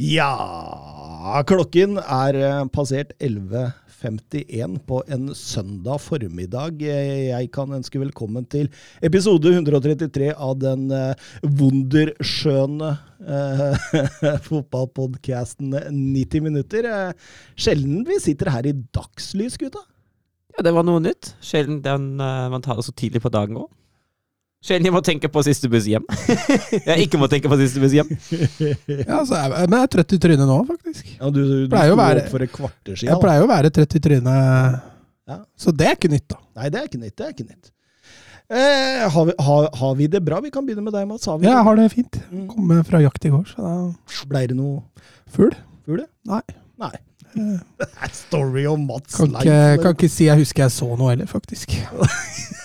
[0.00, 6.80] Ja Klokken er eh, passert 11.51 på en søndag formiddag.
[6.80, 8.70] Eh, Jeg kan ønske velkommen til
[9.04, 11.12] episode 133 av den wunderskjøne
[11.44, 16.88] wunderskjønne eh, fotballpodkasten 90 minutter.
[16.88, 17.12] Eh,
[17.54, 19.84] Sjelden vi sitter her i dagslys, gutta.
[20.56, 21.34] Ja, det var noe nytt.
[21.44, 23.68] Sjelden den, eh, man tar det så tidlig på dagen òg.
[24.62, 26.04] Sjelden jeg må tenke på siste buss hjem.
[26.86, 28.12] jeg ikke må tenke på siste buss hjem.
[28.86, 31.08] Ja, altså, jeg, men jeg er trøtt i trynet nå, faktisk.
[31.18, 33.14] Ja, du du, du Pleier sto være- opp for et kvarter Jeg siden.
[33.16, 33.20] da.
[33.24, 34.80] pleier jo å være trøtt i trynet,
[35.32, 35.38] Ja.
[35.58, 36.38] så det er ikke nytt, da.
[36.60, 37.16] Nei, det er ikke nytt.
[37.18, 37.72] Det er ikke nytt.
[38.52, 40.38] Eh, har, vi, har, har vi det bra?
[40.44, 41.26] Vi kan begynne med deg, Mats.
[41.26, 42.18] Har vi Ja, jeg har det fint.
[42.30, 42.46] Mm.
[42.50, 44.82] Kom fra jakt i går, så da Blei det noe
[45.32, 45.54] Fugl?
[45.86, 46.04] fugl?
[46.28, 46.42] Nei.
[46.82, 46.92] Nei.
[47.34, 51.26] Er story om Mats Kan ikke, kan ikke si jeg husker jeg så noe heller,
[51.30, 51.72] faktisk.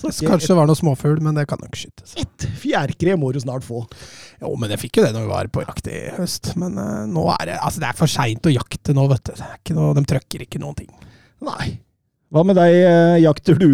[0.00, 2.14] Så Kanskje det var noe småfugl, men det kan nok skytes.
[2.20, 3.82] Et fjærkre må du snart få.
[4.40, 6.52] Jo, men jeg fikk jo det når vi var på jakt i høst.
[6.60, 9.34] Men uh, nå er det altså det er for seint å jakte nå, vet du.
[9.36, 10.90] Det er ikke noe, de trøkker ikke noen ting.
[11.46, 11.68] Nei.
[12.30, 13.68] Hva med deg, uh, jakter du?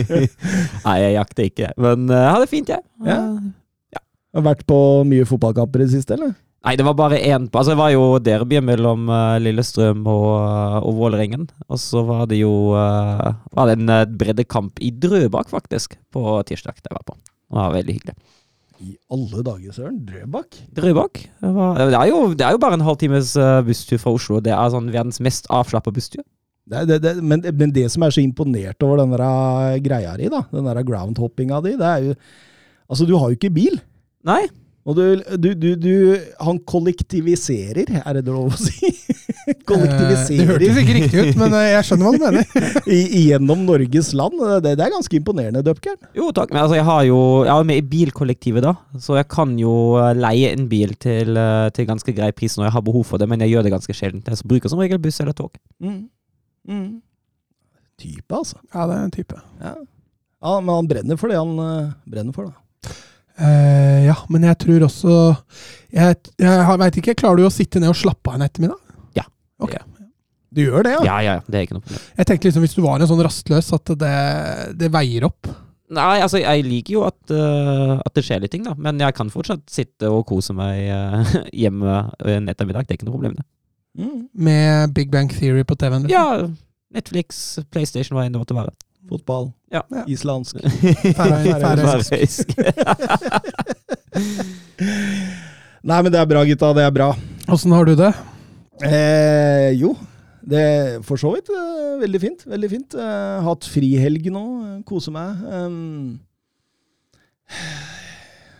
[0.86, 1.70] Nei, jeg jakter ikke.
[1.86, 2.84] Men jeg har det fint, jeg.
[3.06, 3.20] Ja.
[3.94, 4.02] Ja.
[4.36, 6.34] Har vært på mye fotballkamper i det siste, eller?
[6.66, 10.24] Nei, det var bare én på Altså, det var jo derbyet mellom eh, Lillestrøm og,
[10.42, 11.46] uh, og Vålerengen.
[11.70, 16.82] Og så var det jo eh, var det en breddekamp i Drøbak, faktisk, på tirsdag.
[16.82, 17.14] Det var på.
[17.22, 18.16] Det var veldig hyggelig.
[18.82, 20.00] I alle dager, søren.
[20.08, 20.58] Drøbak?
[20.76, 21.22] Drøbak?
[21.40, 24.42] Det, var, det, er jo, det er jo bare en halvtimes busstur fra Oslo.
[24.44, 26.26] Det er sånn verdens mest avslappa busstur.
[26.66, 30.86] Det, men, men det som er så imponert over den eh, greia di, da, den
[30.88, 32.18] groundhoppinga di, det er jo
[32.86, 33.80] Altså, du har jo ikke bil.
[34.22, 34.44] Nei?
[34.86, 35.02] Og du,
[35.42, 35.92] du, du, du
[36.46, 38.92] Han kollektiviserer, er det lov å si?
[39.68, 40.46] kollektiviserer.
[40.46, 42.68] Det kollektiviserer hørtes ikke riktig ut, men eh, jeg skjønner hva du mener.
[42.96, 44.38] i, gjennom Norges land.
[44.62, 45.98] Det, det er ganske imponerende, Dupkern.
[46.16, 48.76] Jo takk, men altså jeg har jo Jeg er med i bilkollektivet, da.
[49.02, 49.74] Så jeg kan jo
[50.18, 51.40] leie en bil til,
[51.74, 53.96] til ganske grei pris når jeg har behov for det, men jeg gjør det ganske
[53.96, 54.22] sjelden.
[54.22, 55.58] Jeg bruker som regel buss eller tog.
[55.82, 56.04] Mm.
[56.70, 56.88] Mm.
[57.98, 58.60] Type, altså.
[58.70, 59.42] Ja, det er en type.
[59.60, 59.74] Ja.
[60.46, 62.94] ja, Men han brenner for det han uh, brenner for, da.
[63.36, 65.14] Eh, ja, men jeg tror også
[65.92, 68.80] Jeg, jeg veit ikke, klarer du å sitte ned og slappe av en ettermiddag?
[69.18, 69.26] Ja.
[69.60, 69.76] Ok.
[70.56, 71.02] Du gjør det, ja?
[71.04, 71.44] Ja, ja, ja.
[71.44, 72.04] Det er ikke noe problem.
[72.16, 74.16] Jeg tenkte liksom hvis du var en sånn rastløs, at det,
[74.80, 75.50] det veier opp.
[75.96, 78.72] Nei, altså jeg liker jo at, uh, at det skjer litt ting, da.
[78.80, 82.88] Men jeg kan fortsatt sitte og kose meg uh, hjemme en ettermiddag.
[82.88, 83.46] Det er ikke noe problem, det.
[84.00, 84.24] Mm.
[84.48, 86.08] Med Big Bang Theory på TV-en.
[86.08, 86.16] liksom.
[86.16, 86.48] Ja,
[86.96, 88.72] Netflix, PlayStation, hva enn det måtte være.
[89.10, 89.50] Fotball.
[89.72, 89.82] Ja.
[90.10, 90.56] Islandsk.
[91.16, 92.54] Færøy- færøysk.
[95.86, 96.72] Nei, men det er bra, gutta.
[96.74, 97.12] Det er bra.
[97.54, 98.10] Åssen har du det?
[98.84, 99.92] Eh, jo,
[100.44, 102.42] det er for så vidt eh, veldig fint.
[102.50, 102.96] Veldig fint.
[102.98, 104.44] Eh, hatt frihelg nå.
[104.88, 105.44] Koser Kose meg.
[105.46, 106.18] Um,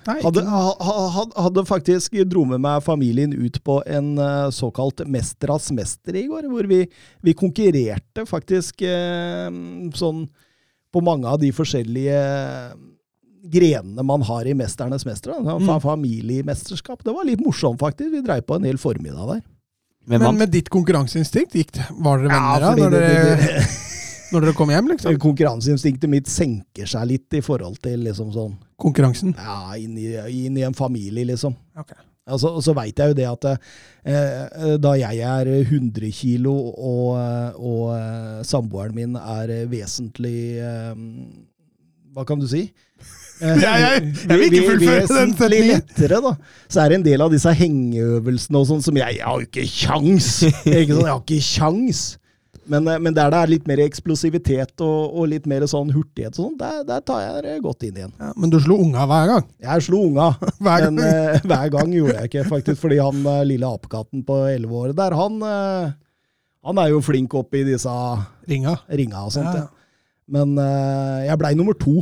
[0.06, 0.50] Nei, hadde, ikke-
[0.86, 6.14] ha, ha- hadde faktisk dro med meg familien ut på en eh, såkalt Mesteras mester
[6.14, 6.82] i går, hvor vi,
[7.26, 9.48] vi konkurrerte faktisk eh,
[9.98, 10.26] sånn
[10.94, 12.20] på mange av de forskjellige
[13.46, 15.36] grenene man har i Mesternes mestere.
[15.42, 15.68] Mm.
[15.82, 17.02] Familiemesterskap.
[17.04, 18.10] Det var litt morsomt, faktisk.
[18.14, 19.42] Vi dreiv på en hel formiddag der.
[20.06, 23.50] Men Men med ditt konkurranseinstinkt, gikk det, var dere venner da, når, det- dere, det-
[23.58, 23.66] det-
[24.32, 24.88] når dere kom hjem?
[24.92, 25.18] liksom?
[25.26, 29.34] Konkurranseinstinktet mitt senker seg litt i forhold til liksom sånn Konkurransen?
[29.38, 30.10] Ja, inn i,
[30.46, 31.54] inn i en familie, liksom.
[31.78, 31.96] Okay.
[32.26, 33.44] Altså, og så veit jeg jo det at
[34.04, 37.12] eh, da jeg er 100 kilo og,
[37.54, 40.90] og eh, samboeren min er eh, vesentlig eh,
[42.16, 42.64] Hva kan du si?
[43.36, 45.66] Eh, Jeg- jeg- jeg vil ikke fullføre den setningen.
[45.74, 46.30] lettere, da.
[46.72, 49.44] Så er det en del av disse hengeøvelsene og sånn som jeg, jeg har jo
[49.44, 50.28] ikke kjangs!
[50.40, 52.00] Sånn, jeg har ikke kjangs!
[52.68, 56.34] Men, eh, men der det er litt mer eksplosivitet og, og litt mer sånn hurtighet
[56.38, 58.12] sånn, der, der tar jeg det godt inn igjen.
[58.18, 59.44] Ja, men du slo unga hver gang?
[59.62, 60.30] Jeg slo unga,
[60.64, 60.96] Hver gang?
[60.98, 62.80] men eh, hver gang gjorde jeg ikke, faktisk.
[62.82, 65.94] Fordi han eh, lille apekatten på 11 år der, han, eh,
[66.66, 67.92] han er jo flink opp i disse
[68.50, 68.74] Ringa?
[68.90, 69.52] ringa og sånt.
[69.54, 69.64] Ja.
[69.66, 69.72] Ja.
[70.36, 72.00] Men eh, jeg blei nummer to.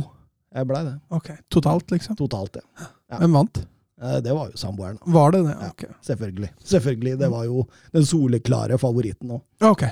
[0.55, 1.29] Jeg blei det, Ok.
[1.51, 2.15] Totalt, liksom?
[2.17, 2.57] totalt.
[2.57, 2.87] Ja.
[3.11, 3.19] Ja.
[3.21, 3.59] Hvem vant?
[4.01, 4.97] Eh, Det var jo samboeren.
[5.13, 5.55] Var det det?
[5.69, 5.83] Ok.
[6.07, 6.49] Selvfølgelig.
[6.73, 7.13] Selvfølgelig.
[7.21, 9.43] Det var jo den soleklare favoritten òg.
[9.69, 9.85] Ok.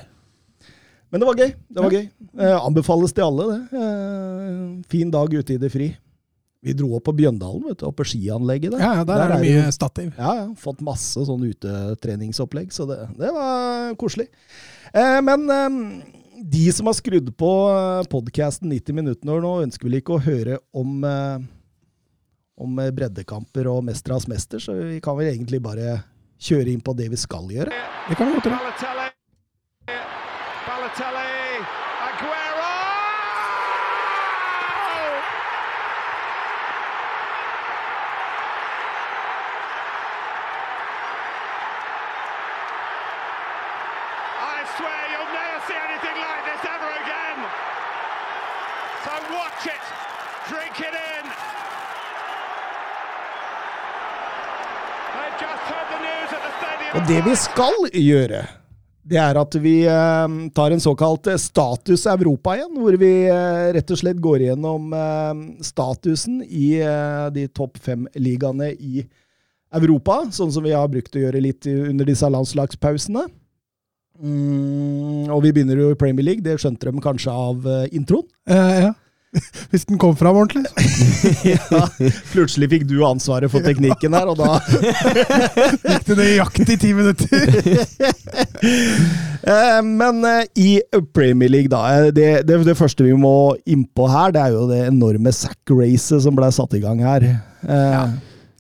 [1.13, 1.51] Men det var gøy.
[1.69, 2.05] Det var gøy.
[2.41, 3.81] Eh, anbefales til alle, det.
[3.83, 5.91] Eh, fin dag ute i det fri.
[6.63, 8.79] Vi dro opp på Bjøndalen, vet du, oppe på skianlegget der.
[8.81, 10.11] Ja, der, der, er det jo- mye stativ.
[10.17, 10.45] Ja, ja.
[10.57, 14.29] Fått masse sånn utetreningsopplegg, så det, det var koselig.
[14.93, 15.77] Eh, men eh,
[16.41, 17.51] de som har skrudd på
[18.09, 21.43] podkasten 90 minutter nå, ønsker vel ikke å høre om, eh,
[22.63, 25.99] om eh, breddekamper og Mestras mester, så vi kan vel egentlig bare
[26.43, 27.75] kjøre inn på det vi skal gjøre.
[28.09, 29.11] Det kan vi godt gjøre.
[30.93, 31.65] Balotelli.
[32.07, 32.73] Aguero!
[44.39, 47.37] I swear you'll never see anything like this ever again.
[49.03, 49.83] So watch it,
[50.49, 51.25] drink it in.
[55.15, 56.93] They've just heard the news at the stadium.
[56.95, 58.62] Og det vi skal gjøre,
[59.03, 63.65] det er at vi eh, tar en såkalt eh, status Europa igjen, hvor vi eh,
[63.75, 66.69] rett og slett går igjennom eh, statusen i
[67.35, 69.03] de topp fem ligaene i
[69.73, 73.25] Europa, sånn som vi har brukt å gjøre litt under disse landslagspausene.
[74.23, 78.27] Mm, og vi begynner jo i Premier League, det skjønte de kanskje av introen.
[78.47, 78.91] Ja, ja.
[79.71, 80.65] Hvis den kom fram ordentlig.
[81.53, 81.87] ja,
[82.33, 84.59] plutselig fikk du ansvaret for teknikken her, og da
[85.93, 87.47] Gikk det nøyaktig i ti minutter.
[89.43, 90.69] Eh, Men eh, i
[91.15, 94.67] Premier League, da eh, det, det, det første vi må innpå her, det er jo
[94.69, 97.25] det enorme sack-racet som ble satt i gang her.
[97.65, 98.05] Ja.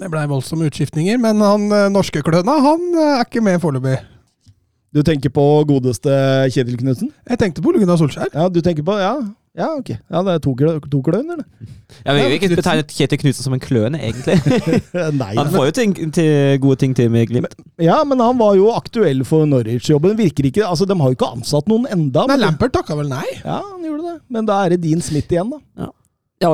[0.01, 3.99] Det blei voldsomme utskiftninger, men han norske kløna han er ikke med foreløpig.
[4.93, 6.11] Du tenker på godeste
[6.53, 7.09] Kjetil Knutsen?
[7.29, 8.29] Jeg tenkte på Ole Gunnar Solskjær.
[8.33, 9.15] Ja, du tenker på Ja,
[9.53, 9.89] ja ok.
[10.09, 11.45] Ja, det er to, klø, to kløn, eller?
[12.03, 14.39] Jeg vil jo ikke betegne Kjetil Knutsen som en kløne, egentlig.
[15.21, 15.31] Nei.
[15.37, 17.53] Han får jo ting, til gode ting til med Glimt.
[17.81, 20.17] ja, men han var jo aktuell for Norwich-jobben.
[20.17, 22.25] Virker ikke Altså, de har jo ikke ansatt noen enda.
[22.31, 23.27] Nei, Lampert takka vel nei.
[23.43, 24.15] Ja, han gjorde det.
[24.33, 25.61] Men da er det Dean Smith igjen, da.
[25.85, 25.91] Ja,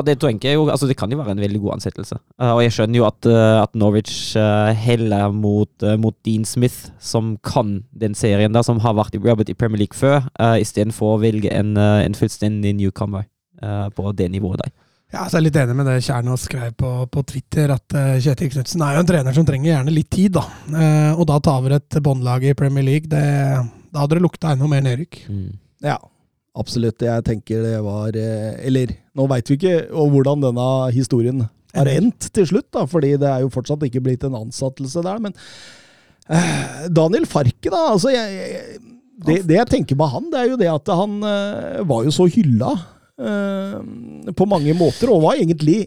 [0.06, 2.18] det tenker jeg jo, altså det kan jo være en veldig god ansettelse.
[2.38, 6.92] Uh, og jeg skjønner jo at, uh, at Norwich uh, heller mot, mot Dean Smith,
[7.02, 10.54] som kan den serien der, som har vært i, jobbet i Premier League før, uh,
[10.62, 13.26] istedenfor å velge en, en fullstendig newcomer
[13.92, 14.70] på det nivået der.
[15.10, 18.52] Ja, så er jeg litt enig med det Kjernås skrev på, på Twitter, at Kjetil
[18.54, 20.44] Knutsen er jo en trener som trenger gjerne litt tid, da.
[20.70, 23.24] Eh, og da ta over et båndlag i Premier League, det,
[23.90, 25.18] da hadde det lukta enda mer nedrykk.
[25.82, 25.98] Ja,
[26.58, 27.02] absolutt.
[27.04, 31.44] Jeg tenker det var eh, Eller, nå veit vi ikke og hvordan denne historien
[31.74, 35.20] har endt til slutt, da, fordi det er jo fortsatt ikke blitt en ansettelse der.
[35.22, 35.36] Men
[36.26, 37.84] eh, Daniel Farke, da.
[37.92, 38.80] altså jeg, jeg,
[39.26, 42.14] det, det jeg tenker med han, det er jo det at han eh, var jo
[42.14, 42.74] så hylla
[43.20, 43.78] eh,
[44.34, 45.84] på mange måter, og var egentlig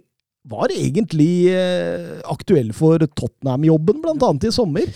[0.50, 4.90] var egentlig eh, aktuell for Tottenham-jobben, annet i sommer.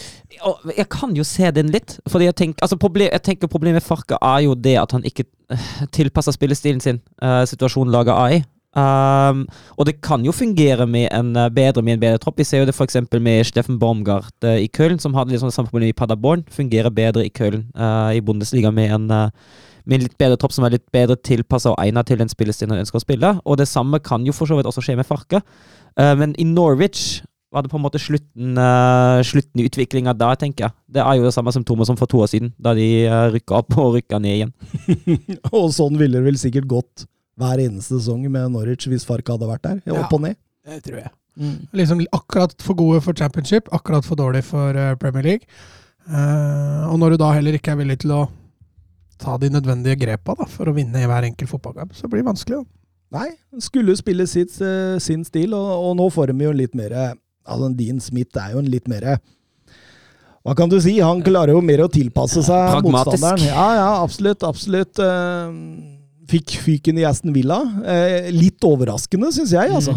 [0.75, 1.97] Jeg kan jo se den litt.
[2.09, 5.07] Fordi jeg tenker, altså problem, jeg tenker Problemet med Farka er jo det at han
[5.07, 5.23] ikke
[5.53, 8.44] eh, tilpasser spillestilen sin uh, situasjonen laget er i.
[8.77, 9.45] Um,
[9.79, 12.38] og det kan jo fungere med en bedre med en bedre tropp.
[12.38, 12.99] Vi ser jo det f.eks.
[13.15, 16.44] med Steffen Baumgart uh, i Köln, som hadde liksom samme problem i Paderborn.
[16.51, 20.53] Fungerer bedre i Köln uh, i Bundesliga med en, eh, med en litt bedre tropp
[20.55, 23.33] som er litt bedre tilpassa og egnet til den spillestilen han ønsker å spille.
[23.47, 25.41] Og det samme kan jo for så vidt også skje med Farke.
[25.97, 27.21] Eh, men i Norwich
[27.53, 30.75] var det på en måte slutten, uh, slutten i utviklinga da, tenker jeg.
[30.97, 33.61] Det er jo det samme symptomet som for to år siden, da de uh, rykka
[33.61, 34.51] opp og rykka ned igjen.
[35.55, 37.07] Og sånn ville det vel sikkert gått
[37.39, 39.79] hver eneste sesong med Norwich hvis Farke hadde vært der.
[39.87, 40.01] Ja.
[40.01, 40.35] Opp og ned.
[40.67, 41.13] Det tror jeg.
[41.77, 45.45] Liksom akkurat for gode for championship, akkurat for dårlig for eh, Premier League.
[46.09, 48.21] Uh, og når du da heller ikke er villig til å
[49.21, 52.30] ta de nødvendige grepa da, for å vinne i hver enkelt fotballkamp, så blir det
[52.31, 52.62] vanskelig.
[52.64, 52.74] da.
[53.18, 53.30] Nei,
[53.64, 57.16] skulle spille sitt, eh, sin stil, og, og nå får de jo litt mer
[57.47, 59.06] altså Dean Smith er jo en litt mer
[60.44, 60.97] Hva kan du si?
[61.00, 63.16] Han klarer jo mer å tilpasse seg Pragmatisk.
[63.19, 63.47] motstanderen.
[63.47, 64.44] Ja, ja, absolutt.
[64.47, 65.00] Absolutt.
[66.27, 67.61] Eh, Fikk fyken i Aston Villa.
[67.87, 69.95] Eh, litt overraskende, syns jeg, altså.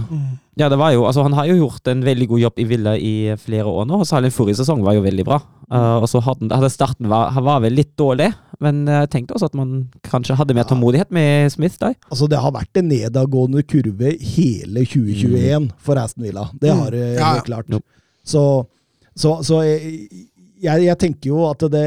[0.56, 2.92] Ja, det var jo, altså Han har jo gjort en veldig god jobb i Villa
[2.98, 4.00] i flere år nå.
[4.02, 5.38] og Særlig forrige sesong var jo veldig bra.
[5.70, 9.36] Uh, og så hadde, hadde starten var, han var vel litt dårlig, men jeg tenkte
[9.36, 11.94] også at man kanskje hadde mer tålmodighet med Smith der.
[12.10, 16.48] Altså, det har vært en nedadgående kurve hele 2021 for Aston Villa.
[16.60, 17.44] Det har det Ja, ja.
[17.46, 17.70] klart.
[17.70, 17.80] Jo.
[18.26, 18.42] Så,
[19.16, 20.10] så, så jeg,
[20.60, 21.86] jeg, jeg tenker jo at det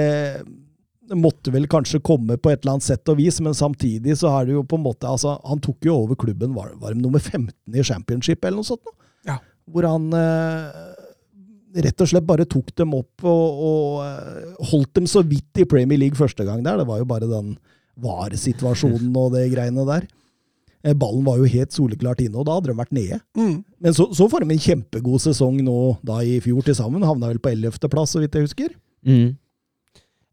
[1.13, 4.32] det måtte vel kanskje komme på et eller annet sett og vis, men samtidig så
[4.39, 7.03] er det jo på en måte altså, Han tok jo over klubben, var, var det
[7.03, 8.84] nummer 15 i championship eller noe sånt?
[8.88, 8.96] nå?
[9.29, 9.38] Ja.
[9.70, 15.08] Hvor han eh, rett og slett bare tok dem opp og, og eh, holdt dem
[15.10, 16.82] så vidt i Premier League første gang der.
[16.82, 17.55] Det var jo bare den
[18.03, 20.10] VAR-situasjonen og det greiene der.
[20.84, 23.22] Eh, Ballen var jo helt soleklart inne, og da hadde de vært nede.
[23.39, 23.62] Mm.
[23.79, 27.05] Men så, så får de en kjempegod sesong nå da i fjor til sammen.
[27.08, 28.75] Havna vel på 11.-plass, så vidt jeg husker.
[29.08, 29.38] Mm.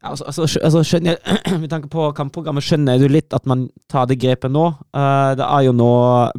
[0.01, 1.17] Altså, altså, altså skjønner
[1.61, 4.71] Med tanke på kampprogrammet skjønner du litt at man tar det grepet nå.
[4.95, 5.89] Uh, det er jo nå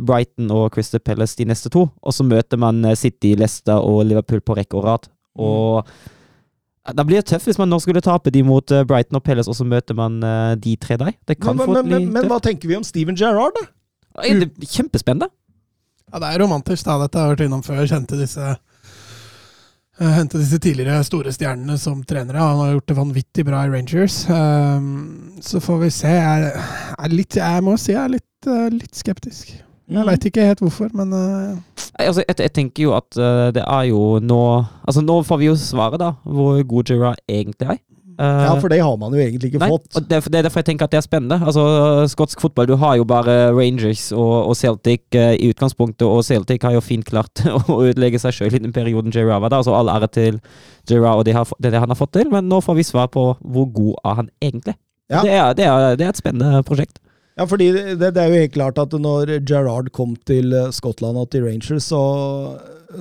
[0.02, 4.02] Brighton og Crystal Palace de neste to, og så møter man eh, City, Leicester og
[4.08, 5.06] Liverpool på rekke og rad.
[5.38, 9.22] Og eh, da blir det tøft hvis man nå skulle tape de mot Brighton og
[9.22, 10.18] Palace, og så møter man
[10.58, 11.14] de tre der.
[11.28, 13.68] Det kan Men, men, bli men, men hva tenker vi om Steven Gerrard, da?
[14.26, 15.30] Det er Kjempespennende.
[16.12, 16.98] Ja, det er romantisk, da.
[17.00, 17.86] Dette har jeg vært innom før.
[17.88, 18.56] Kjente disse
[20.00, 22.40] Hente disse tidligere store stjernene som trenere.
[22.40, 24.22] Han har gjort det vanvittig bra i Rangers.
[24.28, 26.14] Um, så får vi se.
[26.16, 26.54] Jeg
[26.96, 29.52] er litt Jeg må si jeg er litt, eh, litt skeptisk.
[29.92, 31.60] Jeg veit ikke helt hvorfor, men eh,
[32.00, 34.42] Altså, jeg, jeg tenker jo at eh, det er jo nå
[34.86, 37.80] Altså, nå får vi jo svaret, da, hvor god Gerard egentlig er.
[38.18, 39.86] Eh, Ja, for det har man jo egentlig ikke Nei, fått.
[40.08, 41.38] det, er- det er derfor jeg tenker at det er spennende.
[41.40, 41.62] Altså,
[42.12, 46.62] Skotsk fotball, du har jo bare Rangers og, og Celtic uh, i utgangspunktet, og Celtic
[46.62, 49.62] har jo fint klart å ødelegge seg sjøl i den perioden Gerrard var der.
[49.62, 50.40] Altså, all ære til
[50.88, 51.36] Gerrard og det,
[51.72, 54.28] det han har fått til, men nå får vi svar på hvor god er han
[54.42, 54.76] egentlig.
[55.12, 55.22] Ja.
[55.22, 56.98] Det, er, det, er, det er et spennende prosjekt.
[57.36, 61.16] Ja, fordi det, det er jo helt klart at når Gerrard kom til eh, Skottland
[61.16, 62.00] og til Rangers, så,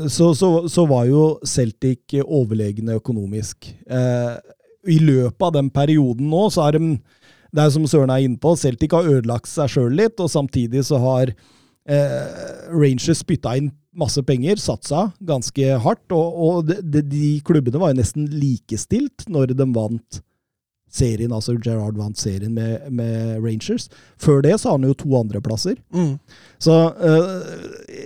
[0.08, 3.68] så, så, så var jo Celtic overlegne økonomisk.
[3.92, 4.36] Eh,
[4.90, 6.96] I løpet av den perioden nå, så har de
[7.54, 10.86] Det er som Søren er inne på, Celtic har ødelagt seg sjøl litt, og samtidig
[10.88, 11.34] så har
[11.86, 17.82] eh, Rangers spytta inn masse penger, satsa ganske hardt, og, og de, de, de klubbene
[17.82, 20.22] var jo nesten likestilt når de vant
[20.92, 23.90] serien, altså Gerard vant serien med, med Rangers.
[24.20, 25.76] Før det så har han jo to andreplasser.
[25.92, 26.16] mm.
[26.60, 26.78] Så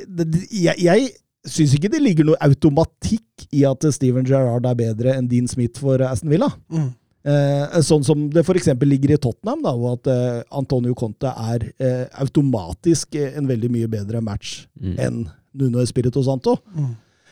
[0.10, 1.10] det, det- jeg, jeg
[1.46, 5.80] syns ikke det ligger noe automatikk i at Steven Gerrard er bedre enn Dean Smith
[5.82, 6.50] for Aston Villa.
[6.74, 6.92] Mm.
[7.26, 8.68] Eh, sånn som det f.eks.
[8.86, 13.72] ligger i Tottenham, da, og at eh, Antonio Conte er eh, automatisk eh, en veldig
[13.74, 14.96] mye bedre match Mm.
[15.00, 15.22] enn
[15.56, 16.58] Nuno Espirito Santo.
[16.76, 16.92] Mm.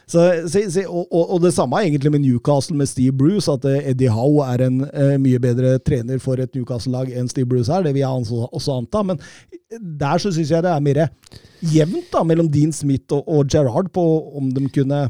[0.09, 3.65] Så, så, så, og, og, det samme er egentlig med Newcastle med Steve Bruce, at
[3.69, 7.71] eh, Eddie Howe er en eh, mye bedre trener for et Newcastle-lag enn Steve Bruce
[7.71, 7.85] er.
[7.85, 9.03] Det vil jeg også, også anta.
[9.07, 9.21] Men
[9.79, 11.05] der så syns jeg det er mer
[11.73, 14.03] jevnt da, mellom Dean Smith og, og Gerrard på
[14.37, 15.05] om de kunne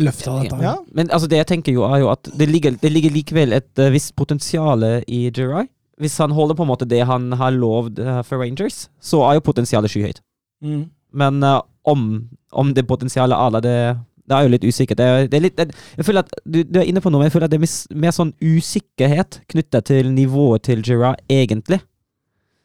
[0.00, 0.56] Løfta dette.
[0.64, 0.76] Ja.
[0.96, 3.70] Men altså, det jeg tenker jo, er jo at det ligger, det ligger likevel et
[3.76, 5.68] uh, visst potensial i Gerrard.
[6.00, 9.36] Hvis han holder på en måte det han har lovd eh, for Rangers, så er
[9.36, 10.22] jo potensialet skyhøyt.
[11.12, 12.06] Men uh, om,
[12.50, 13.76] om det potensialet er der, det,
[14.28, 14.96] det er jo litt usikkert.
[15.00, 17.18] Det, er- det er litt, det, jeg føler at du, du er inne på noe,
[17.22, 21.18] men jeg føler at det er mis- mer sånn usikkerhet knyttet til nivået til Girard
[21.28, 21.80] egentlig.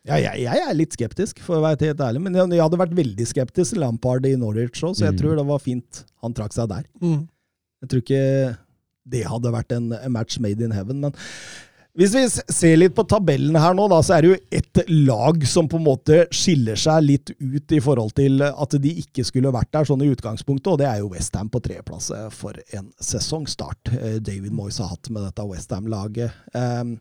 [0.08, 2.22] Ja, jeg, jeg er litt skeptisk, for å være helt ærlig.
[2.24, 5.20] Men jeg, jeg hadde vært veldig skeptisk til Lampard i Norwich òg, så jeg Mm.
[5.20, 6.86] tror det var fint han trakk seg der.
[7.02, 7.26] Mm.
[7.84, 8.22] Jeg tror ikke
[9.08, 11.14] det hadde vært en, en match made in heaven, men
[11.98, 12.24] hvis vi
[12.54, 15.80] ser litt på tabellen her nå, da, så er det jo ett lag som på
[15.80, 19.88] en måte skiller seg litt ut i forhold til at de ikke skulle vært der
[19.90, 24.20] sånn i utgangspunktet, og det er jo Westham på tredjeplass eh, for en sesongstart eh,
[24.22, 26.38] David Moyes har hatt med dette Westham-laget.
[26.54, 27.00] Um,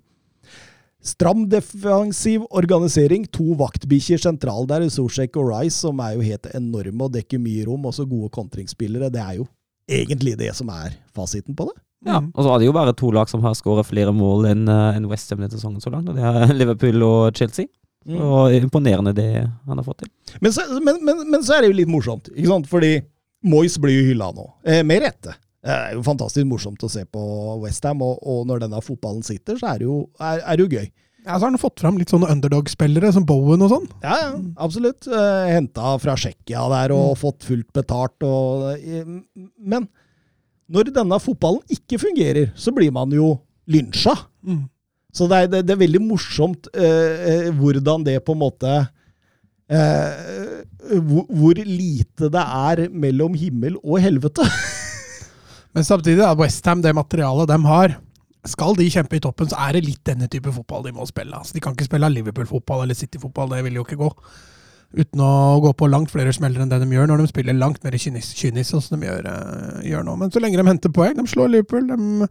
[1.06, 7.06] Stram defensiv organisering, to vaktbikkjer sentral der, Sosjek og Rice, som er jo helt enorme
[7.06, 9.12] og dekker mye rom, også gode kontringsspillere.
[9.14, 9.46] Det er jo
[9.86, 11.76] egentlig det som er fasiten på det.
[12.06, 12.28] Ja, Mm.
[12.34, 15.08] og så er det jo bare to lag som har skåret flere mål enn en
[15.10, 17.66] West Ham denne sesongen så langt, og det er Liverpool og Chelsea.
[18.06, 19.32] Og imponerende det
[19.66, 20.10] han har fått til.
[20.40, 22.68] Men så, men, men, men så er det jo litt morsomt, ikke sant?
[22.70, 22.92] fordi
[23.46, 25.34] Moyes blir jo hylla nå, eh, med rette.
[25.66, 27.24] Det er jo fantastisk morsomt å se på
[27.64, 30.78] Westham, og, og når denne fotballen sitter, så er det jo, er, er det jo
[30.78, 30.86] gøy.
[31.26, 33.88] Ja, så har han fått fram litt sånne underdog-spillere, som Bowen og sånn.
[34.06, 34.28] Ja, ja,
[34.62, 35.08] absolutt.
[35.10, 38.22] Eh, Henta fra Tsjekkia der og fått fullt betalt.
[38.22, 39.02] Og, eh,
[39.58, 39.88] men
[40.72, 43.36] når denne fotballen ikke fungerer, så blir man jo
[43.70, 44.14] lynsja.
[44.46, 44.64] Mm.
[45.14, 48.72] Så det er, det, det er veldig morsomt eh, eh, hvordan det på en måte
[49.72, 50.56] eh,
[51.00, 54.44] hvor, hvor lite det er mellom himmel og helvete.
[55.76, 57.96] Men samtidig, da, Westham, det materialet de har
[58.48, 61.34] Skal de kjempe i toppen, så er det litt denne type fotball de må spille.
[61.34, 64.10] Altså, de kan ikke spille Liverpool-fotball eller City-fotball, det vil jo ikke gå.
[64.96, 67.82] Uten å gå på langt flere smeller enn det de gjør når de spiller langt
[67.84, 70.14] mer kynisk, kynisk sånn som de gjør, eh, gjør nå.
[70.22, 72.28] Men så lenge de henter poeng, de slår Liverpool, de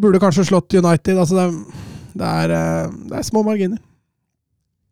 [0.00, 1.16] burde kanskje slått United.
[1.18, 1.46] altså de,
[2.18, 3.78] det, er, eh, det er små marginer.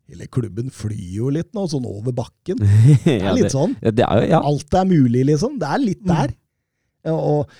[0.09, 2.63] Hele klubben flyr jo litt nå, sånn over bakken.
[3.05, 3.75] Det er litt sånn.
[3.83, 4.39] ja, det er jo, ja.
[4.41, 5.59] Alt er mulig, liksom.
[5.61, 6.31] Det er litt der.
[7.05, 7.51] Ja, Og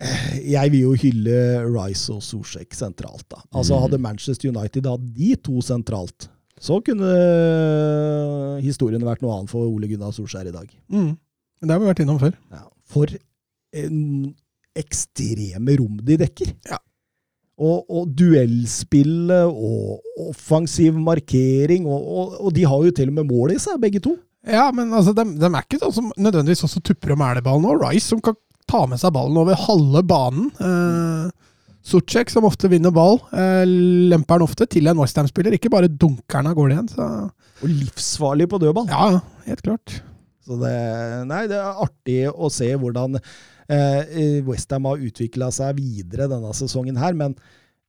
[0.00, 1.36] eh, jeg vil jo hylle
[1.66, 3.42] Rice og Zuzek sentralt, da.
[3.52, 3.82] Altså Mm.
[3.84, 6.30] Hadde Manchester United hatt de to sentralt,
[6.62, 7.12] så kunne
[8.64, 10.70] historien vært noe annet for Ole Gunnar Solskjær i dag.
[10.92, 11.12] Mm.
[11.62, 12.36] Det har vi vært innom før.
[12.52, 12.64] Ja.
[12.88, 13.12] For
[13.76, 14.02] en
[14.76, 16.52] ekstreme rom de dekker.
[16.68, 16.80] Ja.
[17.56, 23.30] Og, og duellspillet og offensiv markering, og, og, og de har jo til og med
[23.30, 24.12] mål i seg, begge to.
[24.46, 27.66] Ja, men altså, de, de er ikke sånn som nødvendigvis også tupper og mæler ballen.
[27.66, 28.36] Og Rice som kan
[28.68, 30.50] ta med seg ballen over halve banen.
[30.60, 31.45] Eh,
[31.86, 33.62] Sucek, som ofte vinner ball, eh,
[34.10, 35.54] lemper den ofte til en Westham-spiller.
[35.54, 36.88] Ikke bare dunker den av gårde igjen.
[36.90, 37.30] Så
[37.62, 38.88] Og livsfarlig på dødball.
[38.90, 40.00] ja, ja, helt klart.
[40.46, 46.28] Så det, nei, det er artig å se hvordan eh, Westham har utvikla seg videre
[46.30, 47.34] denne sesongen her, men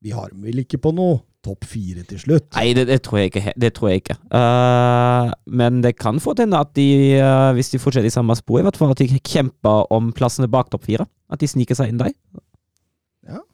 [0.01, 2.47] vi har dem vel ikke på noe topp fire til slutt?
[2.57, 3.53] Nei, det, det tror jeg ikke.
[3.57, 4.17] Det tror jeg ikke.
[4.29, 6.89] Uh, men det kan få til at de,
[7.21, 10.49] uh, hvis de fortsetter i samme spor, i hvert fall at de kjemper om plassene
[10.51, 11.07] bak topp fire.
[11.31, 12.13] At de sniker seg inn der.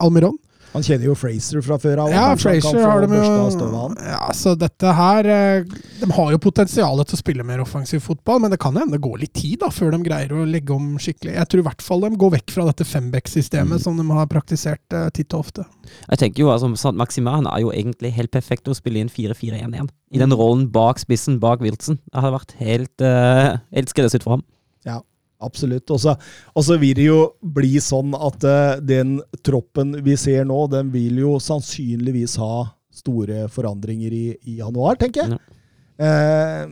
[0.05, 0.38] Almiron.
[0.75, 2.11] Han kjenner jo Fraser fra før av.
[2.12, 7.17] Ja, få har de jo ja, Så dette her eh, De har jo potensialet til
[7.17, 9.95] å spille mer offensiv fotball, men det kan hende det går litt tid da før
[9.95, 11.38] de greier å legge om skikkelig.
[11.38, 13.83] Jeg tror i hvert fall de går vekk fra dette femback-systemet Mm.
[13.83, 15.64] som de har praktisert uh, titt og ofte.
[16.09, 19.11] Jeg tenker jo, altså, Sant Maxima han er jo egentlig helt perfekt å spille inn
[19.12, 19.90] 4-4-1-1.
[20.12, 21.99] I den rollen bak spissen, bak Wilson.
[22.09, 24.45] Det hadde vært helt, uh, helt skreddersydd for ham.
[25.38, 25.90] Absolutt.
[25.90, 30.90] Og så vil det jo bli sånn at uh, den troppen vi ser nå, den
[30.95, 32.66] vil jo sannsynligvis ha
[32.99, 35.38] store forandringer i, i januar, tenker jeg.
[35.38, 35.54] Ja.
[35.99, 36.66] Uh,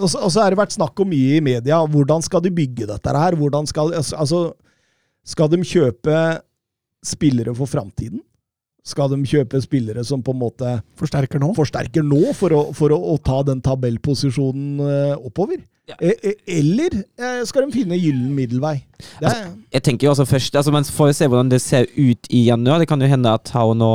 [0.00, 1.80] og, så, har det vært snakk om mye i media.
[1.92, 3.36] Hvordan skal de bygge dette her?
[3.36, 4.46] Hvordan skal, altså,
[5.24, 6.16] skal de kjøpe
[7.04, 8.20] spillere for framtiden?
[8.86, 11.50] Skal de kjøpe spillere som på en måte Forsterker nå.
[11.56, 15.64] forsterker nå for å, for å, å ta den tabellposisjonen eh, oppover?
[15.86, 15.94] Ja.
[16.02, 18.80] E, e, eller eh, skal de finne gyllen middelvei?
[19.22, 22.26] Er, Jeg tenker jo også først, altså Man får jo se hvordan det ser ut
[22.34, 22.80] i januar.
[22.82, 23.90] Det kan jo hende at Tau nå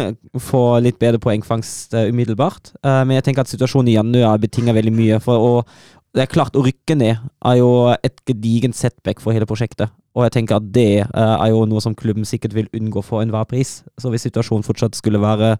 [0.50, 2.74] får litt bedre poengfangst eh, umiddelbart.
[2.84, 5.22] Eh, men jeg tenker at situasjonen i januar betinger veldig mye.
[5.24, 5.64] For å,
[6.12, 9.88] det er klart Å rykke ned er jo et gedigent setback for hele prosjektet.
[10.12, 13.46] Og jeg tenker at det er jo noe som klubben sikkert vil unngå for enhver
[13.48, 13.78] pris.
[13.96, 15.54] Så hvis situasjonen fortsatt skulle være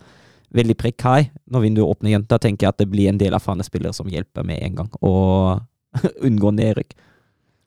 [0.55, 3.65] veldig prekær når vinduet åpner igjen, da tenker jeg at det blir en del erfarne
[3.67, 5.63] spillere som hjelper med en gang, og
[6.27, 6.95] unngå nedrykk.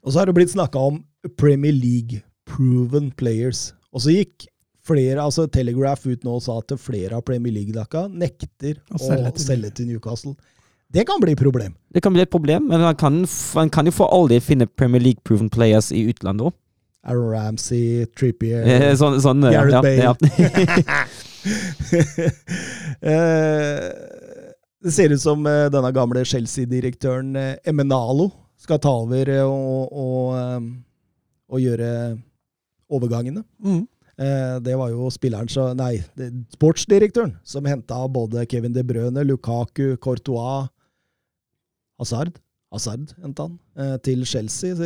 [0.03, 1.03] og så har det blitt snakka om
[1.39, 3.73] Premier League-proven players.
[3.93, 4.47] Og så gikk
[4.83, 8.99] flere, altså Telegraph ut nå og sa at flere av Premier League-lakka nekter Å å
[8.99, 10.36] selge selge til- til, Newcastle.
[10.93, 11.73] Det kan bli et problem.
[11.93, 14.67] Det kan bli et problem, men man kan, man kan jo for all del finne
[14.67, 16.53] Premier League-proven players i utlandet òg.
[17.05, 20.03] Aaron Ramsey, Trippier Eh, Sånn, sånn, eh, Gareth ja, Bale.
[20.03, 21.07] Ja.
[23.03, 23.91] Eh,
[24.83, 29.93] det ser ut som eh, denne gamle Chelsea-direktøren eh, Emenalo skal ta over eh, og,
[29.95, 30.67] og,
[31.47, 31.89] og gjøre
[32.93, 33.45] overgangene.
[33.63, 33.83] Mm.
[34.13, 35.95] Det var jo spilleren som Nei,
[36.53, 40.67] sportsdirektøren som henta både Kevin De Brøne, Lukaku, Courtois
[41.97, 42.37] Hazard.
[42.69, 44.77] Hazard henta han til Chelsea,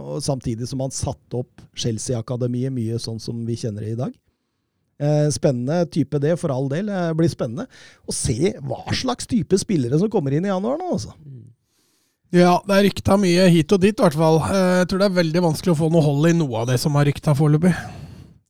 [0.00, 4.16] og samtidig som han satte opp Chelsea-akademiet mye sånn som vi kjenner det i dag.
[5.00, 6.86] Eh, Spennende type det, for all del.
[6.86, 7.66] Det blir spennende
[8.06, 10.92] å se hva slags type spillere som kommer inn i januar nå.
[10.94, 11.14] altså.
[12.34, 14.40] Ja, det er rykta mye hit og dit, i hvert fall.
[14.48, 16.80] Eh, Jeg tror det er veldig vanskelig å få noe hold i noe av det
[16.82, 17.74] som har rykta foreløpig.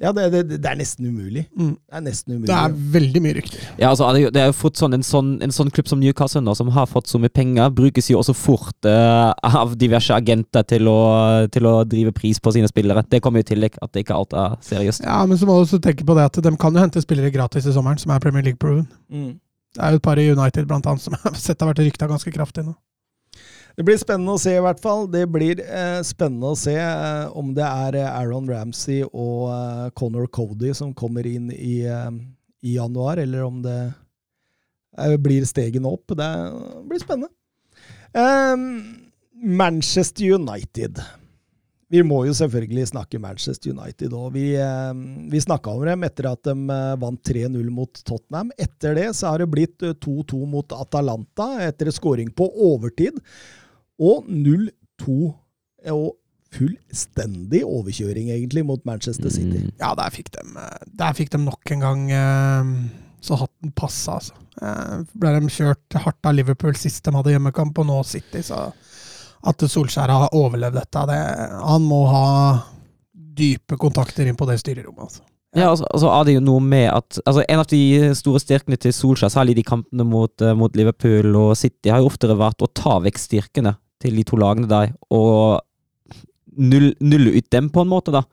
[0.02, 1.44] Ja, det, det, det er nesten umulig.
[1.54, 1.74] Mm.
[1.78, 2.48] Det er nesten umulig.
[2.48, 3.60] Det er veldig mye rykter.
[3.78, 6.54] Ja, altså, det er jo- fort sånn, en, sånn, en sånn klubb som Newcastle nå,
[6.58, 10.90] som har fått så mye penger, brukes jo også fort uh, av diverse agenter til
[10.90, 10.98] å,
[11.54, 13.04] til å drive pris på sine spillere.
[13.06, 15.06] Det kommer jo i tillegg, at det ikke alt er seriøst.
[15.06, 17.30] Ja, men så må du også tenke på det at de kan jo hente spillere
[17.34, 18.88] gratis i sommeren, som er Premier League-proven.
[19.14, 19.36] Mm.
[19.74, 22.10] Det er jo et par i United blant annet som har sett har vært rykta
[22.10, 22.74] ganske kraftig nå.
[23.74, 25.08] Det blir spennende å se, i hvert fall.
[25.10, 29.88] Det blir eh, spennende å se eh, om det er eh, Aaron Ramsey og eh,
[29.98, 32.10] Connor Cody som kommer inn i, eh,
[32.62, 36.14] i januar, eller om det eh, blir stegene opp.
[36.14, 36.30] Det
[36.86, 37.34] blir spennende.
[38.14, 41.02] Ehm, Manchester United.
[41.90, 44.32] Vi må jo selvfølgelig snakke Manchester United òg.
[44.34, 44.46] Vi,
[45.30, 46.54] vi snakka om dem etter at de
[47.02, 48.54] vant 3-0 mot Tottenham.
[48.58, 53.18] Etter det så har det blitt eh, 2-2 mot Atalanta etter scoring på overtid.
[54.02, 55.16] Og 0-2
[55.94, 56.12] og
[56.54, 59.64] fullstendig overkjøring, egentlig, mot Manchester City.
[59.64, 59.72] Mm.
[59.80, 60.44] Ja, der fikk de,
[60.98, 62.72] der fikk de nok en gang eh,
[63.24, 64.38] så hatten passa, altså.
[64.62, 68.68] Eh, ble de kjørt hardt av Liverpool sist de hadde hjemmekamp, og nå City, så
[69.44, 71.20] at Solskjær har overlevd dette det,
[71.66, 72.26] Han må ha
[73.12, 75.24] dype kontakter inn på det styrerommet, altså.
[75.54, 78.78] Ja, altså, altså er det jo noe med at altså En av de store styrkene
[78.80, 82.38] til Solskjær, særlig i de kampene mot, eh, mot Liverpool og City, har jo oftere
[82.38, 85.62] vært å ta vekk styrkene til de to lagene der, og
[86.60, 88.24] null, nulle ut dem, på en måte, da.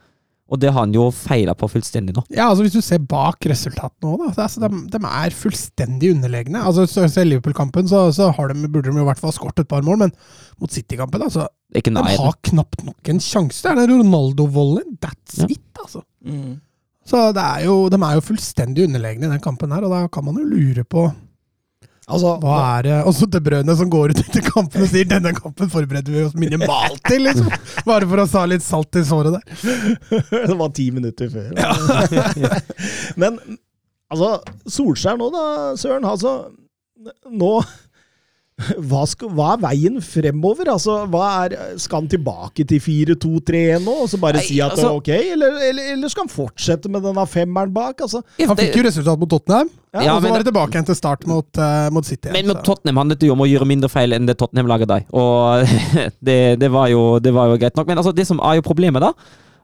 [0.51, 2.25] Og det har han jo feila på fullstendig nå.
[2.35, 4.43] Ja, altså Hvis du ser bak resultatene òg, da.
[4.43, 6.59] Altså, de, de, er fullstendig underlegne.
[6.59, 9.69] Altså så ser Liverpool-kampen, så, så de, burde de i hvert fall ha skåret et
[9.71, 10.11] par mål, men
[10.59, 13.63] mot City-kampen, altså De har knapt nok en sjanse.
[13.63, 14.99] Det er den Ronaldo-volden.
[14.99, 15.47] That's Ja.
[15.55, 16.03] it, altså.
[16.27, 16.59] Mm.
[17.07, 20.03] Så det er jo, de er jo fullstendig underlegne i den kampen her, og da
[20.11, 21.07] kan man jo lure på
[22.09, 25.33] Altså, hva er det Også til brødene som går ut etter kampen og sier 'denne
[25.37, 27.51] kampen forbereder vi oss minimalt til', liksom.
[27.85, 29.43] Bare for å ta litt salt i såret der.
[30.49, 31.53] det var ti minutter før.
[33.21, 33.37] Men
[34.09, 34.31] altså,
[34.65, 35.45] Solskjær nå da,
[35.77, 36.07] Søren.
[36.09, 36.49] Altså,
[37.29, 37.53] nå
[38.89, 40.71] hva, skal, hva er veien fremover?
[40.73, 44.75] Altså, hva er, skal han tilbake til 4-2-3-1 nå, og så bare Nei, si at
[44.75, 48.01] altså- ok, eller, eller, eller skal han fortsette med denne femmeren bak?
[48.07, 50.87] Altså, Han fikk jo resultat mot Tottenham, Ja, og så men var det tilbake igjen
[50.87, 52.31] til start mot, uh, mot City.
[52.31, 54.87] Men mot Tottenham handlet det jo om å gjøre mindre feil enn det Tottenham lager
[54.87, 55.07] deg.
[55.11, 55.67] Og
[56.27, 57.89] det, det, var jo, det var jo greit nok.
[57.91, 59.11] Men altså, det som er jo problemet, da,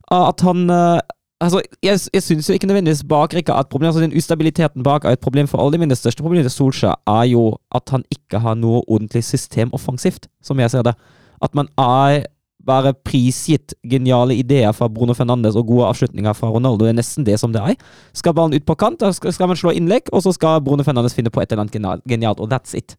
[0.07, 0.99] er at han eh,
[1.37, 3.87] Altså, jeg, jeg syns jo ikke nødvendigvis bakrekka er et problem.
[3.87, 6.95] altså Den ustabiliteten bak er et problem for alle, men det største problemet til Solskjær
[7.07, 10.95] er jo at han ikke har noe ordentlig system offensivt, som jeg ser det.
[11.41, 12.25] At man er
[12.67, 16.85] bare prisgitt geniale ideer fra Bruno Fernandes og gode avslutninger fra Ronaldo.
[16.85, 17.75] Det er nesten det som det er.
[18.17, 21.31] Skal ballen ut på kant, skal man slå innlegg, og så skal Bruno Fernandes finne
[21.31, 22.97] på et eller annet genialt, og that's it.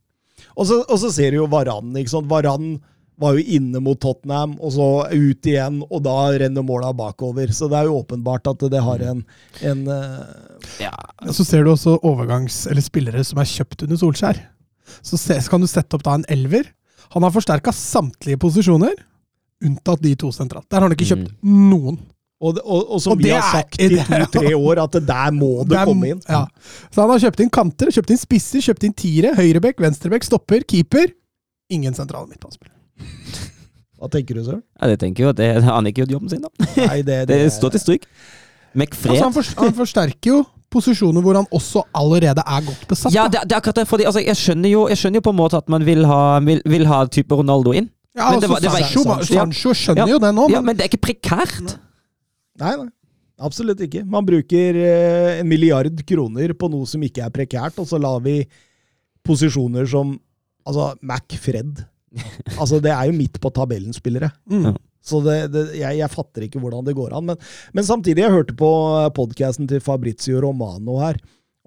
[0.57, 1.97] og, så, og så ser du jo Varan.
[1.97, 2.31] ikke sant?
[2.31, 2.79] Varan
[3.19, 7.51] var jo inne mot Tottenham, og så ut igjen, og da renner måla bakover.
[7.53, 9.25] Så det er jo åpenbart at det har en,
[9.67, 10.93] en eh, Ja,
[11.35, 14.39] Så ser du også overgangs- eller spillere som er kjøpt under Solskjær.
[15.03, 16.71] Så se, så kan du sette opp da en elver.
[17.15, 18.95] Han har forsterka samtlige posisjoner,
[19.65, 20.69] unntatt de to sentralt.
[20.71, 21.99] Der har han ikke kjøpt noen.
[22.41, 25.35] og, og, og som Og vi har er- sagt i to-tre år, at det der
[25.35, 26.23] må det Der- komme inn.
[26.29, 26.45] Ja.
[26.95, 30.63] Så han har kjøpt inn kanter, kjøpt inn spisser, kjøpt inn tiere, høyrebekk, venstrebekk, stopper,
[30.71, 31.11] keeper.
[31.75, 32.78] Ingen sentrale midtbanespillere.
[33.99, 34.63] Hva tenker du, Søren?
[34.81, 36.69] Ja, det tenker jo at det, han ikke gjort jobben sin, da.
[36.87, 38.07] Nei, det, Det står til stryk.
[38.79, 40.39] McFred Altså, han, for, han forsterker jo
[40.71, 43.15] posisjoner hvor han også allerede er godt besatt.
[43.17, 43.87] Ja, det, det er akkurat det.
[43.89, 46.21] Fordi, altså, jeg, skjønner jo, jeg skjønner jo på en måte at man vil ha,
[46.45, 47.89] vil, vil ha type Ronaldo inn.
[48.19, 49.25] Ja, Men det altså, var- det var Sancho, sånn.
[49.31, 50.13] Sancho skjønner Ja.
[50.13, 51.75] jo det nå, Ja, men, Men det er ikke prekært.
[52.61, 52.89] Nei, nei.
[53.39, 54.01] Absolutt ikke.
[54.11, 58.19] Man bruker eh, en milliard kroner på noe som ikke er prekært, og så lar
[58.25, 58.41] vi
[59.27, 60.17] posisjoner som
[60.69, 61.79] Altså, MacFred.
[62.61, 64.33] Altså, det er jo midt på tabellen-spillere.
[64.51, 64.77] mm.
[65.09, 67.31] Så det, det, jeg, jeg fatter ikke hvordan det går an.
[67.31, 67.39] Men,
[67.73, 68.69] men samtidig, jeg hørte på
[69.17, 71.17] podkasten til Fabrizio Romano her.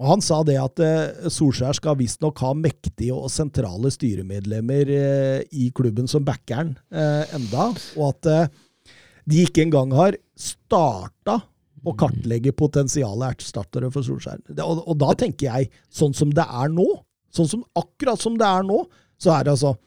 [0.01, 5.43] Og Han sa det at eh, Solskjær skal visstnok ha mektige og sentrale styremedlemmer eh,
[5.53, 8.95] i klubben som backeren eh, enda, og at eh,
[9.29, 11.37] de ikke engang har starta
[11.81, 14.41] å kartlegge potensiale erstattere for Solskjær.
[14.49, 16.87] Det, og, og da tenker jeg, sånn som det er nå,
[17.33, 18.83] sånn som akkurat som det er nå,
[19.21, 19.85] så er det altså eh,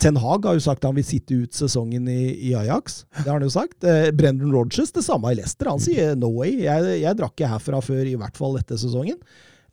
[0.00, 3.02] Ten Hag har jo sagt han vil sitte ut sesongen i, i Ajax.
[3.18, 3.84] Det har han jo sagt.
[3.84, 5.68] Eh, Brendan Rodgers, det samme i Leicester.
[5.68, 9.18] Han sier no way, jeg, jeg drakk ikke herfra før i hvert fall etter sesongen.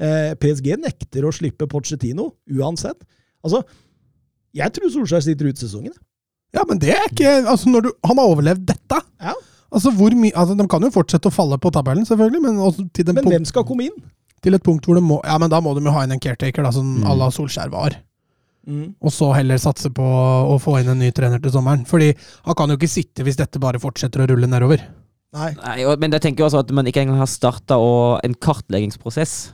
[0.03, 2.99] Eh, PSG nekter å slippe Pochettino, uansett.
[3.45, 3.61] Altså,
[4.57, 5.95] jeg tror Solskjær sitter ut sesongen.
[6.53, 8.99] Ja, men det er ikke altså når du, Han har overlevd dette!
[9.23, 9.31] Ja.
[9.73, 12.83] Altså hvor mye, altså De kan jo fortsette å falle på tabellen, selvfølgelig, men, også
[12.93, 13.95] til, den Men punkt, hvem skal komme inn?
[14.43, 16.19] til et punkt hvor de må Ja, men da må de jo ha inn en
[16.21, 17.07] caretaker, da, som Mm.
[17.09, 17.95] à la Solskjær var.
[19.03, 21.83] Og så heller satse på å få inn en ny trener til sommeren.
[21.89, 22.13] Fordi
[22.45, 24.83] han kan jo ikke sitte hvis dette bare fortsetter å rulle nedover.
[25.33, 25.49] Nei.
[25.57, 27.75] Nei, men jeg tenker jo også at man ikke engang har starta
[28.23, 29.51] en kartleggingsprosess.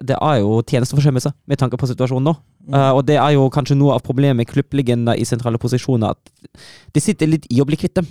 [0.00, 2.34] Det er jo tjenesteforsømmelse, med tanke på situasjonen nå.
[2.72, 6.56] Eh, og det er jo kanskje noe av problemet med klubblegender i sentrale posisjoner, at
[6.96, 8.08] det sitter litt i å bli kvitt dem.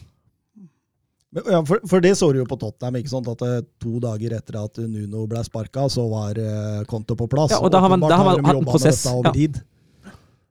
[1.45, 2.95] Ja, for, for det så du jo på Tottenham.
[2.97, 3.27] ikke sant?
[3.29, 7.53] At eh, To dager etter at Nuno ble sparka, så var uh, konto på plass.
[7.53, 9.33] Ja, og da har man- da har man hatt en prosess, ja.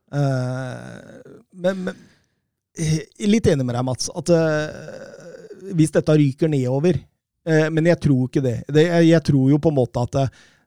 [0.09, 1.95] Eh, men, men
[2.77, 6.97] eh, litt enig med deg, Mats, at eh, hvis dette ryker nedover
[7.49, 8.55] Men jeg tror ikke det.
[8.75, 10.17] jeg, tror jo på en måte at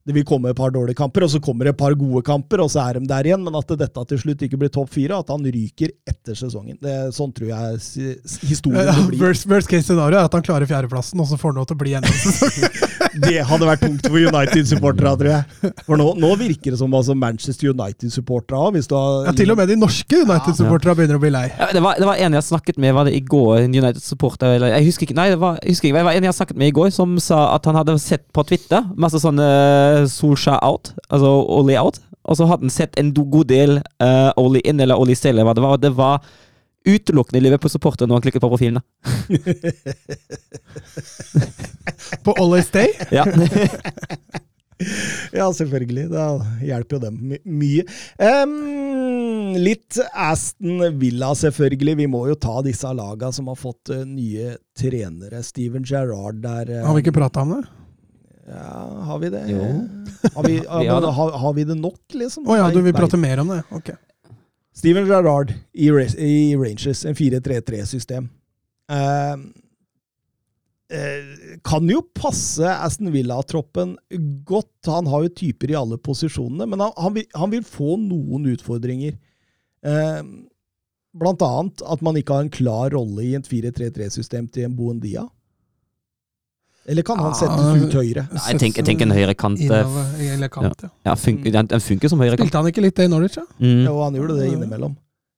[0.06, 2.58] det vil komme et par dårlige kamper, og så kommer det et par gode kamper,
[2.64, 3.42] og så er de der igjen.
[3.46, 6.78] Men at dette til slutt ikke blir topp fire, at han ryker etter sesongen.
[6.82, 8.16] Det, sånn tror jeg
[8.48, 9.20] historien Ja, blir.
[9.22, 11.78] worst, worst case scenario er at han klarer fjerdeplassen, og så får han lov til
[11.78, 12.90] å bli enda en sesong.
[13.22, 15.72] Det hadde vært tungt for United-supportere, tror jeg.
[15.86, 19.52] For nå, nå virker det som altså Manchester United-supportere òg, hvis du har Ja, til
[19.54, 21.44] og med de norske United-supporterne begynner å bli lei.
[21.58, 24.56] Ja, det, var, det var en jeg snakket med var det i går, en United-supporter
[24.56, 26.60] eller Jeg husker ikke, nei, det var, jeg husker ikke, det var en jeg snakket
[26.64, 29.46] med i går som sa at han hadde sett på Twitter masse sånne
[29.92, 32.00] uh, Solskjær out, altså Oli out.
[32.22, 35.48] Og så hadde han sett en god del uh, Oli inn, eller Oli Stale, eller
[35.50, 35.72] hva det var.
[35.78, 36.22] Og det var
[36.83, 38.83] utelukkende Liverpool-supporter når han klikket på profilen.
[42.24, 42.88] På Always Day?
[43.11, 43.26] Ja.
[45.33, 46.09] Ja, selvfølgelig.
[46.11, 46.24] Da
[46.59, 47.85] hjelper jo dem my mye.
[48.18, 51.94] Um, litt Aston Villa, selvfølgelig.
[52.00, 55.38] Vi må jo ta disse laga som har fått eh, nye trenere.
[55.46, 56.72] Steven Gerrard der.
[56.81, 57.62] eh, Har vi ikke prata om det?
[58.48, 59.42] Ja, har vi det?
[59.48, 59.88] Jo.
[60.35, 61.09] Har vi, ja, men, det.
[61.09, 62.46] har, har vi det nok, liksom?
[62.46, 63.62] Å ja, du vil prate mer om det?
[63.74, 63.90] Ok.
[64.74, 68.28] Steven Gerrard i, i Rangers, en 4-3-3-system.
[68.92, 69.35] Eh,
[70.94, 73.96] eh, kan jo passe Aston Villa-troppen
[74.48, 74.72] godt.
[74.87, 78.48] Han har jo typer i alle posisjonene, men han, han, vil, han vil få noen
[78.55, 79.18] utfordringer.
[79.85, 80.22] Eh,
[81.12, 85.26] blant annet at man ikke har en klar rolle i et 4-3-3-system til en Buendia.
[86.90, 88.24] Eller kan han sette settes ut høyre?
[88.26, 90.90] Nei, jeg, tenker, jeg tenker en høyrekant eh, eller kant, ja.
[91.06, 92.48] ja, den, den funker som høyrekant.
[92.48, 93.44] Spilte han ikke litt det i Norwich, da?
[93.62, 93.84] Mm.
[93.86, 94.96] Jo, han gjorde det innimellom.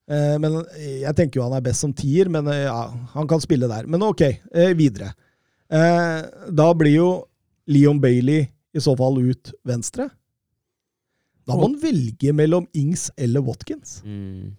[0.08, 2.80] Eh, men jeg tenker jo han er best som tier, men eh, ja,
[3.12, 3.88] han kan spille der.
[3.90, 5.12] Men ok, eh, videre.
[5.68, 7.08] Eh, da blir jo
[7.68, 10.08] Leon Bailey i så fall ut venstre.
[11.44, 13.98] Da må han velge mellom Ings eller Watkins.
[14.04, 14.54] Mm.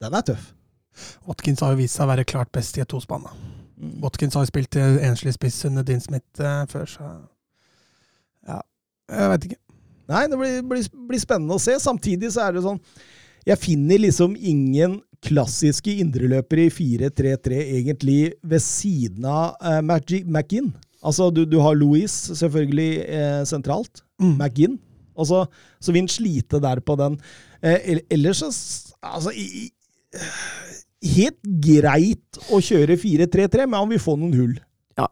[0.00, 0.54] Den er tøff.
[1.28, 3.28] Watkins har jo vist seg å være klart best i et tospann.
[3.78, 3.98] Mm.
[4.02, 7.10] Watkins har spilt enslig spiss under Dean Smith eh, før, så
[8.48, 8.60] Ja,
[9.12, 9.60] jeg veit ikke.
[10.08, 11.76] Nei, det blir, blir, blir spennende å se.
[11.82, 12.80] Samtidig så er det sånn
[13.46, 20.70] Jeg finner liksom ingen klassiske indreløpere i 4-3-3 egentlig ved siden av uh, McGinn.
[21.02, 24.02] Altså, du, du har Louis selvfølgelig eh, sentralt.
[24.22, 24.34] Mm.
[24.34, 24.78] McGinn.
[25.18, 25.44] Og så,
[25.82, 27.18] så vil han slite der på den.
[27.62, 28.50] Eh, ellers så
[28.98, 29.68] Altså i,
[31.04, 34.54] Helt greit å kjøre 4-3-3, men han vil få noen hull.
[34.98, 35.06] Ja,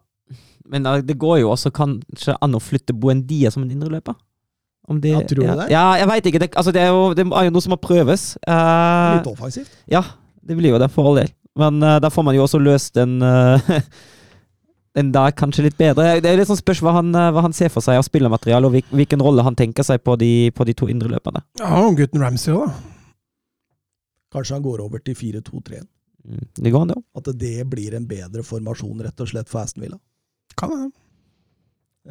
[0.67, 4.17] Men eh, det går jo også kanskje an å flytte Buendia som en indreløper?
[4.87, 5.69] Om det, Ja, tror du ja, det?
[5.71, 6.41] Ja, jeg veit ikke.
[6.43, 8.35] Det, altså, det, er jo, det er jo noe som må prøves.
[8.47, 9.73] Uh, Litt offensivt.
[9.91, 10.03] ja,
[10.47, 11.31] det blir jo det, for all del.
[11.59, 13.59] Men uh, da får man jo også løst den uh,
[14.97, 16.15] Den der kanskje litt bedre.
[16.23, 18.95] Det er litt sånn spørs hva han, hva han ser for seg av spillermateriale, og
[18.97, 21.43] hvilken rolle han tenker seg på de, på de to indreløperne.
[21.61, 22.96] Ja, og gutten Ramsey òg, da.
[24.37, 25.81] Kanskje han går over til 4-2-3.
[26.27, 27.03] Mm, det går an, det òg.
[27.17, 29.99] At det blir en bedre formasjon, rett og slett, for Aston Villa.
[30.57, 30.87] Kan det.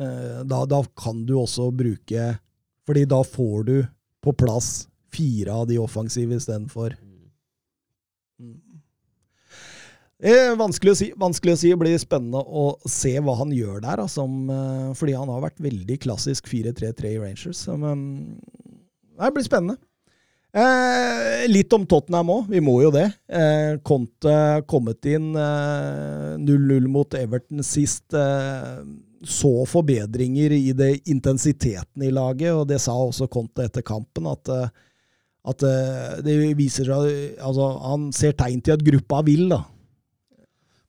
[0.02, 2.38] Eh, Da, da kan du også bruke
[2.86, 3.76] Fordi da får du
[4.22, 7.16] på plass fire av de offensive istedenfor mm.
[10.16, 11.06] Eh, vanskelig å si.
[11.20, 11.70] Vanskelig å si.
[11.72, 14.00] Det blir spennende å se hva han gjør der.
[14.00, 17.60] Altså, eh, fordi han har vært veldig klassisk 4-3-3 i Rangers.
[17.76, 18.40] Men,
[19.20, 19.76] det blir spennende.
[20.56, 22.46] Eh, litt om Tottenham òg.
[22.48, 23.10] Vi må jo det.
[23.28, 28.06] Eh, Conte kommet inn eh, 0-0 mot Everton sist.
[28.16, 28.78] Eh,
[29.26, 34.28] så forbedringer i det intensiteten i laget, og det sa også Conte etter kampen.
[34.32, 34.70] At, eh,
[35.52, 39.60] at eh, det viser seg Altså, han ser tegn til at gruppa vil, da.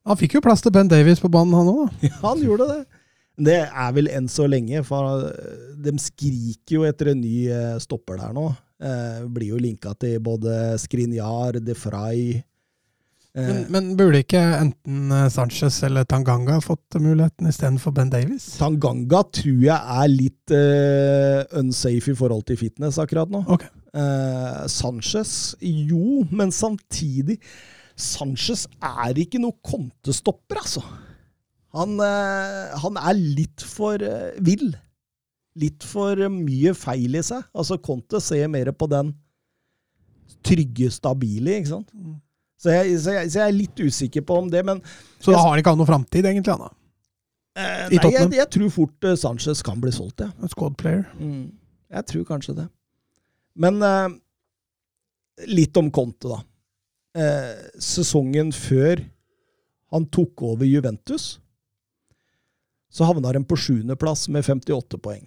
[0.07, 1.91] Han fikk jo plass til Ben Davies på banen, han òg.
[2.07, 3.03] Ja, han gjorde det.
[3.49, 7.75] Det er vel enn så lenge, for eh, de skriker jo etter en ny eh,
[7.83, 8.47] stopper der nå.
[8.77, 15.09] Eh, blir jo linka til både Skrinjar, De Frey eh, Men, men burde ikke enten
[15.09, 18.45] eh, Sanchez eller Tanganga fått muligheten istedenfor Ben Davies?
[18.59, 23.41] Tanganga tror jeg er litt eh, unsafe i forhold til fitness akkurat nå.
[23.57, 23.73] Okay.
[23.97, 27.39] Eh, Sanchez, jo, men samtidig
[27.97, 30.85] Sanchez er ikke noe kontestopper, altså.
[31.73, 34.05] Han, eh, han er litt for
[34.37, 34.69] vill.
[35.57, 37.45] Litt for mye feil i seg.
[37.57, 39.13] Altså, Conte ser mer på den
[40.45, 41.93] trygge, stabile, ikke sant.
[42.61, 44.81] Så jeg, så, jeg, så jeg er litt usikker på om det, men
[45.21, 46.53] Så da har ikke hatt noen framtid, egentlig?
[46.55, 46.73] han da?
[47.57, 50.29] eh, nei, jeg, jeg tror fort eh, Sanchez kan bli solgt, ja.
[50.41, 51.05] En squad player.
[51.17, 51.51] Mm.
[51.93, 52.67] Jeg tror kanskje det.
[53.57, 54.17] Men eh,
[55.49, 56.41] litt om Conte, da.
[57.17, 59.01] Eh, sesongen før
[59.93, 61.37] han tok over Juventus,
[62.93, 65.25] så havna de på sjuendeplass med 58 poeng.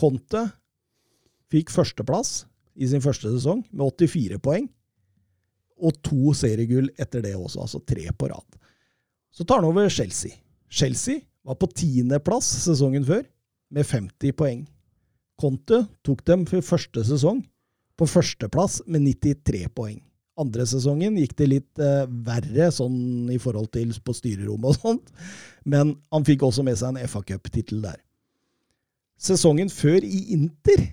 [0.00, 0.46] Conte
[1.52, 2.44] fikk førsteplass
[2.80, 4.68] i sin første sesong med 84 poeng,
[5.80, 8.58] og to seriegull etter det også, altså tre på rad.
[9.32, 10.40] Så tar han over Chelsea.
[10.70, 13.24] Chelsea var på tiendeplass sesongen før,
[13.70, 14.64] med 50 poeng.
[15.40, 17.44] Conte tok dem for første sesong
[18.00, 20.00] på førsteplass med 93 poeng.
[20.40, 25.10] Andre sesongen gikk det litt eh, verre sånn i forhold til på styrerommet og sånt,
[25.68, 27.98] men han fikk også med seg en FA Cup-tittel der.
[29.20, 30.86] Sesongen før i Inter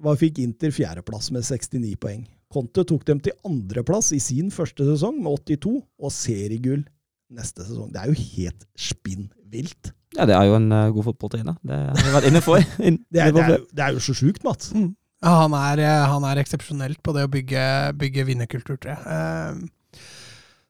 [0.00, 2.22] var, fikk Inter fjerdeplass med 69 poeng.
[2.48, 6.86] Conte tok dem til andreplass i sin første sesong med 82, og seriegull
[7.34, 7.90] neste sesong.
[7.92, 9.92] Det er jo helt spinn vilt.
[10.16, 11.58] Ja, det er jo en uh, god fotballtrener.
[11.60, 12.62] Det har vi vært inne for.
[12.80, 14.72] Det er, det er, det er jo så sjukt, Mats.
[14.72, 14.94] Mm.
[15.18, 17.62] Ja, han er, eh, han er eksepsjonelt på det å bygge,
[17.98, 19.00] bygge vinnerkultur, tror jeg.
[19.02, 19.64] Eh,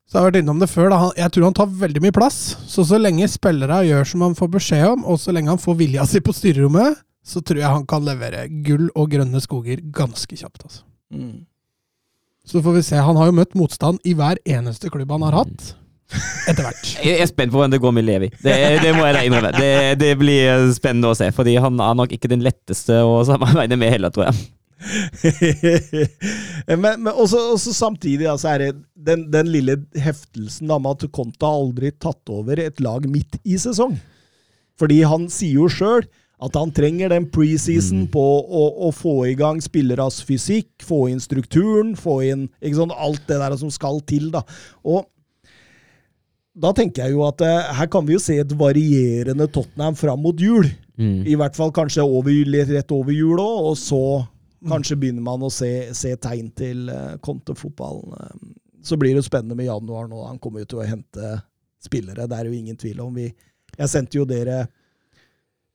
[0.09, 0.89] Så jeg har vært innom det før.
[0.89, 0.99] Da.
[1.21, 2.39] Jeg tror han tar veldig mye plass.
[2.65, 5.77] Så så lenge spillere gjør som han får beskjed om, og så lenge han får
[5.83, 10.33] vilja si på styrerommet, så tror jeg han kan levere gull og grønne skoger ganske
[10.33, 10.65] kjapt.
[10.65, 10.87] Altså.
[11.13, 11.45] Mm.
[12.49, 13.03] Så får vi se.
[13.05, 15.75] Han har jo møtt motstand i hver eneste klubb han har hatt.
[16.49, 16.93] Etter hvert.
[17.05, 18.31] Jeg er spent på hvordan det går med Levi.
[18.41, 19.51] Det, det må jeg innrømme.
[19.61, 23.77] Det, det blir spennende å se, fordi han er nok ikke den letteste å samarbeide
[23.77, 24.47] med heller, tror jeg.
[26.83, 31.11] men, men også, også samtidig altså er det den, den lille heftelsen da, med at
[31.15, 33.99] Conte aldri tatt over et lag midt i sesong.
[34.79, 36.07] Fordi han sier jo sjøl
[36.39, 41.23] at han trenger den preseason på å, å få i gang spilleras fysikk, få inn
[41.23, 44.31] strukturen, få inn sant, alt det der som skal til.
[44.35, 44.45] da.
[44.87, 45.09] Og
[46.59, 50.23] da tenker jeg jo at eh, her kan vi jo se et varierende Tottenham fram
[50.23, 50.71] mot jul.
[50.99, 51.27] Mm.
[51.27, 52.35] I hvert fall kanskje over,
[52.71, 54.03] rett over jul òg, og så
[54.67, 58.17] kanskje begynner man å se, se tegn til uh, kontefotballen.
[58.19, 58.57] eh.
[58.83, 60.25] Så blir det spennende med januar nå.
[60.27, 61.37] Han kommer jo til å hente
[61.83, 63.15] spillere, det er jo ingen tvil om.
[63.15, 63.29] Vi,
[63.77, 64.65] jeg sendte jo dere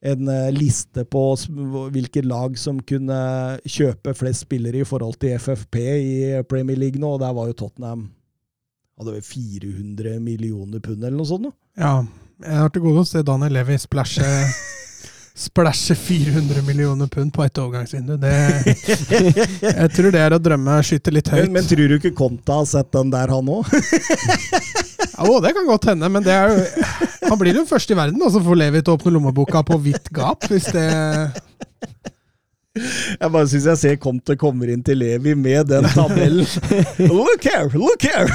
[0.04, 1.22] en eh, liste på
[1.94, 3.20] hvilke lag som kunne
[3.64, 7.56] kjøpe flest spillere i forhold til FFP i Premier League nå, og der var jo
[7.64, 8.10] Tottenham
[9.00, 11.48] hadde vel 400 millioner pund eller noe sånt.
[11.48, 11.54] nå.
[11.80, 12.04] Ja,
[12.44, 14.28] jeg har til gode å se Daniel Levi splæsje
[15.34, 18.18] Splæsje 400 millioner pund på et overgangsvindu.
[18.22, 18.34] Det,
[19.66, 21.48] jeg tror det er å drømme skyte litt høyt.
[21.48, 23.66] Men, men tror du ikke Konta har sett den der, han òg?
[25.24, 26.62] Jo, det kan godt hende, men det er jo
[27.30, 29.78] Han blir den første i verden da, som får Levi til å åpne lommeboka på
[29.86, 30.88] vidt gap, hvis det
[32.74, 36.50] Jeg bare syns jeg ser Conte kommer inn til Levi med den tabellen.
[37.14, 38.28] look here, look here!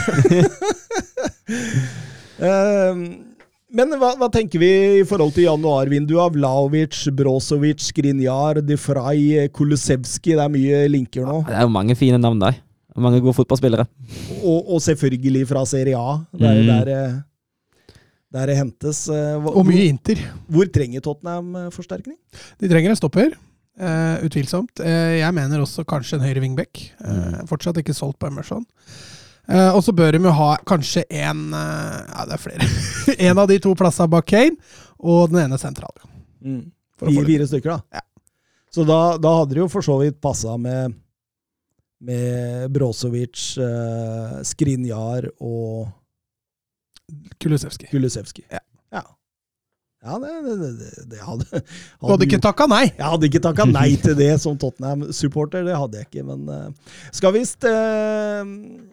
[2.39, 3.03] Ehm,
[3.71, 4.69] men hva, hva tenker vi
[5.01, 6.33] i forhold til januarvinduet?
[6.39, 10.35] Vlaovic, Brozovic, Skrinjar, De Frey, Kulusevski.
[10.39, 11.43] Det er mye linker nå.
[11.49, 12.57] Det er jo mange fine navn der.
[12.99, 13.85] Mange gode fotballspillere.
[14.43, 16.17] Og, og selvfølgelig fra Serie A.
[16.35, 16.71] Det er jo Mm.
[16.73, 17.25] der, det-
[18.33, 19.09] der det hentes.
[19.09, 20.17] Eh, hva- Og mye Inter.
[20.51, 22.17] Hvor trenger Tottenham eh, forsterkning?
[22.61, 23.31] De trenger en stopper.
[23.79, 24.81] Uh, utvilsomt.
[24.83, 26.81] Uh, jeg mener også kanskje en høyre wingback.
[26.99, 28.65] Eh, fortsatt ikke solgt på Emerson.
[29.49, 32.69] Eh, og så bør de jo ha kanskje en uh, Ja, det er flere.
[33.31, 34.59] en av de to plassene bak Kane,
[34.99, 35.95] og den ene sentral.
[36.45, 36.67] Mm.
[37.01, 38.01] Fire, fire stykker, da.
[38.01, 38.05] Ja.
[38.75, 40.93] Så da, da hadde det jo for så vidt passa med,
[42.05, 45.89] med Brozovic, uh, Skrinjar og
[47.41, 47.89] Kulusevski.
[47.89, 48.45] Kulusevski.
[48.53, 48.61] Ja.
[50.05, 50.19] Ja.
[50.23, 51.63] Det, det, det, det hadde,
[52.01, 52.85] Du hadde ikke takka nei!
[52.91, 56.27] Jeg hadde ikke takka nei til det som Tottenham-supporter, det hadde jeg ikke.
[56.29, 58.43] Men eh, skal visst eh,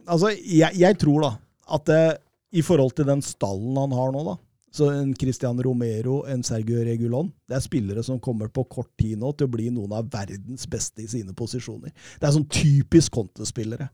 [0.05, 1.35] Altså, jeg, jeg tror da
[1.75, 2.11] at eh,
[2.55, 4.35] i forhold til den stallen han har nå, da
[4.75, 9.21] så en Christian Romero, en Sergio Regulon Det er spillere som kommer på kort tid
[9.21, 11.93] nå til å bli noen av verdens beste i sine posisjoner.
[12.19, 13.87] Det er sånn typisk kontespillere.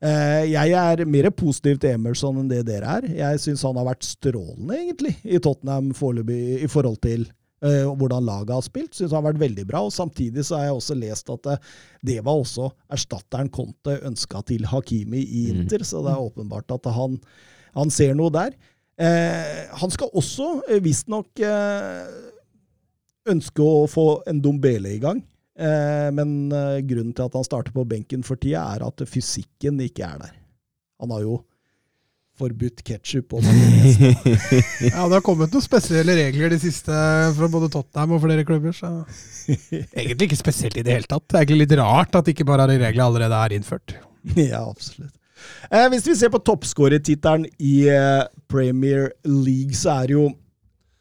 [0.00, 3.08] Eh, jeg er mer positiv til Emerson enn det dere er.
[3.18, 7.26] Jeg syns han har vært strålende, egentlig, i Tottenham foreløpig i forhold til
[7.60, 8.94] eh, hvordan laget har spilt.
[8.96, 9.82] Syns han har vært veldig bra.
[9.84, 11.70] og Samtidig så har jeg også lest at eh,
[12.12, 15.62] det var også erstatteren Conte ønska til Hakimi i Mm.
[15.64, 17.20] Inter, så det er åpenbart at han,
[17.76, 18.56] han ser noe der.
[19.00, 22.08] Eh, han skal også visstnok eh,
[23.28, 25.20] ønske å få en Dombele i gang.
[25.60, 29.80] Eh, men eh, grunnen til at han starter på benken for tida, er at fysikken
[29.84, 30.34] ikke er der.
[31.02, 31.38] Han har jo
[32.40, 34.12] forbudt ketsjup og mayonnaise.
[34.90, 36.96] Ja, det har kommet noen spesielle regler de siste
[37.36, 38.72] fra både Tottenham og flere klubber.
[38.76, 38.92] Så.
[39.92, 41.26] Egentlig ikke spesielt i det hele tatt.
[41.28, 43.96] Det er egentlig litt rart at ikke bare de reglene allerede er innført.
[44.38, 45.12] ja, absolutt.
[45.72, 50.30] Eh, hvis vi ser på toppskårertittelen i eh, Premier League, så er det jo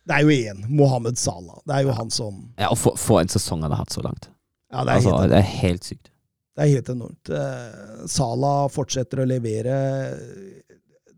[0.10, 1.60] det er jo én, Mohammed Salah.
[1.70, 4.02] Det er jo han som Ja, og få, få en sesong han har hatt så
[4.02, 4.32] langt.
[4.70, 6.10] Ja, det er Altså, helt det er helt sykt.
[6.56, 7.30] Det er helt enormt.
[7.32, 9.76] Eh, Salah fortsetter å levere.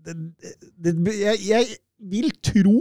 [0.06, 0.16] Det,
[0.78, 1.76] det, jeg, jeg
[2.12, 2.76] vil tro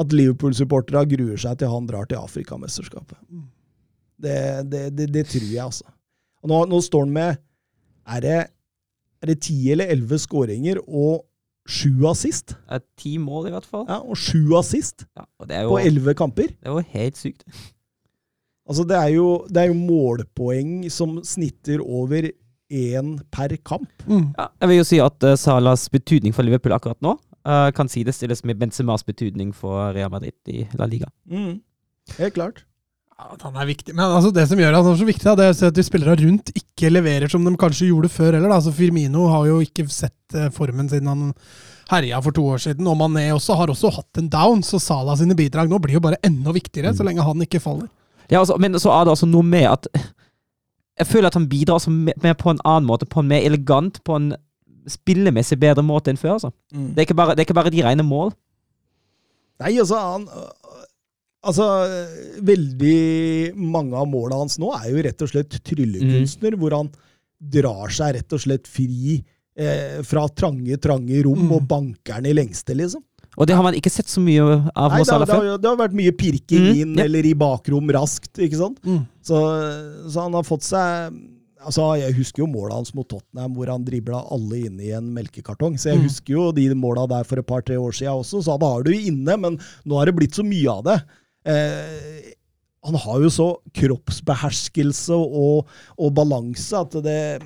[0.00, 3.18] at Liverpool-supporterne gruer seg til han drar til Afrikamesterskapet.
[4.24, 4.38] Det,
[4.70, 5.86] det, det, det tror jeg, altså.
[6.44, 7.40] Og nå, nå står han med
[8.14, 8.40] Er det
[9.24, 11.22] er det ti eller elleve skåringer og
[11.64, 12.52] sju assist?
[13.00, 13.86] Ti mål, i hvert fall.
[13.88, 16.50] Ja, og sju assist Ja, og det er på jo, elleve kamper?
[16.52, 17.46] det er jo helt sykt.
[18.64, 22.30] Altså, det er jo, det er jo målpoeng som snitter over
[22.72, 23.90] én per kamp.
[24.08, 24.32] Mm.
[24.38, 27.12] Ja, jeg vil jo si at uh, Salas betydning for Liverpool akkurat nå
[27.44, 31.10] uh, kan sidestilles med Benzemas betydning for Real Madrid i La Liga.
[32.18, 32.64] Helt klart.
[33.14, 33.94] Ja, at han er viktig.
[33.94, 36.90] Men altså, det som gjør han så viktig, det er at de spillere rundt ikke
[36.90, 38.50] leverer som de kanskje gjorde før heller.
[38.50, 41.28] Altså, Firmino har jo ikke sett eh, formen siden han
[41.92, 42.88] herja for to år siden.
[42.90, 46.02] Og Mané også har også hatt en down, så Salas sine bidrag nå blir jo
[46.02, 47.86] bare enda viktigere, så lenge han ikke faller.
[48.30, 49.86] Ja, altså, men så er det altså noe med at
[50.98, 53.96] Jeg føler at han bidrar altså med på en annen måte, på en mer elegant,
[54.06, 54.28] på en
[54.88, 56.36] spillemessig bedre måte enn før.
[56.36, 56.50] Altså.
[56.70, 58.30] Det, er bare, det er ikke bare de rene mål.
[59.64, 60.28] Nei, altså han
[61.44, 61.64] Altså,
[62.40, 66.88] veldig mange av måla hans nå er jo rett og slett tryllekunstner, hvor han
[67.52, 69.18] drar seg rett og slett fri
[69.58, 71.52] eh, fra trange, trange rom Mm.
[71.58, 73.02] og banker den i lengste, liksom.
[73.38, 75.58] Og det har man ikke sett så mye av Nei, hos det, har- det, før.
[75.58, 77.04] det har vært mye pirking Mm, inn ja.
[77.04, 78.78] eller i bakrom raskt, ikke sant?
[78.84, 79.00] Mm.
[79.22, 79.40] Så,
[80.12, 81.16] så han har fått seg
[81.64, 85.06] Altså, Jeg husker jo måla hans mot Tottenham, hvor han dribla alle inn i en
[85.16, 85.78] melkekartong.
[85.80, 86.02] Så jeg Mm.
[86.04, 88.90] husker jo de måla der for et par-tre år siden også, så da har du
[88.92, 89.56] inne, men
[89.86, 90.98] nå har det blitt så mye av det.
[91.46, 92.34] Eh,
[92.84, 95.66] han har jo så kroppsbeherskelse og,
[95.98, 97.40] og balanse at det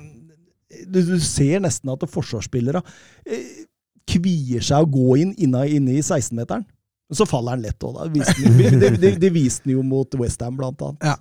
[0.85, 2.83] du, du ser nesten at forsvarsspillere
[3.25, 3.65] eh,
[4.09, 6.65] kvier seg å gå inn inne, inne i 16-meteren.
[7.09, 8.05] Men så faller han lett òg, da.
[8.13, 11.07] Viste det viste han jo mot Westham, blant annet.
[11.09, 11.17] Ja.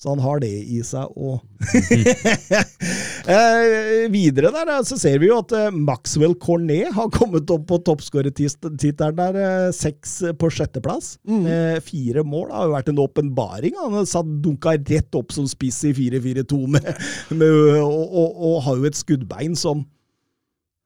[0.00, 1.38] Så han har det i seg òg.
[3.34, 7.78] eh, videre der så ser vi jo at eh, Maxwell Cornet har kommet opp på
[7.86, 9.38] toppskårertittelen der.
[9.38, 11.14] Eh, seks på sjetteplass.
[11.28, 11.46] Mm.
[11.46, 12.50] Eh, fire mål.
[12.52, 13.78] Har jo vært en åpenbaring.
[13.80, 16.90] Han satt dunka rett opp som spiss i 4-4-2 med,
[17.30, 17.48] med,
[17.80, 19.86] og, og, og har jo et skuddbein som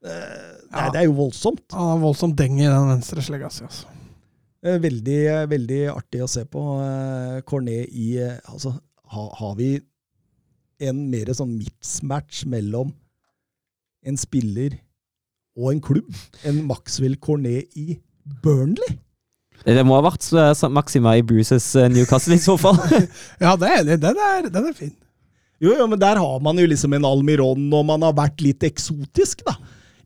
[0.06, 0.90] eh, Nei, Ja.
[0.92, 1.62] det er jo voldsomt.
[1.72, 3.64] Ja, voldsomt deng i den venstre slegga si.
[3.64, 3.86] Altså.
[4.62, 6.60] Eh, Veldig, veldig artig å se på.
[6.84, 8.74] eh, Cornet i eh, Altså,
[9.14, 9.80] ha, har vi
[10.80, 12.92] en mer sånn mismatch mellom
[14.06, 14.76] en spiller
[15.58, 16.12] og en klubb
[16.46, 17.98] enn Maxwell Cornet i
[18.44, 18.98] Burnley?
[19.66, 20.68] Det må ha vært eh, St.
[20.70, 22.78] Maxima i Bruces eh, Newcastle i så fall.
[23.42, 23.96] Ja, det er enig.
[24.04, 24.92] Den er, den er fin.
[25.58, 28.62] Jo, jo, men der har man jo liksom en Almiron, og man har vært litt
[28.68, 29.56] eksotisk, da.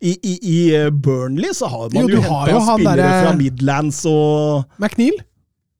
[0.02, 4.00] I, i, i eh, Burnley så har man Jo, jo, henta spillere der, fra Midlands
[4.10, 5.20] og McNeil?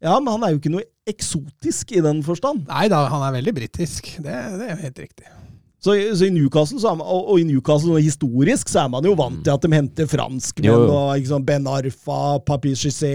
[0.03, 2.65] Ja, men han er jo ikke noe eksotisk i den forstand.
[2.71, 4.13] Nei da, han er veldig britisk.
[4.23, 5.27] Det, det er helt riktig.
[5.83, 8.85] Så, i- så i Newcastle, så er man, og, og i Newcastle og historisk, så
[8.85, 10.69] er man jo vant til at de henter franskmenn.
[10.71, 10.93] Jo, jo.
[10.95, 13.11] og ikke sant, Ben Arfa, Papi Chissé,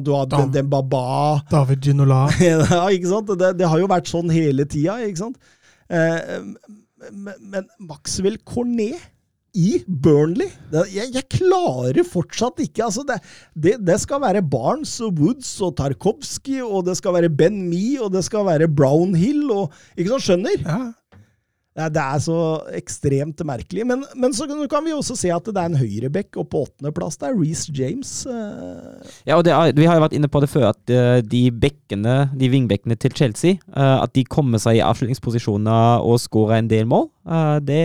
[0.00, 2.22] du har Da- Ben Dembaba David Ginola.
[2.40, 3.28] ja, ikke sant?
[3.36, 5.36] Det, det har jo vært sånn hele tida, ikke sant?
[5.92, 6.40] Eh,
[7.12, 8.96] men, men Maxwell Cornet
[9.52, 10.48] i Burnley
[10.92, 13.18] jeg, jeg klarer fortsatt ikke altså det,
[13.52, 17.98] det, det skal være Barnes og Woods og Tarkovsky, og det skal være Ben Me,
[18.00, 20.22] og det skal være Brownhill og Ikke sant?
[20.22, 20.60] Skjønner?
[20.64, 20.80] Ja.
[21.72, 22.36] Det er, så
[22.76, 23.86] ekstremt merkelig.
[23.88, 27.16] Men, men så kan vi også se at det er en høyrebekk, og på åttendeplass
[27.24, 28.10] er Reece James.
[28.28, 31.22] eh, Ja, og det er, Vi har jo vært inne på det før, at eh,
[31.24, 36.60] de bekkene, de wingbekkene til Chelsea, eh, at de kommer seg i avslutningsposisjoner og skårer
[36.60, 37.08] en del mål.
[37.62, 37.84] det,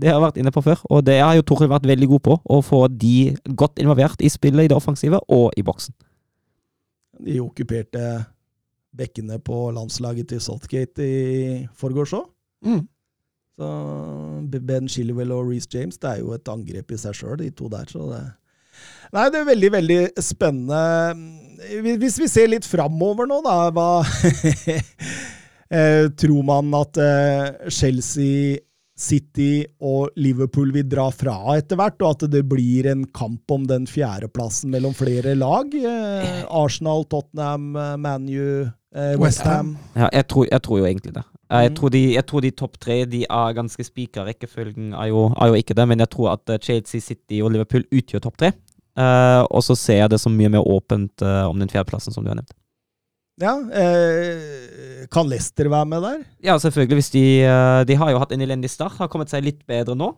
[0.00, 2.22] det har jeg vært inne på før, og det har jo Torhild vært veldig god
[2.24, 2.36] på.
[2.40, 5.92] Å få de godt involvert i spillet i det offensive og i boksen.
[7.20, 8.24] De okkuperte
[8.96, 12.24] bekkene på landslaget til Saltgate i forgårs òg.
[12.64, 12.80] Mm.
[13.60, 17.50] Så Ben Chilwell og Reece James, det er jo et angrep i seg sjøl, de
[17.52, 17.88] to der.
[17.90, 18.22] Så det
[19.10, 20.80] Nei, det er veldig, veldig spennende.
[21.98, 23.88] Hvis vi ser litt framover nå, da, hva
[25.76, 28.54] eh, Tror man at eh, Chelsea,
[29.00, 33.66] City og Liverpool vil dra fra etter hvert, og at det blir en kamp om
[33.66, 35.74] den fjerdeplassen mellom flere lag?
[35.74, 39.74] Eh, Arsenal, Tottenham, ManU, West Westham.
[39.96, 41.26] Ja, jeg tror, jeg tror jo egentlig det.
[41.50, 41.74] Jeg Mm.
[41.76, 44.24] tror de, jeg tror de topp tre de er ganske spikra.
[44.28, 47.50] Rekkefølgen er jo, er jo ikke det, men jeg tror at eh, Chelsea, City og
[47.52, 48.52] Liverpool utgjør topp tre.
[48.98, 52.24] Uh, og så ser jeg det som mye mer åpent uh, om den fjerdeplassen, som
[52.24, 52.52] du har nevnt.
[53.40, 56.18] Ja, eh, kan Leicester være med der?
[56.44, 56.98] Ja, selvfølgelig.
[56.98, 59.94] Hvis de, eh, de har jo hatt en elendig start, har kommet seg litt bedre
[59.96, 60.10] nå.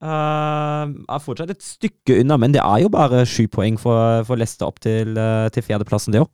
[0.00, 4.40] Eh, er fortsatt et stykke unna, men det er jo bare sju poeng for, for
[4.40, 6.30] Leicester opp til, eh, til fjerdeplassen, det òg.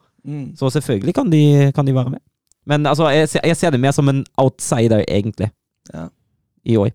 [0.59, 2.22] Så selvfølgelig kan de, kan de være med.
[2.67, 5.51] Men altså, jeg, ser- jeg ser det mer som en outsider, egentlig,
[5.93, 6.09] Ja.
[6.67, 6.91] i år.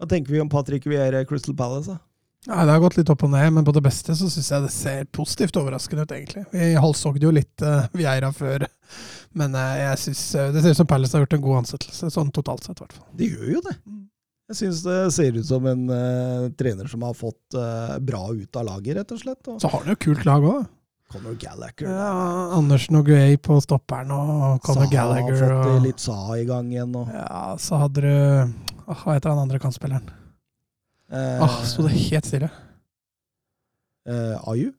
[0.00, 1.86] Hva tenker vi om Patrick Vieira Crystal Palace?
[1.92, 1.98] da?
[2.48, 4.62] Nei, Det har gått litt opp og ned, men på det beste så syns jeg
[4.64, 6.46] det ser positivt overraskende ut, egentlig.
[6.54, 8.64] Vi halshogde jo litt uh, Vieira før,
[9.36, 12.08] men uh, jeg synes, uh, det ser ut som Palace har gjort en god ansettelse,
[12.14, 13.10] sånn totalt sett, i hvert fall.
[13.20, 13.76] De gjør jo det.
[14.50, 17.60] Jeg syns det ser ut som en uh, trener som har fått
[18.08, 19.42] bra ut av laget, rett og slett.
[19.52, 20.64] Og Så har han jo kult lag òg.
[21.10, 21.88] Conor Gallagher.
[21.90, 22.10] Ja,
[22.56, 25.36] Andersen og Guay på stopperen og Conor Saha Gallagher.
[25.40, 26.94] har fått eh, Og, litt Saha i gang igjen.
[27.00, 28.10] Og, ja, så hadde du
[28.86, 30.06] ah, Hva heter han andre kantspilleren?
[31.10, 32.50] eh, Ah, Sto det helt stille.
[34.06, 34.70] eh, Ayu.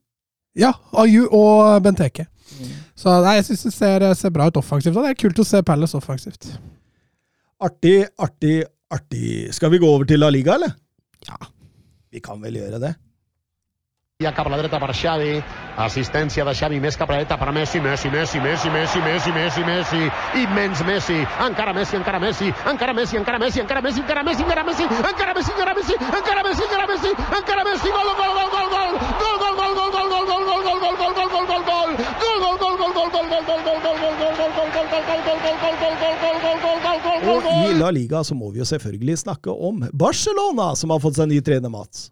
[0.56, 2.26] Ja, Ayu og Benteke.
[2.60, 2.72] Mm.
[3.00, 4.96] Så nei, jeg syns det ser, ser bra ut offensivt.
[4.98, 6.50] Og det er kult å se Palace offensivt.
[7.64, 8.58] Artig, artig,
[8.92, 9.52] artig.
[9.56, 10.74] Skal vi gå over til La Liga, eller?
[11.28, 11.38] Ja.
[12.12, 12.96] Vi kan vel gjøre det.
[14.30, 15.32] Cap a la dreta per Xavi,
[15.82, 19.32] assistència de Xavi més cap a la dreta per Messi, Messi, Messi, Messi, Messi, Messi,
[19.34, 20.02] Messi, Messi,
[20.44, 21.18] immens Messi,
[21.48, 25.34] encara Messi, encara Messi, encara Messi, encara Messi, encara Messi, encara Messi, encara Messi, encara
[25.34, 27.10] Messi, encara Messi, encara Messi, encara Messi,
[27.42, 30.78] encara Messi, gol, gol, gol, gol, gol, gol, gol, gol, gol, gol, gol, gol, gol,
[30.78, 31.72] gol, gol, gol, gol, gol, gol,
[37.22, 41.20] Og i La Liga så må vi jo selvfølgelig snakke om Barcelona, som har fått
[41.20, 42.10] seg ny trener, Mats.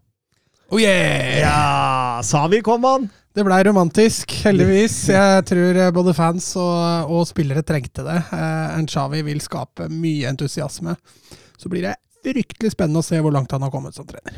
[0.71, 1.39] Oh yeah!
[1.39, 3.07] Ja, sa vi kom han?
[3.33, 4.99] Det blei romantisk, heldigvis.
[5.09, 8.17] Jeg tror eh, både fans og, og spillere trengte det.
[8.37, 10.93] Eh, en Xavi vil skape mye entusiasme.
[11.57, 14.37] Så blir det fryktelig spennende å se hvor langt han har kommet som trener.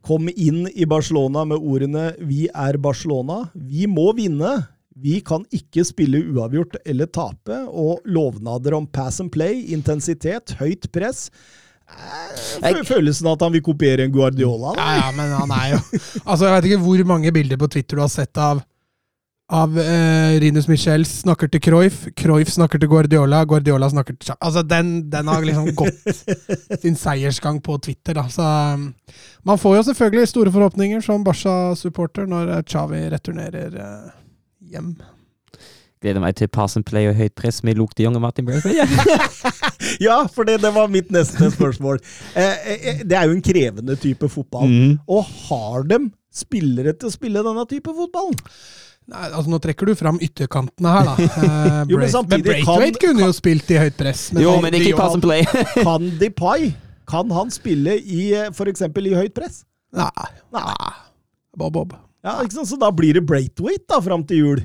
[0.00, 3.50] Kom inn i Barcelona med ordene 'Vi er Barcelona'.
[3.52, 4.54] Vi må vinne.
[4.96, 7.60] Vi kan ikke spille uavgjort eller tape.
[7.68, 11.28] Og lovnader om pass and play, intensitet, høyt press.
[12.88, 14.74] Følelsen av at han vil kopiere en Guardiola?
[14.76, 14.90] Da.
[14.98, 15.80] Ja, men han er jo
[16.24, 18.62] Altså, jeg vet ikke hvor mange bilder på Twitter du har sett av
[19.52, 24.38] av eh, Rinus Michel snakker til Cruyff, Cruyff snakker til Guardiola, Guardiola snakker til Xavi.
[24.40, 28.24] Altså, den, den har liksom gått sin seiersgang på Twitter, da.
[28.32, 28.88] Så um,
[29.48, 34.14] man får jo selvfølgelig store forhåpninger som Barca-supporter når Chavi returnerer eh,
[34.72, 34.94] hjem.
[36.02, 38.46] Gleder meg til pass and play og høyt press med Luke de Jonge og Martin
[38.48, 38.86] Braithwaite.
[40.02, 41.98] Ja, for det, det var mitt neste spørsmål.
[42.38, 44.70] Eh, eh, det er jo en krevende type fotball.
[44.70, 44.92] Mm.
[45.10, 48.30] Og har dem spillere til å spille denne type fotball?
[49.12, 51.14] Nei, altså Nå trekker du fram ytterkantene her, da.
[51.42, 54.24] Eh, Jo, men samtidig men Braithwaite kan- kunne jo spilt i høyt press.
[54.38, 55.44] Jo, han- men de ikke pass and play.
[55.86, 56.70] Kan Depay
[57.10, 58.86] Kan han spille i f.eks.
[58.86, 59.64] i høyt press?
[59.98, 60.08] Nei.
[60.54, 60.62] Nei.
[60.70, 60.92] Nei.
[61.58, 61.92] Bob, Bob.
[62.24, 62.70] Ja, ikke sant?
[62.70, 64.62] Så da blir det Braithwaite da, fram til jul.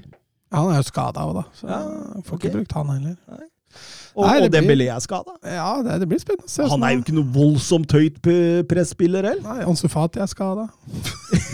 [0.55, 1.45] Han er jo skada òg, da.
[1.59, 1.79] Så Ja,
[2.23, 2.49] får okay.
[2.49, 3.15] ikke brukt han heller.
[4.17, 5.33] Og, Nei, det og blir- Dembélé er skada.
[5.45, 6.63] Ja, det, det blir spennende se.
[6.71, 8.15] Han er jo ikke noe voldsomt høyt
[8.69, 9.43] presspiller heller.
[9.45, 10.69] Nei, Ansu Fati er skada.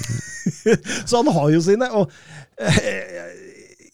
[1.10, 1.90] Så han har jo sine.
[1.98, 2.12] Og
[2.62, 3.42] eh,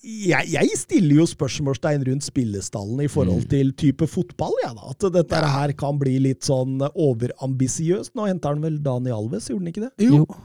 [0.03, 4.53] jeg, jeg stiller jo spørsmålstegn rundt spillestallen i forhold til type fotball.
[4.65, 4.91] Ja, da.
[4.93, 8.13] At dette her kan bli litt sånn overambisiøst.
[8.17, 9.93] Nå henter han vel Dani Alves, gjorde han ikke det?
[10.11, 10.23] Jo.
[10.25, 10.37] Fått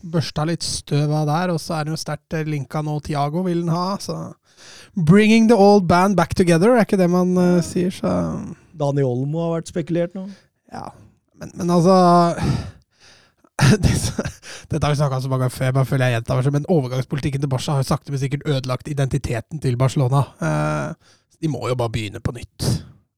[0.00, 2.98] børsta litt støv av der, og så er han jo sterkt eh, linka nå.
[3.04, 4.20] Tiago vil han ha, så
[4.94, 8.10] Bringing the old band back together, er ikke det man uh, sier, så
[8.78, 10.26] Dani Olmo har vært spekulert nå.
[10.72, 10.90] Ja.
[11.40, 11.96] Men, men altså
[14.70, 16.46] Dette har vi snakka om så mange ganger før, jeg bare føler jeg gjentar meg
[16.46, 20.22] selv, men overgangspolitikken til Barca har jo sakte, men sikkert ødelagt identiteten til Barcelona.
[20.42, 22.68] Uh, de må jo bare begynne på nytt.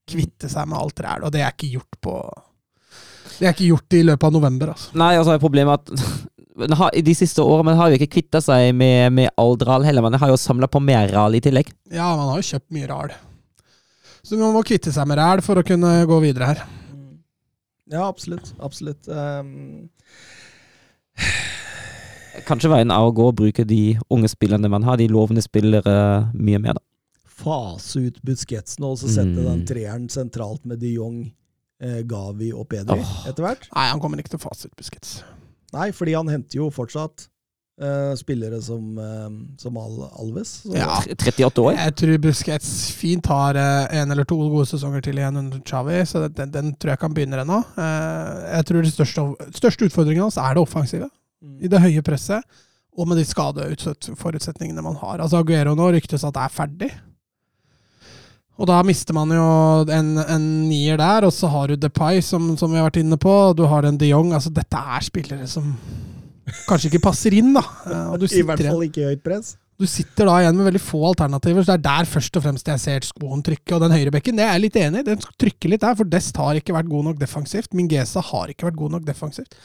[0.09, 2.15] Kvitte seg med alt ræl, og det er ikke gjort på
[3.35, 4.95] Det er ikke gjort i løpet av november, altså.
[5.01, 6.07] Nei, altså problemet er at
[6.55, 10.13] har- de siste årene man har jo ikke kvitta seg med, med Aldral heller, man
[10.13, 11.71] har jo samla på mer ral i tillegg.
[11.91, 13.11] Ja, man har jo kjøpt mye ral.
[14.25, 16.63] Så man må kvitte seg med ræl for å kunne gå videre her.
[17.91, 18.53] Ja, absolutt.
[18.65, 19.05] Absolutt.
[19.07, 19.89] Um,
[22.45, 25.93] Kanskje veien er å gå og bruke de unge spillerne man har, de lovende spillere,
[26.35, 26.83] mye mer, da.
[27.35, 29.45] fase ut Busketsen og så sette Mm.
[29.45, 31.31] den treeren sentralt med de Jong,
[31.81, 33.23] eh, Gavi og Pedri oh.
[33.27, 33.67] etter hvert.
[33.75, 35.21] Nei, han kommer ikke til å fase ut Busquets.
[35.75, 37.25] Nei, fordi han henter jo fortsatt
[37.83, 39.27] uh, spillere som, uh,
[39.59, 40.53] som Al Alves.
[40.63, 41.01] Så Ja.
[41.11, 41.73] 38 år.
[41.75, 45.99] Jeg tror Busquets fint har uh, en eller to gode sesonger til igjen under Xavi,
[46.07, 47.59] så den, den tror jeg kan begynne ennå.
[47.75, 49.25] Eh, Jeg tror den største,
[49.59, 51.09] største utfordringen hans er det offensive.
[51.43, 51.57] Mm.
[51.67, 52.43] I det høye presset,
[52.95, 55.19] og med de skadeforutsetningene man har.
[55.19, 56.91] Altså Aguero nå ryktes at det er ferdig.
[58.55, 59.45] Og da mister man jo
[59.91, 63.17] en, en nier der, og så har du Depay, som, som vi har vært inne
[63.19, 63.33] på.
[63.57, 64.31] Du har en de Jong.
[64.37, 65.73] Altså, dette er spillere som
[66.69, 67.63] kanskje ikke passer inn, da.
[67.85, 69.55] Eh, I hvert fall ikke i høyt press.
[69.75, 72.69] du sitter da igjen med veldig få alternativer, så det er der først og fremst
[72.71, 73.75] jeg ser skoen trykke.
[73.75, 76.39] Og den høyrebekken, det er jeg litt enig i, den trykker litt der, for Dest
[76.39, 77.75] har ikke vært god nok defensivt.
[77.75, 79.59] Mingesa har ikke vært god nok defensivt.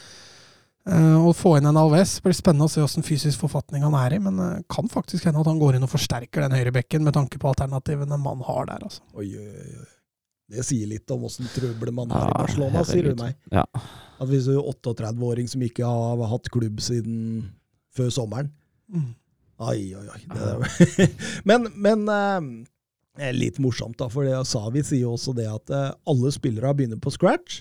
[0.88, 4.14] Eh, Å få inn en Alves blir spennende å se åssen fysisk forfatning han er
[4.16, 7.14] i, men det kan faktisk hende at han går inn og forsterker den høyrebekken med
[7.18, 8.86] tanke på alternativene man har der.
[8.88, 9.02] altså.
[9.14, 9.88] Oi, oi, oi.
[10.50, 13.36] Det sier litt om åssen trøbbel man har i Barcelona, sier du meg.
[13.54, 13.62] Ja.
[14.18, 17.50] At hvis du er 38-åring som ikke har hatt klubb siden
[17.96, 18.50] før sommeren
[18.90, 19.12] Mm.
[19.62, 20.18] Oi, oi.
[20.32, 21.10] Det er,
[21.48, 25.92] men men eh, litt morsomt, da, for det Savi sier jo også det at eh,
[26.10, 27.60] alle spillere begynner på scratch.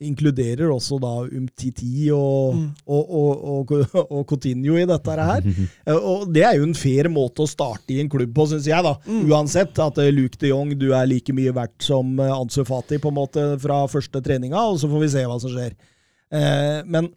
[0.00, 2.68] Inkluderer også da Umtiti og, Mm.
[2.88, 3.10] og,
[3.52, 3.72] og,
[4.16, 5.44] og, Coutinho i dette her.
[5.84, 8.66] Eh, Og det er jo en fair måte å starte i en klubb på, syns
[8.70, 8.80] jeg.
[8.86, 8.94] da.
[9.28, 12.96] Uansett at eh, Luke de Jong, du er like mye verdt som eh, Ansu Fati
[12.98, 15.76] på en måte fra første treninga, og så får vi se hva som skjer.
[16.32, 17.12] Eh, men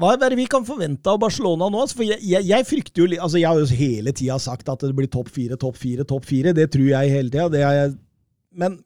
[0.00, 1.82] hva er det vi kan forvente av Barcelona nå?
[1.84, 4.80] Altså, For jeg, jeg, jeg frykter jo altså Jeg har jo hele tida sagt at
[4.86, 6.54] det blir topp fire, topp fire, topp fire.
[6.56, 7.90] Det tror jeg hele tida.
[8.56, 8.78] Men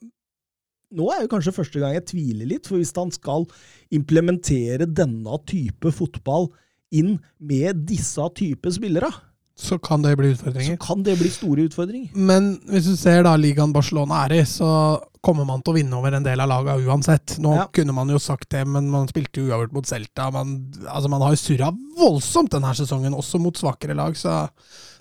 [0.95, 3.47] nå er jo kanskje første gang jeg tviler litt, for hvis han skal
[3.95, 6.49] implementere denne type fotball
[6.95, 9.11] inn med disse type spillere,
[9.59, 10.77] Så kan det bli utfordringer.
[10.77, 12.11] så kan det bli store utfordringer.
[12.15, 15.97] Men hvis du ser da ligaen Barcelona er i, så kommer man til å vinne
[15.97, 17.39] over en del av laga uansett.
[17.41, 17.67] Nå Ja.
[17.73, 20.31] kunne man jo sagt det, men man spilte jo uavgjort mot Celta.
[20.31, 24.13] Man, altså man har jo surra voldsomt denne sesongen, også mot svakere lag.
[24.15, 24.29] Så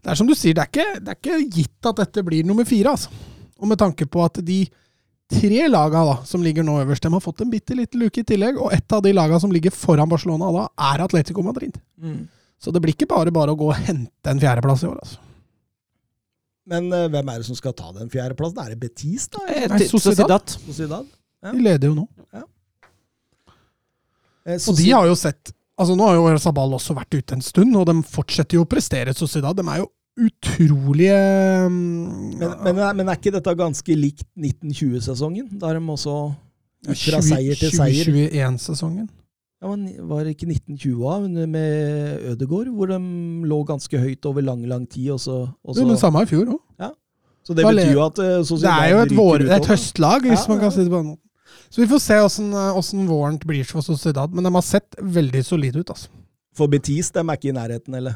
[0.02, 2.46] det er som du sier, det er ikke, det er ikke gitt at dette blir
[2.46, 2.92] nummer fire.
[2.96, 3.10] altså.
[3.60, 4.68] Og med tanke på at de
[5.32, 8.28] tre laga da, som ligger nå øverst, de har fått en bitte liten luke i
[8.28, 8.60] tillegg.
[8.62, 11.78] Og et av de laga som ligger foran Barcelona da, er Atletico Madrid.
[12.62, 15.00] Så det blir ikke bare bare å gå og hente en fjerdeplass i år.
[15.02, 15.22] altså.
[16.66, 18.58] Men uh, hvem er det som skal ta den fjerdeplassen?
[18.64, 19.44] Er det Betis, da?
[19.54, 20.56] Eh, Nei, Sociedad.
[20.66, 21.06] Sociedad.
[21.46, 21.52] Ja.
[21.54, 22.06] De leder jo nå.
[24.46, 27.42] Eh, Og de har jo sett Altså Nå har jo Sabal også vært ute en
[27.44, 29.58] stund, og de fortsetter jo å prestere Sociedad.
[29.58, 31.16] De er jo utrolige
[31.70, 35.50] men, men, men, men er ikke dette ganske likt 1920-sesongen?
[35.60, 36.16] Da er de også
[36.86, 38.08] fra seier til seier.
[38.08, 39.08] 2021-sesongen.
[39.64, 43.00] Ja, men Var det ikke 1920 da, med Ødegård, hvor de
[43.50, 45.10] lå ganske høyt over lang, lang tid?
[45.16, 46.92] Og så, og Jo, men samme i fjor òg.
[47.46, 50.52] så det betyr jo at eh, Det er jo et, vår, et høstlag, hvis Ja,
[50.52, 50.76] man kan ja.
[50.76, 51.22] si det på den måten.
[51.70, 54.32] Så vi får se åssen åssen våren blir for Sociedad.
[54.34, 55.90] Men de har sett veldig solide ut.
[55.90, 56.10] altså.
[56.56, 58.16] For Betis, de er ikke i nærheten, eller?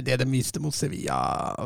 [0.00, 1.18] Det de viste mot Sevilla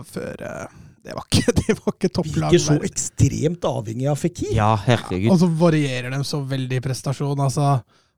[0.09, 0.73] før eh,
[1.07, 2.51] Det var ikke, det var ikke topplag.
[2.51, 4.51] Virker så ekstremt avhengig av Fikir.
[4.57, 5.31] Ja, herregud.
[5.31, 7.39] Og så varierer de så veldig i prestasjon.
[7.45, 7.77] Altså,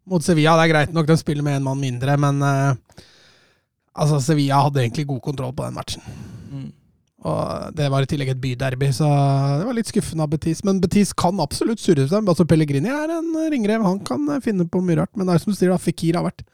[0.09, 3.05] mot Sevilla det er greit nok, de spiller med en mann mindre, men uh,
[3.93, 6.17] altså, Sevilla hadde egentlig god kontroll på den matchen.
[6.49, 6.71] Mm.
[7.29, 9.09] Og Det var i tillegg et byderby, så
[9.59, 10.63] det var litt skuffende av Betis.
[10.65, 12.25] Men Betis kan absolutt surre seg.
[12.25, 15.13] Altså, Pellegrini er en ringrev, han kan eh, finne på mye rart.
[15.19, 16.47] Men det er som du sier, da, Fikir har vært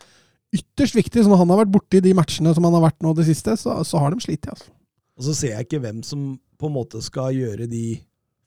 [0.55, 1.25] ytterst viktig.
[1.25, 3.57] Så når han har vært borti de matchene som han har vært nå det siste,
[3.61, 4.49] så, så har de slitt.
[4.51, 4.71] Altså.
[5.19, 7.87] Og så ser jeg ikke hvem som på en måte skal gjøre de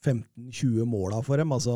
[0.06, 1.52] 15-20 måla for dem.
[1.56, 1.76] Altså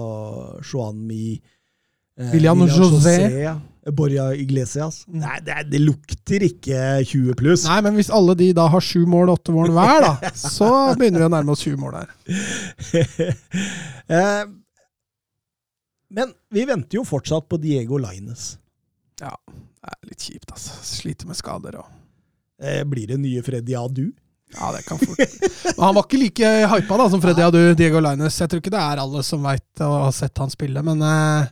[0.66, 3.18] Juan Mi eh, William José.
[3.44, 3.60] ja.
[3.98, 5.08] Borja Iglesias.
[5.08, 5.22] Mm.
[5.24, 7.64] Nei, det, det lukter ikke 20 pluss.
[7.66, 10.70] Nei, men hvis alle de da har sju mål, åtte mål hver, da, så
[11.00, 12.12] begynner vi å nærme oss 20 mål her.
[14.20, 14.44] eh,
[16.14, 18.52] men vi venter jo fortsatt på Diego Lines.
[19.22, 19.34] Ja,
[19.92, 20.78] er litt kjipt, altså.
[20.88, 21.90] Sliter med skader og
[22.62, 24.12] Eh, blir det nye Freddy Adu?
[24.54, 25.18] Ja, det kan fort
[25.78, 28.38] Men Han var ikke like hypa da som Freddy Adu, Diego Lainez.
[28.42, 31.48] Jeg tror ikke det er alle som veit og har sett han spille, men eh,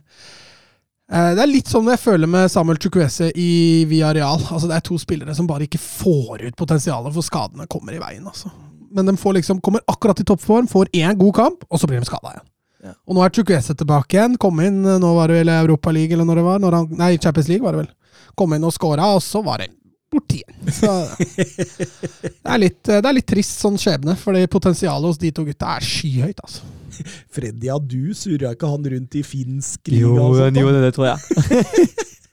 [1.10, 3.50] eh, det er litt sånn jeg føler med Samuel Chukwese i
[3.90, 4.44] Villarreal.
[4.52, 8.02] Altså, det er to spillere som bare ikke får ut potensialet, for skadene kommer i
[8.02, 8.28] veien.
[8.30, 8.52] Altså.
[8.94, 11.98] Men de får liksom, kommer akkurat i toppform, får én god kamp, og så blir
[11.98, 12.46] de skada igjen.
[12.80, 12.94] Ja.
[13.08, 14.38] Og nå er Chukwese tilbake igjen.
[14.40, 16.62] Kom inn, nå var det vel Europa League, eller når det var?
[16.62, 17.90] Når han, nei, Champions League var det vel.
[18.38, 19.70] Kom inn og skåra, og så var det
[20.10, 20.72] borti igjen.
[20.74, 25.44] Så det er, litt, det er litt trist sånn skjebne, fordi potensialet hos de to
[25.46, 26.40] gutta er skyhøyt.
[26.42, 26.66] altså.
[27.34, 30.08] Freddy Adu surra ikke han rundt i finsk liga?
[30.08, 31.18] Jo, sånt, jo, det tror jeg.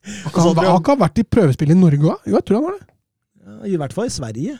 [0.07, 2.21] Har ikke han, har ikke han vært i prøvespill i Norge òg?
[2.29, 2.85] Jo, jeg tror han var det.
[3.43, 4.53] Ja, I hvert fall i Sverige,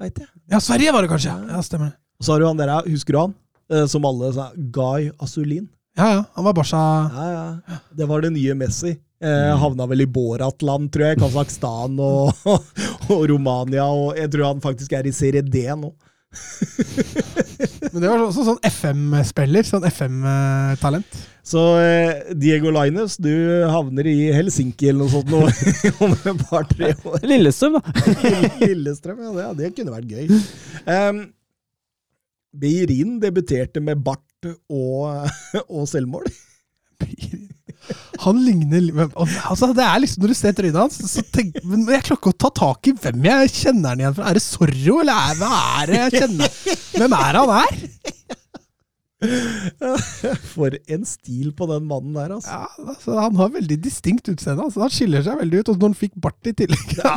[0.00, 0.28] veit jeg.
[0.48, 1.34] Ja, Sverige var det kanskje.
[1.52, 1.98] Ja, stemmer det.
[2.16, 3.34] Og så har du han der, husker du han?
[3.68, 5.66] Eh, Som alle sa, Guy Asulin.
[5.96, 6.24] Ja, ja.
[6.34, 6.76] Han var Barca
[7.14, 7.78] Ja, ja.
[7.90, 8.96] Det var det nye Messi.
[9.24, 11.20] Eh, havna vel i Boratland, tror jeg.
[11.22, 12.34] Kasakhstan og,
[13.12, 13.86] og Romania.
[13.88, 15.94] Og jeg tror han faktisk er i serie D nå.
[17.92, 19.64] Men det var også sånn FM-spiller.
[19.64, 21.16] Sånn FM-talent.
[21.46, 23.30] Så eh, Diego Lainez, du
[23.70, 25.44] havner i Helsinki eller noe sånt nå,
[26.04, 27.20] om et par-tre år.
[27.30, 28.06] Lillestrøm, da.
[28.66, 30.40] Lillestrøm, ja, det, det kunne vært gøy.
[30.90, 31.22] Um,
[32.56, 35.28] Beirin debuterte med bart og,
[35.76, 36.26] og selvmål.
[38.24, 39.04] Han ligner
[39.46, 42.32] altså, Det er liksom Når du ser trynet hans, så tenk, men jeg klarer ikke
[42.32, 44.30] å ta tak i hvem jeg kjenner han igjen fra.
[44.30, 45.50] Er det Zorro, eller er, hva
[45.82, 46.56] er det jeg kjenner?
[46.96, 47.84] Hvem er han er?
[50.54, 52.52] For en stil på den mannen der, altså.
[52.52, 54.66] Ja, altså, Han har veldig distinkt utseende.
[54.66, 55.72] Altså, han skiller seg veldig ut.
[55.72, 57.14] Og når han fikk bart i tillegg ja,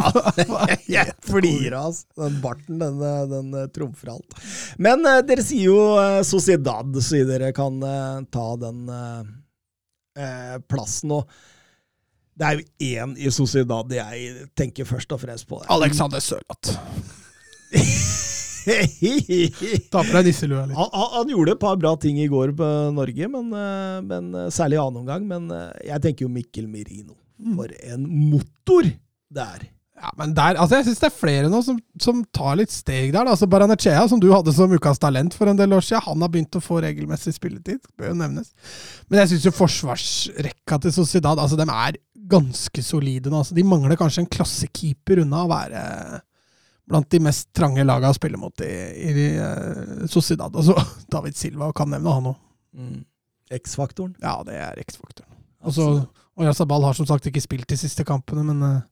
[1.00, 2.08] Jeg flirer, altså.
[2.26, 3.04] Den barten, den,
[3.34, 4.40] den eh, trumfer alt.
[4.82, 9.22] Men eh, dere sier jo eh, Sociedad, så dere kan eh, ta den eh,
[10.24, 11.16] eh, plassen.
[11.20, 11.30] Og
[12.40, 15.62] det er jo én i Sociedad jeg tenker først og fremst på.
[15.68, 16.78] Alexander Sørloth.
[19.92, 20.78] Ta på deg nisselua litt.
[20.78, 24.54] Han, han, gjorde et par bra ting i går på Norge, men, eh, men eh,
[24.54, 25.28] særlig i annen omgang.
[25.30, 27.18] Men eh, jeg tenker jo Mikkel Merino.
[27.56, 28.88] For en motor
[29.30, 29.68] det er.
[30.00, 33.12] Ja, men der, altså Jeg syns det er flere nå som, som tar litt steg
[33.12, 33.26] der.
[33.26, 33.34] da.
[33.34, 36.32] Altså Baranechea, som du hadde som ukas talent for en del år siden, han har
[36.32, 37.84] begynt å få regelmessig spilletid.
[38.00, 38.54] Bør jo nevnes.
[39.10, 42.00] Men jeg syns jo forsvarsrekka til Sociedad altså de er
[42.30, 43.42] ganske solide nå.
[43.42, 45.84] Altså, de mangler kanskje en klassekeeper unna å være
[46.90, 48.74] blant de mest trange laga å spille mot i,
[49.10, 50.54] i uh, Sociedad.
[50.54, 50.76] Altså,
[51.14, 52.40] David Silva kan nevne han òg.
[53.60, 54.16] X-faktoren.
[54.22, 55.30] Ja, det er X-faktoren.
[56.40, 58.84] Og Yazabal har som sagt ikke spilt de siste kampene, men eh,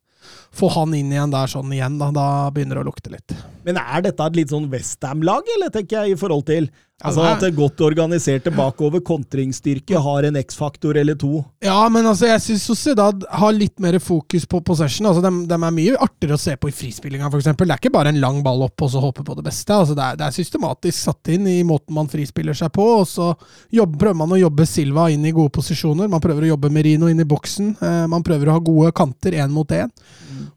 [0.56, 3.36] få han inn igjen der sånn igjen, da, da begynner det å lukte litt.
[3.68, 6.70] Men er dette et litt sånn Westham-lag, eller tenker jeg, i forhold til
[7.06, 11.44] Altså At det godt organiserte bakover, kontringsstyrke, har en X-faktor eller to?
[11.62, 15.06] Ja, men altså, jeg syns Sociedad har litt mer fokus på possession.
[15.06, 17.52] Altså, de, de er mye artigere å se på i frispillinga, f.eks.
[17.52, 19.78] Det er ikke bare en lang ball opp og så håpe på det beste.
[19.78, 23.06] Altså, det, er, det er systematisk satt inn i måten man frispiller seg på, og
[23.12, 23.30] så
[23.78, 26.10] jobber, prøver man å jobbe Silva inn i gode posisjoner.
[26.10, 27.76] Man prøver å jobbe Merino inn i boksen.
[27.78, 29.94] Eh, man prøver å ha gode kanter én mot én.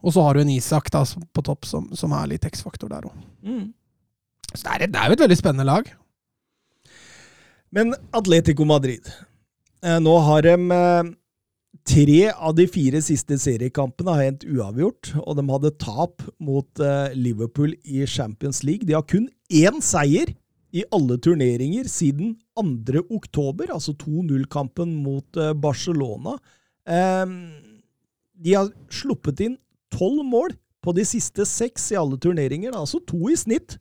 [0.00, 3.08] Og så har du en Isak da, på topp som, som er litt X-faktor der
[3.08, 3.24] òg.
[4.54, 5.90] Så det er, det er jo et veldig spennende lag.
[7.70, 11.10] Men Atletico Madrid eh, Nå har de eh,
[11.86, 17.14] tre av de fire siste seriekampene har endt uavgjort, og de hadde tap mot eh,
[17.16, 18.86] Liverpool i Champions League.
[18.88, 20.34] De har kun én seier
[20.70, 23.02] i alle turneringer siden 2.
[23.10, 26.36] oktober, altså 2-0-kampen mot eh, Barcelona.
[26.86, 27.26] Eh,
[28.40, 29.58] de har sluppet inn
[29.92, 33.76] tolv mål på de siste seks i alle turneringer, altså to i snitt.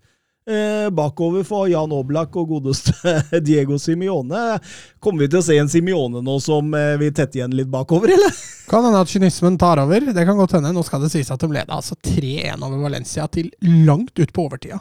[0.49, 2.95] Eh, bakover for Jan Oblak og godeste
[3.45, 4.57] Diego Simione.
[5.03, 8.15] Kommer vi til å se en Simione nå som eh, vil tette igjen litt bakover,
[8.15, 8.39] eller?
[8.69, 10.09] Kan hende at kynismen tar over.
[10.09, 10.71] Det kan godt hende.
[10.73, 13.51] Nå skal det sies at de leda altså 3-1 over Valencia til
[13.85, 14.79] langt ut på overtida.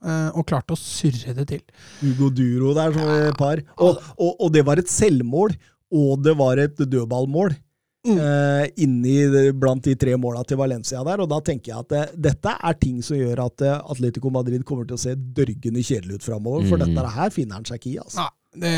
[0.00, 1.64] Eh, og klarte å surre det til.
[2.00, 3.34] Hugo Duro der som ja.
[3.36, 3.60] par.
[3.76, 5.52] Og, og, og det var et selvmål,
[5.92, 7.52] og det var et dødballmål.
[8.00, 12.04] Eh, inni blant de tre måla til Valencia der, og da tenker jeg at det,
[12.30, 16.16] dette er ting som gjør at eh, Atletico Madrid kommer til å se dørgende kjedelig
[16.16, 16.86] ut framover, for Mm.
[16.94, 17.98] dette her finner han seg ikke i.
[18.00, 18.24] altså.
[18.24, 18.30] Ja.
[18.56, 18.70] det,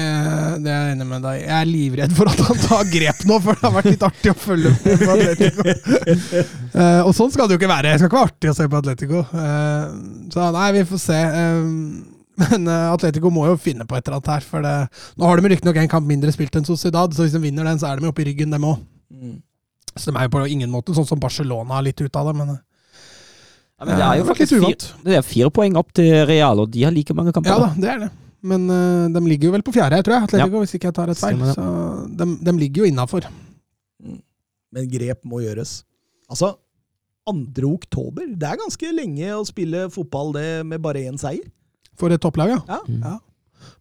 [0.64, 1.36] det er jeg enig med deg.
[1.44, 4.32] Jeg er livredd for at han tar grep nå, for det har vært litt artig
[4.32, 5.62] å følge med på Atletico.
[6.74, 7.92] uh, og sånn skal det jo ikke være.
[7.94, 9.22] Det skal ikke være artig å se på Atletico.
[9.30, 11.20] Uh, så nei, vi får se.
[11.30, 12.10] Uh,
[12.42, 14.44] men eh, Atletico må jo finne på et eller annet her.
[14.50, 14.74] For det,
[15.20, 17.78] nå har de riktignok en kamp mindre spilt enn Sociedad, så hvis de vinner den,
[17.78, 18.80] så er de oppe i ryggen, dem òg.
[19.92, 22.36] Så de er jo på ingen måte sånn som Barcelona er litt ut av det,
[22.38, 22.62] men eh,
[23.82, 26.70] Ja, men det er jo faktisk fire, det er fire poeng opp til Real, og
[26.72, 27.50] de har like mange kamper.
[27.50, 28.10] Ja da, det er det.
[28.42, 31.10] Men uh, de ligger jo vel på fjerde, tror jeg, Atletico, hvis ikke jeg tar
[31.12, 31.38] et feil.
[31.38, 31.54] Stemmer.
[31.54, 33.26] Så de, de ligger jo innafor.
[34.72, 35.82] Men grep må gjøres.
[36.32, 36.54] Altså,
[37.28, 37.68] 2.
[37.68, 41.44] oktober, det er ganske lenge å spille fotball det med bare én seier.
[41.98, 42.62] For et topplag, ja.
[42.66, 42.80] Ja.
[42.88, 43.14] ja.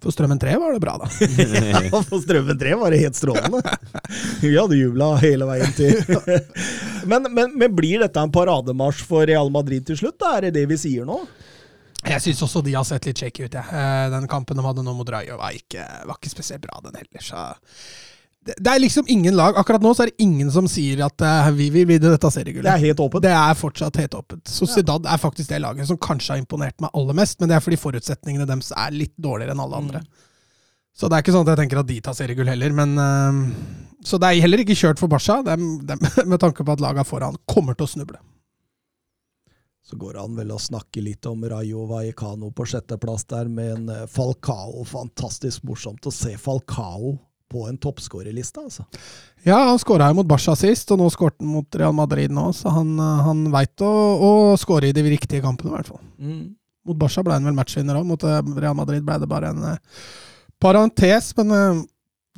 [0.02, 1.10] For Strømmen 3 var det bra, da.
[1.92, 3.62] Ja, For Strømmen 3 var det helt strålende.
[4.42, 6.00] Vi hadde jubla hele veien til.
[7.10, 10.20] Men, men, men blir dette en parademarsj for Real Madrid til slutt?
[10.22, 10.36] Da?
[10.38, 11.16] Er det det vi sier nå?
[12.06, 13.74] Jeg syns også de har sett litt shaky ut, jeg.
[13.74, 17.00] Eh, Den kampen de hadde nå mot Rayo, var ikke, var ikke spesielt bra, den
[17.02, 17.24] heller.
[17.26, 17.42] Så
[18.46, 21.52] det, er liksom ingen lag Akkurat nå så er det ingen som sier at uh,
[21.54, 23.22] vi vil vinne dette Det er helt åpent.
[23.22, 24.48] Det er fortsatt helt åpent.
[24.50, 27.64] Sociedad er faktisk det laget som kanskje har imponert meg aller mest, men det er
[27.64, 30.04] fordi forutsetningene deres er litt dårligere enn alle andre.
[30.98, 33.96] Så det er ikke sånn at jeg tenker at de tar seriegull heller, men uh,
[34.04, 36.02] Så det er heller ikke kjørt for Barca, dem, dem,
[36.34, 38.22] med tanke på at laga foran kommer til å snuble.
[39.86, 43.74] Så går det an vel å snakke litt om Rayo Vallecano på sjetteplass der, med
[43.76, 44.86] en eh, Falcao.
[44.88, 47.18] Fantastisk morsomt å se Falcao
[47.52, 48.86] på en toppskårerliste, altså.
[49.44, 52.48] Ja, han skåra jo mot Barca sist, og nå skåret han mot Real Madrid nå,
[52.56, 54.32] så han, eh, han veit å, å
[54.62, 56.02] skåre i de riktige kampene, i hvert fall.
[56.88, 59.68] Mot Barca ble han vel matchvinner òg, mot eh, Real Madrid ble det bare en
[59.74, 60.02] eh,
[60.62, 61.86] parentes, men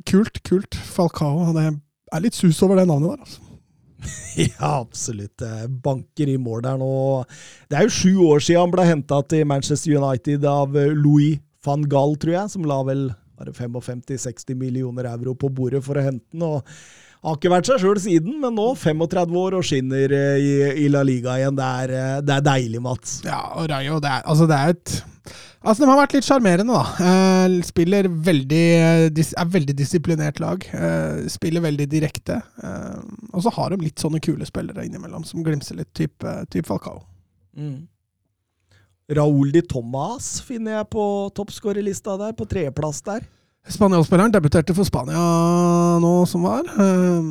[0.08, 0.78] kult, kult.
[0.96, 1.52] Falcao.
[1.54, 3.40] Det er litt sus over det navnet der, altså.
[4.44, 5.40] Ja, absolutt.
[5.84, 6.88] Banker i mål der nå.
[7.70, 11.84] Det er jo sju år siden han ble henta til Manchester United av Louis van
[11.88, 13.06] Gaal, tror jeg, som la vel
[13.52, 16.46] 55-60 millioner euro på bordet for å hente den.
[16.46, 16.62] og
[17.24, 20.52] har ikke vært seg sjøl siden, men nå 35 år og skinner eh, i,
[20.84, 21.56] i La Liga igjen.
[21.56, 23.16] Det er, eh, det er deilig, Mats.
[23.24, 25.00] Ja, og Rayo, det er, altså det er et
[25.64, 27.06] Altså, de har vært litt sjarmerende, da.
[27.08, 28.58] Eh, spiller veldig
[29.08, 30.66] Er veldig disiplinert lag.
[31.32, 32.36] Spiller veldig direkte.
[33.32, 37.00] Og så har de litt sånne kule spillere innimellom som glimser litt, type typ Falcao.
[39.12, 41.04] Raúl de Tomas finner jeg på
[41.36, 43.24] toppskårerlista der, på tredjeplass der.
[43.64, 45.16] Spanjolspilleren debuterte for Spania
[46.00, 46.66] nå som var.
[46.76, 47.30] Uh,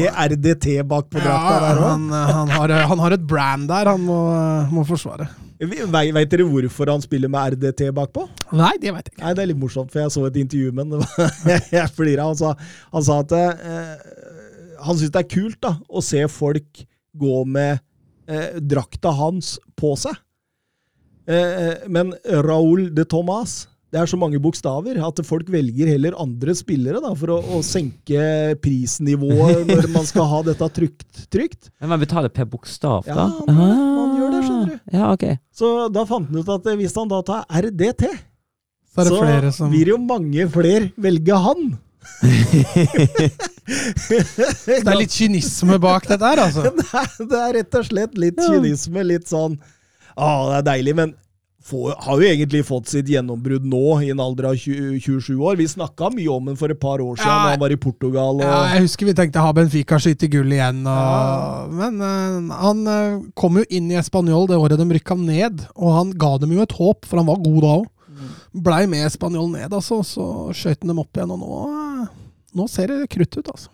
[0.00, 0.08] det.
[0.32, 1.88] RDT bak på drakta ja, der òg.
[1.90, 4.16] han, eh, han, har, han har et brand der han må,
[4.72, 5.26] må forsvare.
[5.60, 8.24] Veit dere hvorfor han spiller med RDT bakpå?
[8.56, 9.24] Nei, det veit jeg ikke.
[9.26, 11.04] Nei, det er litt morsomt, for jeg så et intervju med ham.
[11.74, 12.28] Jeg flira.
[12.30, 12.54] Han, sa-
[12.94, 13.92] han sa at eh,
[14.86, 16.84] han syns det er kult da, å se folk
[17.18, 17.82] gå med
[18.30, 20.16] eh, drakta hans på seg.
[21.28, 22.14] Eh, men
[22.44, 27.14] Raúl de Tomàs det er så mange bokstaver at folk velger heller andre spillere da,
[27.16, 28.20] for å, å senke
[28.60, 31.22] prisnivået når man skal ha dette trygt.
[31.32, 31.70] trygt.
[31.80, 33.24] Men man betaler per bokstav, Ja, da?
[33.48, 34.18] han gjør det.
[34.18, 34.92] Gjør det, skjønner du.
[34.92, 35.38] Ja, okay.
[35.56, 38.04] Så da fant han ut at hvis han da tar RDT,
[38.92, 41.68] Så så som blir det jo mange flere velge han.
[43.68, 46.62] Det er litt kynisme bak dette her, altså.
[46.78, 49.04] det, er, det er rett og slett litt kynisme.
[49.06, 49.58] Litt sånn
[50.18, 51.12] Å, det er deilig, men
[51.68, 55.58] får, har jo egentlig fått sitt gjennombrudd nå, i en alder av 20, 27 år.
[55.60, 57.44] Vi snakka mye om ham for et par år siden, Ja.
[57.44, 58.40] da han var i Portugal.
[58.40, 62.82] Og, Ja, jeg husker vi tenkte ha Benfica skyte gull igjen, og, men uh, han
[62.88, 66.56] uh, kom jo inn i Español det året de rykka ned, og han ga dem
[66.56, 67.86] jo et håp, for han var god da òg.
[68.58, 70.24] Blei med Español ned, altså, så
[70.56, 72.06] skøyt han dem opp igjen, og nå, eh,
[72.58, 73.68] nå ser det krutt ut, altså.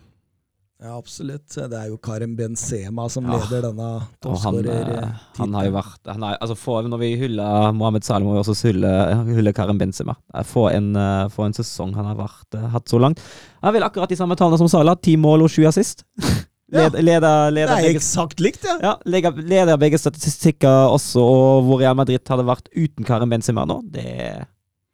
[0.83, 1.47] Ja, absolutt.
[1.55, 3.37] Det er jo Karim Benzema som Ja.
[3.39, 4.97] leder denne toppskårertittelen.
[4.99, 6.55] han, eh, han har jo vært har, altså
[6.89, 8.91] Når vi hyller Mohammed Salim, må vi også hylle,
[9.25, 10.15] hylle Karim Benzema.
[10.43, 13.19] Få For en, eh, en sesong han har vært, eh, hatt så langt.
[13.63, 14.95] Han vil akkurat de samme tallene som Salah.
[14.95, 16.03] Ti mål og sju assist.
[16.73, 16.89] Ja.
[16.89, 18.79] Leder, leder, Det er begge, eksakt likt, ja.
[18.81, 23.67] ja, leder, leder begge statistikker også, og hvor Real Madrid hadde vært uten Karim Benzema
[23.69, 24.47] nå, det er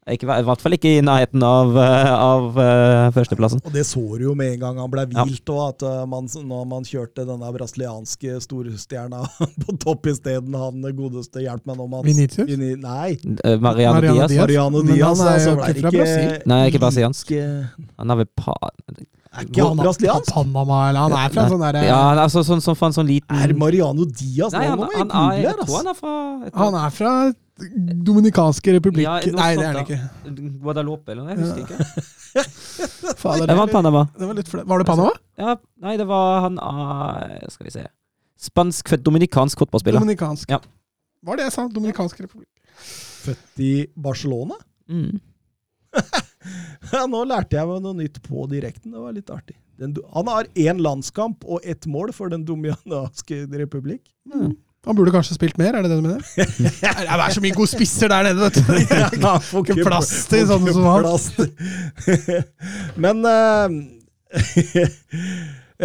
[0.10, 3.62] ikke, i hvert fall ikke i nærheten av, eh, av uh, førsteplassen.
[3.64, 5.26] Og det så du jo med en gang han ble Ja.
[5.28, 9.22] hvilt, og at uh, man, når man kjørte denne brasilianske storstjerna
[9.62, 12.08] på topp isteden, han godeste hjelp meg nå Mats.
[12.10, 12.50] Vinicius?
[12.50, 13.12] Vini, Nei,
[13.46, 14.30] Eh, Mariano, Mariano Diaz.
[14.32, 14.42] Diaz.
[14.42, 15.20] Mariano Men Diaz.
[15.22, 16.36] han er jo ikke fra Brasil.
[16.50, 17.34] Nei, ikke brasiliansk.
[18.02, 18.58] Han er vel pa...
[19.32, 20.32] Er ikke han brasiliansk?
[20.36, 22.96] Panama, eller han er fra en sånn derre Ja, han er altså, sånn, sånn, sånn,
[22.98, 26.16] sånn liten Er Mariano Diaz Nei, han, han, han er, jeg tror han er fra
[26.42, 27.14] jeg tror- Han er fra
[28.10, 30.00] Dominikanske republikk Ja, Nei, det er han ikke.
[30.66, 31.80] Guadalupe eller noe, jeg husker ikke.
[33.22, 34.04] Fader, Det var Panama.
[34.18, 34.52] det var litt.
[34.52, 35.12] Var det Panama?
[35.40, 35.56] Ja,
[35.86, 37.22] nei, det var han ah,
[37.54, 37.86] Skal vi se
[38.42, 40.02] Spansk-født dominikansk fotballspiller.
[40.02, 40.50] Dominikansk.
[40.50, 40.58] Ja.
[41.22, 41.68] Var det jeg sa?
[41.70, 42.50] Dominikansk republikk.
[42.82, 44.58] Født i Barcelona?
[44.90, 45.20] Mm.
[46.94, 48.94] Ja, nå lærte jeg meg noe nytt på direkten.
[48.96, 49.56] Det var litt artig.
[49.82, 54.04] Den, han har én landskamp og ett mål for Den dominikanske republikk.
[54.86, 56.26] Han burde kanskje spilt mer, er det det du mener?
[56.82, 58.62] Det er så mye gode spisser der nede, vet du.
[59.28, 61.06] Han får ikke plass til sånne som han.
[62.98, 63.70] Men uh,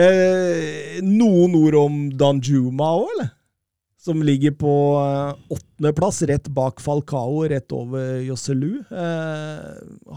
[0.00, 3.35] uh, Noen ord om Danjuma òg, eller?
[4.06, 8.76] Som ligger på eh, åttendeplass, rett bak Falcao, rett over Joselu.
[8.86, 9.62] Eh,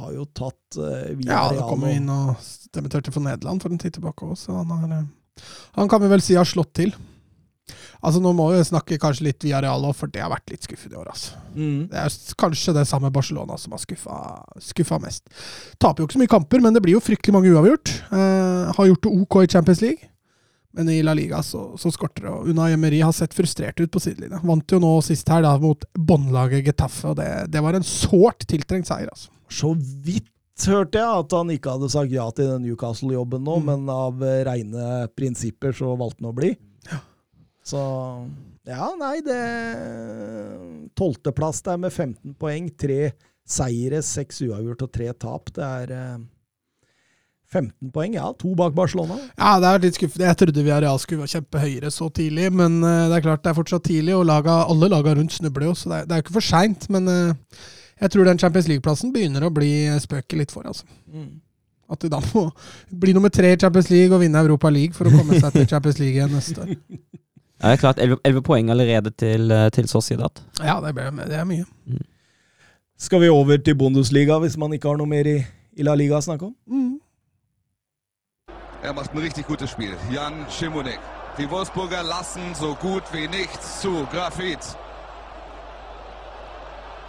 [0.04, 3.74] har jo tatt eh, via Ja, Real kom jo inn og debuterte for Nederland for
[3.74, 5.48] en tid tilbake òg, så han har eh,
[5.80, 6.94] Han kan vi vel si har slått til.
[8.00, 10.68] Altså Nå må vi snakke kanskje litt via Real òg, for det har vært litt
[10.68, 11.10] skuffende i år.
[11.12, 11.42] altså.
[11.56, 11.82] Mm.
[11.92, 14.20] Det er kanskje det samme Barcelona som har skuffa,
[14.70, 15.26] skuffa mest.
[15.82, 17.96] Taper jo ikke så mye kamper, men det blir jo fryktelig mange uavgjort.
[18.16, 20.12] Eh, har gjort det OK i Champions League,
[20.78, 22.32] men i La Liga så, så skorter det.
[22.34, 24.42] Og Unai Emery har sett frustrert ut på sidelinja.
[24.46, 28.46] Vant jo nå sist her da mot båndlaget Getafe, og det, det var en sårt
[28.50, 29.10] tiltrengt seier.
[29.10, 29.32] altså.
[29.50, 29.72] Så
[30.06, 30.30] vidt
[30.70, 33.66] hørte jeg at han ikke hadde sagt ja til den Newcastle-jobben nå, Mm.
[33.72, 36.52] men av eh, reine prinsipper så valgte han å bli.
[36.92, 37.00] Ja.
[37.66, 37.80] Så
[38.70, 39.40] ja, nei, det
[41.00, 42.70] Tolvteplass der med 15 poeng.
[42.78, 43.12] Tre
[43.50, 45.50] seire, seks uavgjort og tre tap.
[45.56, 46.18] Det er eh,
[47.50, 48.28] 15 poeng, ja.
[48.42, 49.18] To bak Barcelona.
[49.34, 50.28] Ja, det er litt skuffende.
[50.28, 53.58] Jeg trodde Villarreal skulle kjempe høyere så tidlig, men eh, det er klart det er
[53.58, 56.38] fortsatt tidlig, og laga, alle laga rundt snubler jo, så det er, det er ikke
[56.38, 56.86] for seint.
[56.94, 57.62] Men eh,
[58.04, 59.72] jeg tror den Champions League-plassen begynner å bli
[60.04, 60.86] spøket litt for, altså.
[61.90, 62.46] At de da må
[63.02, 65.66] bli nummer tre i Champions League og vinne Europa League for å komme seg til
[65.72, 66.76] Champions League igjen neste år.
[67.60, 70.40] Ja, det er klart, 11, 11 poeng allerede til, eh, til Sociedad.
[70.64, 71.66] Ja, det, ble, det er mye.
[72.96, 75.42] Skal vi over til Bundesliga, hvis man ikke har noe mer i,
[75.76, 76.54] i La Liga å snakke om?
[76.72, 76.99] Mm.
[78.82, 79.96] Er macht ein richtig gutes Spiel.
[80.12, 81.00] Jan Schimonek.
[81.38, 84.08] Die Wolfsburger lassen so gut wie nichts zu.
[84.12, 84.60] Grafit.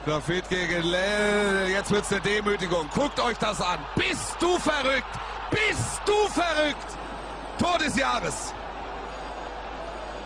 [0.04, 1.68] Grafit gegen Lell.
[1.70, 2.88] Jetzt wird's eine Demütigung.
[2.94, 3.78] Guckt euch das an.
[3.94, 5.14] Bist du verrückt?
[5.50, 6.90] Bist du verrückt?
[7.58, 8.52] Tor des Jahres.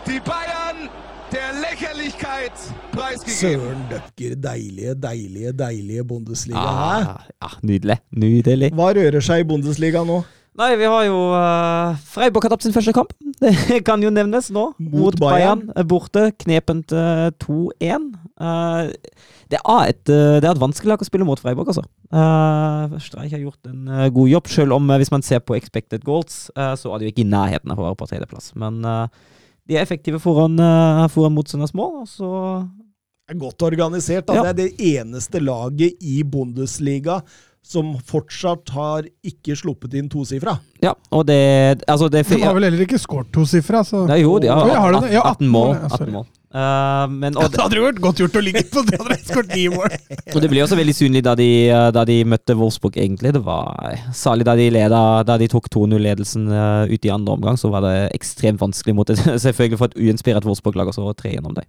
[0.07, 0.89] Die Bayern
[1.31, 2.53] der Lächerlichkeit
[2.91, 3.61] preisgegeben.
[3.61, 6.59] Søren Døpker, deilige, deilige, deilige Bundesliga.
[6.59, 7.97] Ah, ja, nydelig.
[8.11, 8.71] Nydelig.
[8.73, 10.23] Hva rører seg i Bundesliga nå?
[10.55, 13.11] Nei, vi har jo uh, Freiburg har tapt sin første kamp.
[13.43, 14.69] Det kan jo nevnes nå.
[14.79, 15.65] Mot Bayern.
[15.67, 15.87] Bayern.
[15.89, 16.29] Borte.
[16.45, 18.05] Knepent uh, 2-1.
[18.39, 18.93] Uh,
[19.51, 21.83] det, er et, uh, det er et vanskelig lag å spille mot Freiburg, altså.
[22.07, 25.55] Uh, Streich har gjort en eh, god jobb, selv om eh, hvis man ser på
[25.57, 28.51] expected goals, eh, så er de jo ikke i nærheten av å være på tredjeplass.
[28.59, 29.33] Men eh,
[29.65, 30.59] de er effektive foran,
[31.09, 32.31] foran motstanders mål, og så
[33.25, 34.27] er godt organisert.
[34.27, 34.37] Da.
[34.37, 34.43] Ja.
[34.45, 37.23] Det er det eneste laget i Bundesliga
[37.65, 40.57] som fortsatt har ikke sluppet inn tosifra.
[40.83, 44.37] Ja, og det Altså, det De har vel heller ikke skåret tosifra, så Nei, jo,
[44.39, 45.77] de har, Oi, har 18, 18 mål.
[45.89, 46.25] 18 mål.
[46.55, 49.27] Uh, men, og, det hadde jo vært godt gjort å ligge på det, hadde de
[49.27, 49.91] skåret ni mål.
[50.35, 53.33] Og det ble også veldig synlig da de, eh, da de møtte Wolfsburg, egentlig.
[53.35, 57.59] Det var Særlig da de, leda, da de tok 2-0-ledelsen uh, ut i andre omgang,
[57.59, 61.57] så var det ekstremt vanskelig mot et selvfølgelig for et uinspirert Wolfsburg-lag å tre gjennom
[61.57, 61.67] dem.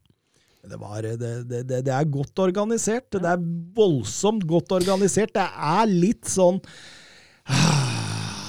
[0.67, 3.09] Det, var, det, det, det, det er godt organisert.
[3.15, 3.47] Det er
[3.77, 5.35] voldsomt godt organisert.
[5.37, 6.61] Det er litt sånn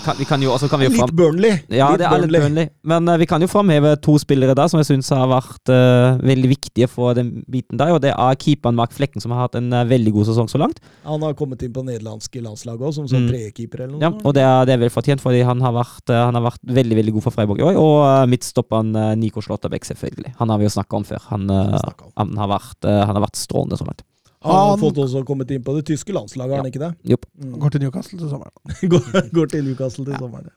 [0.03, 1.13] kan, vi kan jo, kan vi jo Litt.
[1.17, 1.57] Burnley.
[1.73, 2.69] Ja, litt det er litt Burnley.
[2.87, 6.17] Men uh, vi kan jo framheve to spillere der som jeg syns har vært uh,
[6.23, 7.93] veldig viktige for den biten der.
[7.95, 10.61] Og det er keeperen Mark Flekken, som har hatt en uh, veldig god sesong så
[10.61, 10.81] langt.
[11.07, 13.31] Han har kommet inn på nederlandske landslag òg, som sånn Mm.
[13.31, 14.01] trekeeper eller noe.
[14.05, 16.61] Ja, og det er, det er vel fortjent, fordi han har vært, han har vært
[16.61, 17.79] veldig veldig god for Freiburg i år.
[17.81, 20.35] Og uh, midtstopperen Niko Nico Slåtterbekk, selvfølgelig.
[20.37, 21.23] Han har vi jo snakka om før.
[21.33, 24.05] Han, han, har vært, han har vært strålende så langt.
[24.45, 26.93] Han har fått også kommet inn på det tyske landslaget, har han ikke det?
[27.09, 27.25] Yep.
[27.41, 27.57] Mm.
[27.63, 28.53] Går til Newcastle til sommeren.
[28.93, 30.53] går, går til Newcastle til sommeren.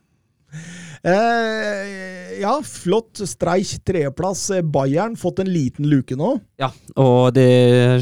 [1.00, 4.42] Eh, ja, flott streik tredjeplass.
[4.52, 6.34] Eh, Bayern fått en liten luke nå.
[6.60, 6.68] Ja,
[7.00, 7.46] og det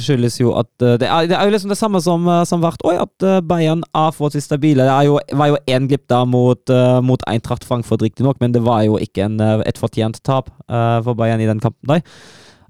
[0.02, 2.64] skyldes jo at eh, Det er, det er jo liksom det samme som, eh, som
[2.64, 4.88] hvert år, at Bayern har fått forholdsvis stabile.
[4.88, 6.74] Det er jo, var jo én glipp der mot,
[7.06, 11.14] mot Eintracht Frankfurt, riktignok, men det var jo ikke en, et fortjent tap eh, for
[11.14, 12.02] Bayern i den kampen der.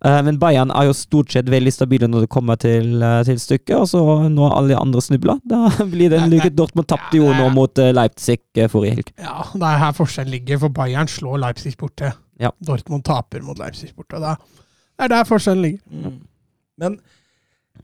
[0.04, 3.38] Eh, men Bayern er jo stort sett veldig stabile når det kommer til, eh, til
[3.42, 6.52] stykket, og så når alle de andre snubler, da blir det en lykke.
[6.54, 8.38] Dortmund tapte jo nå mot eh, Leipzig
[8.70, 9.12] forrige helg.
[9.18, 12.12] Ja, det er her forskjellen ligger, for Bayern slår Leipzig borte.
[12.38, 12.52] Ja.
[12.62, 14.20] Dortmund taper mot Leipzig borte.
[14.22, 14.38] Det er,
[14.98, 16.12] det er der forskjellen ligger.
[16.78, 17.00] Men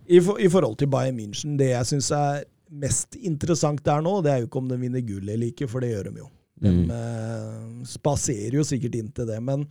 [0.07, 4.21] i, for, i forhold til Bayern München, det jeg syns er mest interessant der nå,
[4.23, 6.31] det er jo ikke om de vinner gull eller ikke, for det gjør de jo.
[6.63, 7.83] De Mm.
[7.91, 9.41] spaserer jo sikkert inn til det.
[9.43, 9.65] Men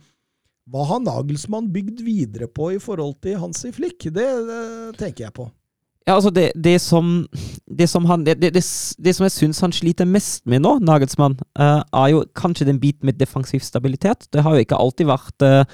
[0.72, 4.06] hva har Nagelsmann bygd videre på i forhold til Hansi Flick?
[4.14, 4.62] Det, det
[5.00, 5.50] tenker jeg på.
[6.04, 7.26] Ja, altså det, det som
[7.64, 8.64] Det som han Det, det, det,
[9.04, 12.80] det som jeg syns han sliter mest med nå, Nagelsmann, uh, er jo kanskje den
[12.80, 14.28] biten med defensiv stabilitet.
[14.32, 15.64] Det har jo ikke alltid vært uh,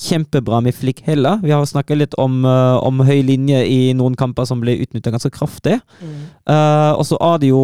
[0.00, 1.40] kjempebra med Flick heller.
[1.42, 4.78] Vi har jo snakka litt om, uh, om høy linje i noen kamper som ble
[4.84, 5.80] utnytta ganske kraftig.
[6.00, 7.62] Eh, og så er det jo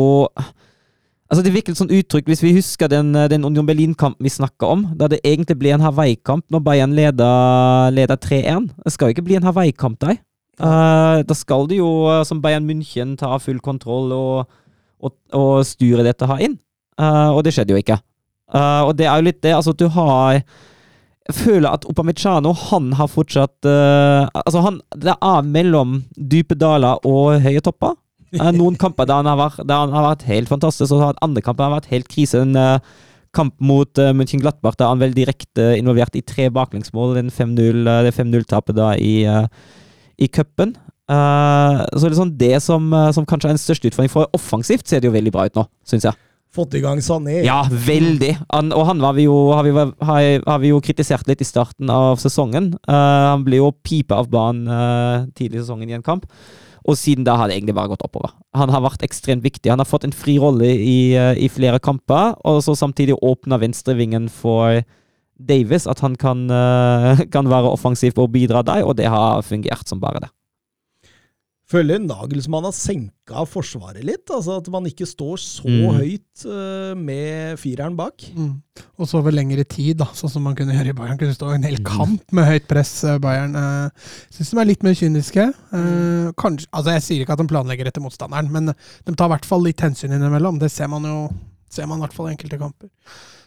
[1.27, 4.31] Altså Det virker litt sånn uttrykk, hvis vi husker den, eh, den Union Berlin-kampen vi
[4.31, 8.70] snakka om, da det egentlig ble en Hawaii-kamp når Bayern leder, leder 3-1.
[8.85, 10.20] Det skal jo ikke bli en Hawaii-kamp der.
[10.57, 14.47] Uh, da skal det jo, eh, som Bayern München, ta full kontroll og,
[15.03, 16.57] og, og styre dette her inn.
[16.97, 17.99] Uh, og det skjedde jo ikke.
[18.55, 20.39] Uh, og det er jo litt det, altså at du har
[21.27, 27.03] Jeg føler at Opamechano han har fortsatt uh, Altså, han Det er mellom dype daler
[27.05, 27.97] og høye topper.
[28.41, 31.20] Eh, noen kamper der han, har vært, han har vært helt fantastisk, og så har
[31.24, 32.43] andre kamper har vært helt krise.
[32.47, 32.97] En eh,
[33.37, 37.18] kamp mot uh, München Glattbach der han vel direkte involvert i tre baklengsmål.
[37.18, 39.26] Den 5-0 eh, det 5-0-tapet da i,
[40.16, 40.72] i cupen.
[41.07, 44.14] Eh, så det er sånn det som, eh, som kanskje er den største utfordringen.
[44.14, 46.18] For offensivt ser det jo veldig bra ut nå, syns jeg.
[46.57, 47.43] Fått i gang Sané.
[47.45, 48.32] Ja, veldig.
[48.49, 51.47] Han, og han var vi jo, har, vi, har, har vi jo kritisert litt i
[51.47, 52.70] starten av sesongen.
[52.89, 56.24] Uh, han ble jo pipa av banen uh, tidlig i sesongen i en kamp.
[56.87, 58.32] Og siden da har det egentlig bare gått oppover.
[58.55, 59.72] Han har vært ekstremt viktig.
[59.72, 63.59] Han har fått en fri rolle i, eh, i flere kamper, og så samtidig åpna
[63.59, 64.84] venstrevingen for
[65.37, 69.89] Davis, at han kan, eh, kan være offensiv og bidra der, og det har fungert
[69.89, 70.30] som bare det.
[71.66, 74.30] Føler Nagelsmann har senka forsvaret litt?
[74.30, 75.96] Altså At man ikke står så Mm.
[75.98, 78.22] høyt uh, med fireren bak?
[78.36, 78.62] Mm.
[79.00, 81.18] Og så over lengre tid, da, sånn som man kunne gjøre i Bayern.
[81.18, 83.56] Kunne stå en hel kamp med høyt press, eh, Bayern.
[83.56, 83.90] Uh,
[84.30, 85.48] Syns de er litt mer kyniske.
[85.50, 89.34] Eh, kanskje, altså Jeg sier ikke at de planlegger etter motstanderen, men de tar i
[89.34, 90.60] hvert fall litt hensyn innimellom.
[90.62, 91.18] Det ser man jo
[91.68, 92.88] ser man i hvert fall i enkelte kamper.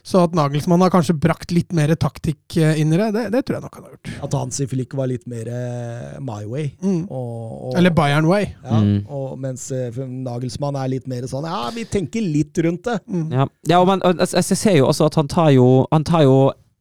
[0.02, 3.42] Så at Nagelsmann har kanskje brakt litt mer taktikk eh, inn i det, det, det
[3.44, 4.12] tror jeg nok han har gjort.
[4.26, 6.70] At Hansi Flick var litt mer eh, my way.
[6.80, 7.02] Mm.
[7.04, 7.34] Og,
[7.68, 8.52] og, Eller Bayern Way.
[8.64, 9.02] Ja, Mm.
[9.12, 12.94] og mens eh, Nagelsmann er litt mer sånn Ja, vi tenker litt rundt det.
[13.10, 13.26] Mm.
[13.34, 16.22] Ja, ja og man, og jeg, ser jo også at han tar jo Han tar
[16.24, 16.36] jo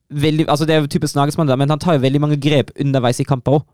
[0.10, 2.72] veldig Altså Det er jo typisk Nagelsmann, der, men han tar jo veldig mange grep
[2.80, 3.66] underveis i kamper òg.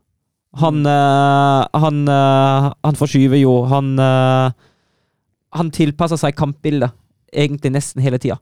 [0.63, 6.95] Han, eh, han, han forskyver jo Han, han tilpasser seg kampbildet
[7.35, 8.39] egentlig nesten hele tida.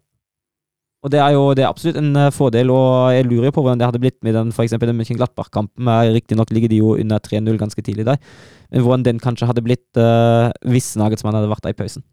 [1.03, 3.61] Og det er jo det er absolutt en eh, fordel, og jeg lurer jo på
[3.65, 5.89] hvordan det hadde blitt med den for eksempel den München Glattbach-kampen.
[6.15, 8.21] Riktignok ligger de jo under 3-0 ganske tidlig der,
[8.71, 12.05] men hvordan den kanskje hadde blitt uh, hvis Nagelsmann hadde vært der i pausen.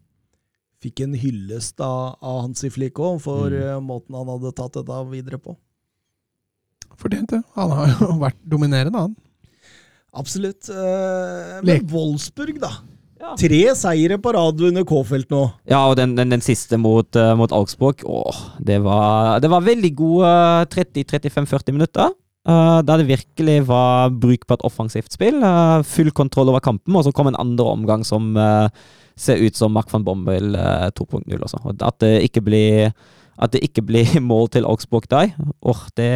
[0.83, 3.59] Fikk en hyllest av, av Hansi Flick òg, for Mm.
[3.63, 5.55] eh, måten han hadde tatt dette videre på.
[6.99, 7.41] Fortjent det.
[7.55, 9.15] Han har jo vært dominerende, han.
[10.13, 10.67] Absolutt.
[10.69, 11.85] Eh, Lek.
[11.85, 12.73] men Wolfsburg, da.
[13.21, 13.35] Ja.
[13.37, 15.43] Tre seire på rad under K-felt nå.
[15.69, 19.67] Ja, og den, den, den siste mot, uh, mot Augsburg, åh, det var, det var
[19.67, 20.31] veldig gode
[20.73, 22.15] 30-35-40 minutter.
[22.41, 25.37] Uh, der det virkelig var brukbart offensivt spill.
[25.45, 28.73] Uh, full kontroll over kampen, og så kom en andre omgang som uh,
[29.21, 31.61] ser ut som Mark van Bommel eh, 2.0 også.
[31.67, 32.93] Og at det ikke blir
[33.41, 36.09] at det ikke blir mål til Augsburg der, åh, det,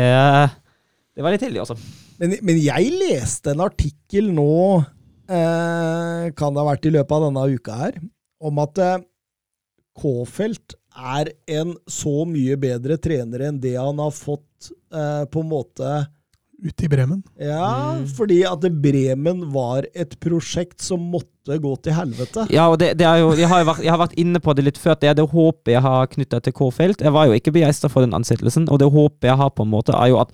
[1.15, 1.77] det var litt heldig, altså.
[2.19, 4.83] Men, men jeg leste en artikkel nå,
[5.27, 7.99] eh, kan det ha vært i løpet av denne uka her,
[8.45, 8.97] om at eh,
[9.95, 15.51] K-felt er en så mye bedre trener enn det han har fått eh, på en
[15.51, 15.95] måte
[16.65, 17.21] ute i Bremen.
[17.39, 22.47] Ja, fordi at Bremen var et prosjekt som måtte gå til helvete.
[22.53, 24.55] Ja, og det, det er jo, jeg har, jo vært, jeg har vært inne på
[24.55, 24.97] det litt før.
[25.01, 27.03] Det er det håpet jeg har knytta til K-felt.
[27.05, 29.73] Jeg var jo ikke begeistra for den ansettelsen, og det håpet jeg har, på en
[29.73, 30.33] måte, er jo at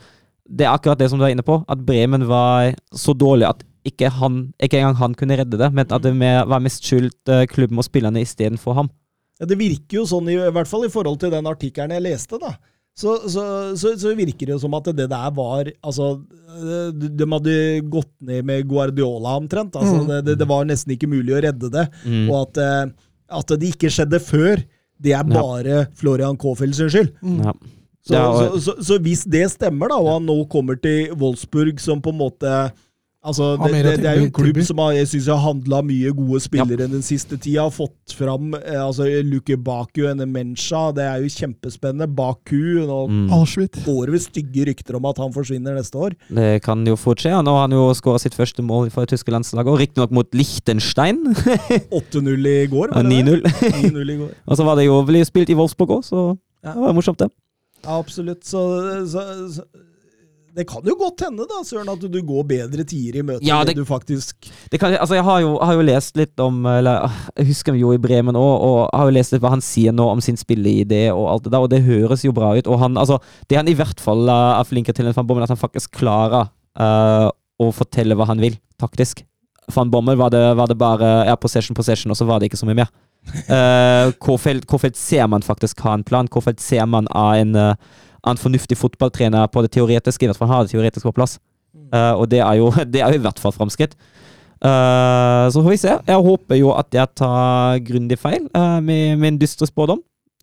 [0.52, 3.66] det er akkurat det som du er inne på, at Bremen var så dårlig at
[3.88, 7.32] ikke, han, ikke engang han kunne redde det, men at det med, var mest skyldt
[7.34, 8.90] eh, klubben og spillerne istedenfor ham.
[9.42, 12.06] Ja, det virker jo sånn, i, i hvert fall i forhold til den artikkelen jeg
[12.06, 12.54] leste, da.
[12.94, 13.44] Så, så,
[13.80, 16.10] så, så virker det jo som at det der var Altså,
[16.92, 17.54] de, de hadde
[17.90, 19.78] gått ned med Guardiola omtrent.
[19.80, 20.10] Altså, Mm.
[20.28, 21.86] det, det, var nesten ikke mulig å redde det.
[22.04, 22.26] Mm.
[22.30, 22.92] Og at, eh,
[23.40, 24.62] at det ikke skjedde før,
[25.02, 25.24] det er Ja.
[25.24, 27.14] bare Florian Kofeld sin skyld.
[27.24, 27.54] Ja.
[28.04, 31.80] Så, Ja, så, så, så hvis det stemmer, da, og han nå kommer til Wolfsburg
[31.80, 32.54] som på en måte
[33.22, 36.10] Altså, det, det, det er jo en klubb som har, jeg synes har handla mye
[36.18, 37.68] gode spillere den siste tida.
[37.68, 42.08] Har fått fram eh, altså, Luke Baku, Enemensha, det er jo kjempespennende.
[42.18, 42.58] Baku
[42.88, 43.28] Nå Mm.
[43.86, 46.16] Går det stygge rykter om at han forsvinner neste år.
[46.34, 47.34] Det kan jo fort skje.
[47.44, 50.34] Nå har han jo skåra sitt første mål for det tyske landslaget, og riktignok mot
[50.38, 51.22] Liechtenstein.
[52.02, 53.46] 8-0 i går, var det 9-0.
[53.92, 54.34] 9-0 i går.
[54.50, 56.26] og så var det jo ble jo spilt i Wolfsburg òg, så
[56.64, 56.74] Ja.
[56.74, 57.30] det var morsomt, det.
[57.86, 58.46] Ja, absolutt.
[58.46, 58.62] Så,
[59.10, 59.24] så,
[59.56, 59.66] så
[60.56, 63.62] det kan jo godt hende, da, Søren, at du går bedre tider i møte Ja,
[63.64, 67.06] enn du faktisk det kan, altså jeg har, jo, har jo lest litt om eller,
[67.08, 69.96] ah, Jeg husker jo i Bremen òg, og har jo lest litt hva han sier
[69.96, 72.68] nå om sin spilleidé og alt det der, og det høres jo bra ut.
[72.68, 75.54] Og han, altså, det han i hvert fall uh, er flink til, Van Bommel, at
[75.54, 76.50] han faktisk klarer
[76.80, 77.30] uh,
[77.62, 79.24] å fortelle hva han vil, taktisk.
[79.72, 82.60] Van Bommel var det, var det bare ja, possession, possession, og så var det ikke
[82.60, 82.92] så mye mer.
[83.46, 86.30] Uh, Kofeld ser man faktisk har en plan.
[86.32, 87.76] Kofeld ser man av en, av
[88.28, 91.40] en fornuftig fotballtrener på det teoretiske, i hvert fall har det teoretiske på plass.
[91.92, 93.94] Uh, og det er, jo, det er jo i hvert fall framskritt.
[94.62, 95.98] Uh, så får vi se.
[96.08, 100.02] Jeg håper jo at jeg tar grundig feil uh, med min dystre spådom.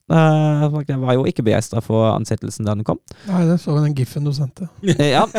[0.08, 2.96] Jeg var jo ikke begeistra for ansettelsen da den kom.
[3.26, 4.64] Nei, det så vi den giffen du sendte.
[5.14, 5.26] Ja,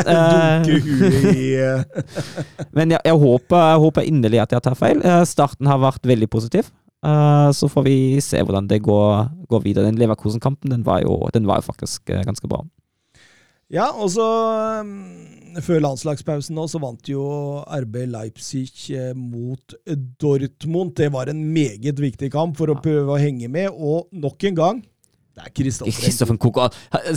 [2.77, 5.01] men jeg, jeg, håper, jeg håper inderlig at jeg tar feil.
[5.25, 6.69] Starten har vært veldig positiv.
[7.05, 9.87] Eh, så får vi se hvordan det går, går videre.
[9.87, 12.65] Den Leverkosen-kampen den, var jo- den var jo faktisk uh, ganske bra.
[13.69, 14.25] Ja, og så
[14.81, 14.95] um,
[15.61, 17.21] Før landslagspausen nå, så vant jo
[17.69, 19.75] RB Leipzig eh, mot
[20.21, 20.95] Dortmund.
[20.97, 24.57] Det var en meget viktig kamp for å prøve å henge med, og nok en
[24.57, 24.81] gang
[25.37, 26.67] Det er Kristoffer Koko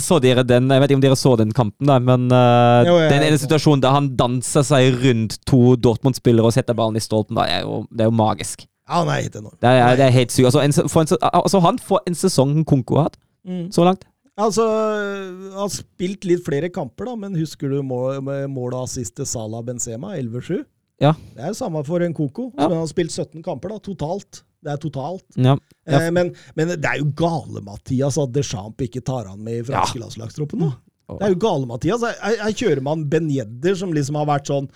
[0.01, 0.69] Så dere den?
[0.71, 3.41] Jeg vet ikke om dere så den kampen, da, men uh, Jo, ja, den ene
[3.41, 7.67] situasjonen der han danser seg rundt to Dortmund-spillere og setter ballen i stolpen, da, er
[7.67, 8.65] jo, det er jo magisk.
[8.89, 9.55] Ja, han er helt enorm.
[9.63, 10.49] Det er, det er helt sykt.
[10.49, 13.65] Altså, altså, han får en sesong Konko har hatt, Mm.
[13.75, 14.05] så langt.
[14.39, 18.85] Altså, han har spilt litt flere kamper, da, men husker du målet med mål og
[18.87, 20.13] assist til Salah Benzema?
[20.17, 20.63] 11-7?
[21.03, 21.11] Ja.
[21.35, 22.49] Det er jo samme for en Koko.
[22.55, 22.67] Ja.
[22.67, 24.43] Men han har spilt 17 kamper, da, totalt.
[24.63, 25.25] Det er totalt.
[25.35, 25.57] Ja.
[25.85, 25.99] Ja.
[25.99, 29.99] Eh, men, men det er jo gale-Mathias at Deschamps ikke tar han med i franske
[29.99, 30.71] landslagstroppen nå.
[31.13, 32.01] Det er jo gale-Mathias.
[32.07, 34.69] Her, her kjører man Ben Jedder, som liksom har vært sånn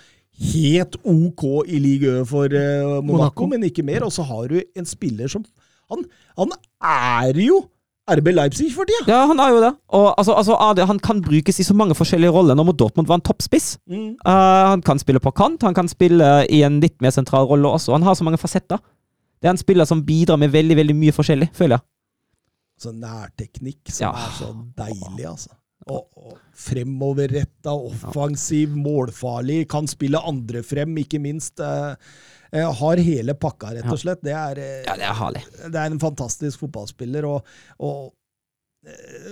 [0.54, 3.48] helt OK i ligue for eh, Monaco, Monaco.
[3.54, 4.06] men ikke mer.
[4.06, 5.46] Og så har du en spiller som
[5.90, 6.02] Han,
[6.38, 6.52] han
[6.84, 7.62] er jo
[8.08, 9.06] RB Leipzig for tida!
[9.08, 9.72] Ja, han er jo det.
[9.96, 12.56] Og altså, altså, han kan brukes i så mange forskjellige roller.
[12.56, 13.78] Nå mot Dortmund var en toppspiss.
[13.88, 14.14] Mm.
[14.24, 17.68] Uh, han kan spille på kant, han kan spille i en litt mer sentral rolle
[17.68, 17.92] også.
[17.96, 18.80] Han har så mange fasetter.
[19.42, 21.86] Det er en spiller som bidrar med veldig veldig mye forskjellig, føler jeg.
[22.80, 24.12] Så nærteknikk som Ja.
[24.14, 25.50] er så deilig, altså.
[25.94, 29.62] Og, og fremoverretta, offensiv, målfarlig.
[29.72, 31.62] Kan spille andre frem, ikke minst.
[31.64, 31.96] Eh,
[32.52, 34.24] eh, har hele pakka, rett og slett.
[34.26, 35.44] Det er, eh, Ja, det er herlig.
[35.64, 37.28] det er en fantastisk fotballspiller.
[37.30, 38.14] Og, og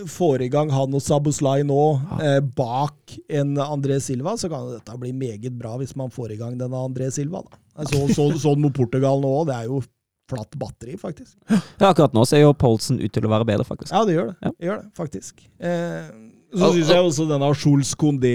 [0.07, 1.81] får i gang han og Sabuslai nå,
[2.21, 6.39] eh, bak en André Silva, så kan dette bli meget bra hvis man får i
[6.39, 7.43] gang denne André Silva.
[7.45, 7.85] Da.
[7.85, 9.47] Så, så, sånn mot Portugal nå òg.
[9.49, 9.81] Det er jo
[10.29, 11.35] flatt batteri, faktisk.
[11.51, 13.91] Ja, akkurat nå ser jo Poulsen ut til å være bedre, faktisk.
[13.93, 14.37] Ja, det gjør det.
[14.41, 14.51] Ja.
[14.55, 15.43] Det gjør det, faktisk.
[15.59, 16.07] Eh,
[16.53, 18.33] så syns jeg også denne Jules Condé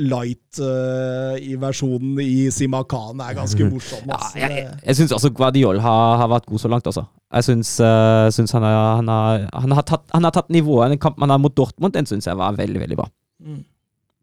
[0.00, 4.06] light uh, i versjonen i Simakan er ganske morsom.
[4.08, 7.04] Ja, jeg jeg, jeg syns også Guardiol har, har vært god så langt, altså.
[7.34, 10.94] Jeg syns, uh, han, er, han, har, han, har tatt, han har tatt nivået.
[10.94, 13.10] Den kampen han har mot Dortmund, den syns jeg var veldig, veldig bra.
[13.44, 13.60] Mm.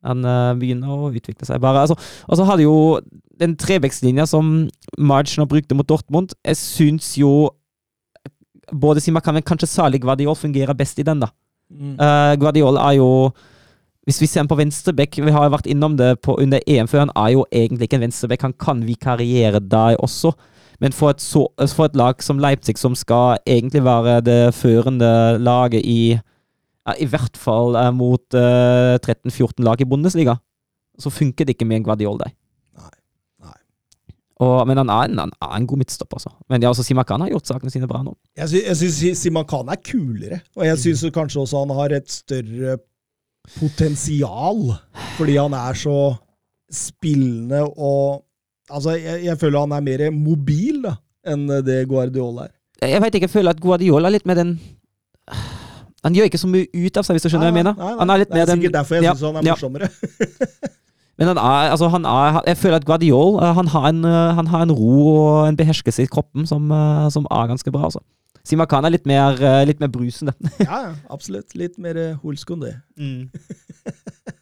[0.10, 1.86] Han uh, begynner å utvikle seg bare.
[1.86, 2.78] Altså, og så hadde jo
[3.42, 4.56] den trebekslinja som
[4.98, 7.52] Marge nå brukte mot Dortmund, jeg syns jo
[8.74, 11.30] både Simakan, men kanskje Salig Guardiol fungerer best i den, da.
[11.72, 11.96] Mm.
[11.98, 13.10] Uh, Guardiol er jo
[14.06, 17.14] Hvis vi ser på venstrebekk, vi har vært innom det på, under EM før, han
[17.18, 20.30] er jo egentlig ikke en venstrebekk, han kan vikariere der også.
[20.78, 25.40] Men for et, så, for et lag som Leipzig, som skal egentlig være det førende
[25.42, 26.20] laget i
[27.00, 30.36] I hvert fall eh, mot uh, 13-14 lag i Bundesliga,
[31.02, 32.30] så funker det ikke med en Guardiol der.
[34.36, 34.48] Nei.
[34.48, 34.50] Nei.
[34.50, 36.34] Og, men han er, en, han er en god midtstopper, altså.
[36.52, 38.12] Men ja, altså, Simakan har gjort sakene sine bra nå.
[38.36, 42.12] Jeg, sy jeg syns Simakan er kulere, og jeg syns kanskje også han har et
[42.12, 42.78] større
[43.60, 44.74] potensial,
[45.16, 45.98] fordi han er så
[46.72, 48.22] spillende og
[48.66, 50.96] Altså, jeg, jeg føler han er mer mobil da,
[51.30, 52.54] enn det Guardiola er.
[52.90, 54.56] Jeg vet ikke, jeg føler at Guardiola er litt med den
[56.02, 57.78] Han gjør ikke så mye ut av seg, hvis du skjønner hva jeg mener.
[57.78, 59.46] Nei, nei, Han er litt det er sikkert den derfor jeg Ja, syns han er
[59.52, 59.92] morsommere.
[61.18, 64.34] Men han er, altså han er, jeg føler at Guardiol eh, han har, en, eh,
[64.36, 67.88] han har en ro og en beherskelse i kroppen som, eh, som er ganske bra.
[67.88, 68.04] altså.
[68.46, 70.36] Simakan er litt mer, litt mer brusende.
[70.62, 71.56] Ja, ja, absolutt.
[71.58, 72.76] Litt mer Holskon, det.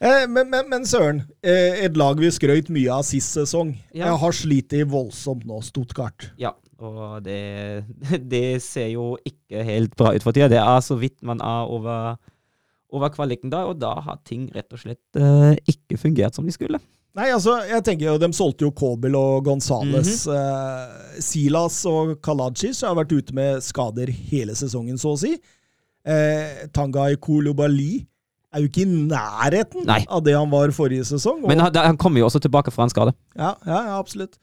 [0.00, 4.06] Eh, men, men, men søren, eh, et lag vi skrøt mye av sist sesong, Ja.
[4.08, 6.30] Jeg har slitt voldsomt nå, Stuttgart.
[6.40, 7.84] Ja, og det,
[8.32, 10.48] det ser jo ikke helt bra ut for tida.
[10.48, 12.16] Det er så vidt man er over,
[12.92, 16.54] over kvaliken da, og da har ting rett og slett uh, ikke fungert som de
[16.54, 16.80] skulle.
[17.18, 20.26] Nei, altså, jeg tenker jo, De solgte jo Kobel og Gonzales.
[20.30, 20.36] Mhm.
[20.36, 25.32] eh, Silas og Kalajic har vært ute med skader hele sesongen, så å si.
[26.06, 28.06] Eh, Tangai Kolobali
[28.54, 30.04] er jo ikke i nærheten Nei.
[30.06, 31.42] av det han var forrige sesong.
[31.42, 33.12] Og, Men han, han kommer jo også tilbake fra en skade.
[33.36, 34.38] ja, ja, ja, absolutt.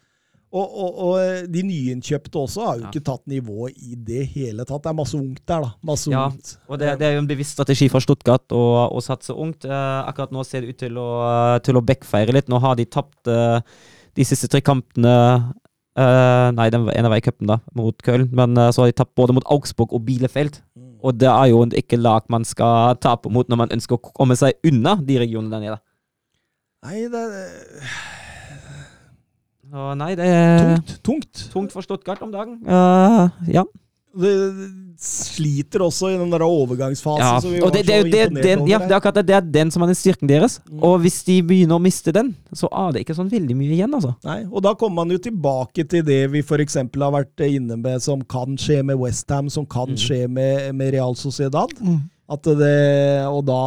[0.58, 2.90] Og, og, og eh, de nyinnkjøpte også har jo Ja.
[2.92, 4.82] ikke tatt nivået i det hele tatt.
[4.86, 5.70] Det er masse ungt der, da.
[5.90, 6.54] Masse Ja, ungt.
[6.72, 9.68] Og det, det er jo en bevisst strategi fra Stuttgart å, å satse ungt.
[9.68, 11.08] Eh, akkurat nå ser det ut til å,
[11.68, 12.50] til å backfire litt.
[12.52, 13.60] Nå har de tapt eh,
[14.18, 15.14] de siste tre kampene
[15.98, 18.30] eh, Nei, den ene var i cupen, da, mot Köln.
[18.38, 20.62] Men eh, så har de tapt både mot Augsburg og Bielefeld.
[21.06, 24.34] Og det er jo ikke lag man skal tape mot når man ønsker å komme
[24.40, 25.78] seg unna de regionene der nede.
[26.88, 27.22] Nei, det
[29.74, 30.94] Og nei, det er tungt.
[31.04, 31.44] Tungt.
[31.54, 32.60] tungt for Stuttgart om dagen.
[32.68, 33.64] Uh, ja.
[34.18, 34.32] Det
[34.98, 38.44] sliter også i den der overgangsfasen Ja, som vi og var det, det, så det,
[38.48, 38.70] den, over.
[38.72, 39.26] ja, det er akkurat det.
[39.28, 40.56] Det er den som er den styrken deres.
[40.66, 40.80] Mm.
[40.88, 43.94] Og hvis de begynner å miste den, så er det ikke sånn veldig mye igjen,
[43.94, 44.16] altså.
[44.26, 46.80] Nei, og da kommer man jo tilbake til det vi f.eks.
[46.82, 50.00] har vært inne med, som kan skje med Westham, som kan Mm.
[50.02, 51.70] skje med, med Real Sociedad.
[51.80, 52.02] Mm.
[52.30, 52.74] At det,
[53.30, 53.62] og da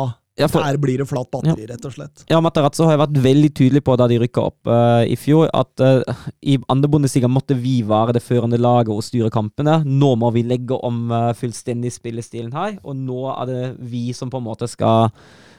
[0.49, 2.25] for, Her blir det flatt batteri, rett og slett.
[2.31, 5.51] ja, Matarazzo har jeg vært veldig tydelig på da de rykka opp uh, i fjor,
[5.53, 9.81] at uh, i andre bondesiga måtte vi være det førende laget og styre kampene.
[9.85, 13.63] Nå må vi legge om uh, fullstendig spillestilen her, og nå er det
[13.93, 15.11] vi som på en måte skal,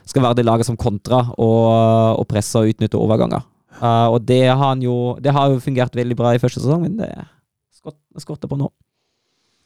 [0.08, 1.66] skal være det laget som kontra og,
[2.18, 3.46] og presse og utnytte overganger.
[3.82, 6.86] Eh, og det har, han jo, det har jo fungert veldig bra i første sesong,
[6.86, 7.12] men det
[8.22, 8.68] skorter på nå.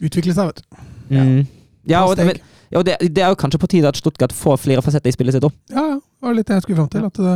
[0.06, 0.84] Utvikle seg, vet du.
[1.10, 1.42] Mm.
[1.90, 2.40] Ja, og, det, men,
[2.72, 5.16] ja, og det, det er jo kanskje på tide at Stuttgart får flere fasetter i
[5.16, 5.54] spillet sitt òg.
[5.74, 5.98] Ja, ja.
[6.00, 7.06] Det var litt det jeg skulle fram til.
[7.06, 7.36] At det,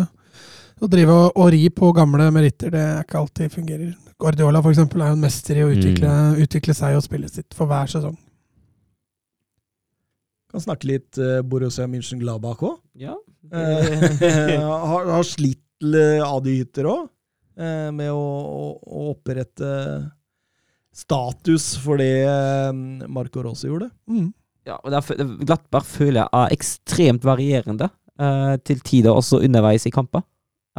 [0.79, 3.91] å drive og, og ri på gamle meritter, det er ikke alltid fungerer.
[4.19, 7.55] Guardiola for eksempel, er jo en mester i å utvikle, utvikle seg og spillet sitt
[7.55, 8.17] for hver sesong.
[10.49, 12.79] Kan snakke litt uh, Borussia München-Glabach òg.
[12.97, 13.13] Ja.
[13.53, 17.09] har, har slitt uh, Adi Hytter òg,
[17.59, 19.67] med å, å, å opprette
[20.99, 22.73] status for det eh,
[23.07, 23.89] Marco Rossi gjorde.
[24.09, 24.31] Mm.
[24.69, 27.89] Ja og derfor, Glattberg føler jeg er ekstremt varierende,
[28.21, 30.23] uh, til tider også underveis i kamper.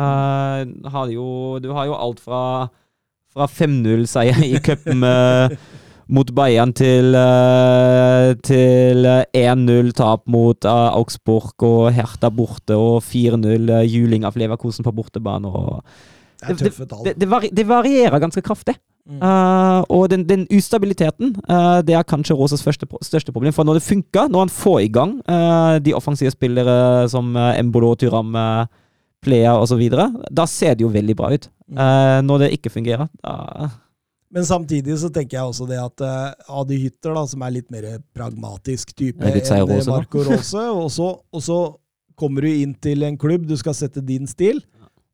[0.00, 2.70] Uh, har jo, du har jo alt fra,
[3.34, 5.56] fra 5-0-seier i cupen eh,
[6.10, 7.14] mot Bayern til,
[8.46, 15.46] til 1-0-tap mot Augsburg og Hertha borte og 4-0 eh, juling av Leverkosen på bortebane.
[15.46, 15.84] og
[16.48, 18.74] Det det, det, det varierer ganske kraftig.
[19.08, 19.22] Mm.
[19.22, 23.54] Eh, og den, den ustabiliteten, uh, det er kanskje Rosas første, pro- største problem.
[23.56, 27.52] For når det funker, når han får i gang uh, de offensive spillere som uh,
[27.58, 28.68] Embolo, Tyram, uh,
[29.20, 29.82] Plea osv.,
[30.32, 31.48] da ser det jo veldig bra ut.
[31.70, 31.78] Mm.
[31.78, 33.68] Eh, når det ikke fungerer, da
[34.30, 37.70] Men samtidig så tenker jeg også det at uh, Adi Hytter, da, som er litt
[37.70, 39.86] mer pragmatisk type enn.
[39.90, 41.58] Marco Rose, og så, og så
[42.14, 44.62] kommer du inn til en klubb, du skal sette din stil,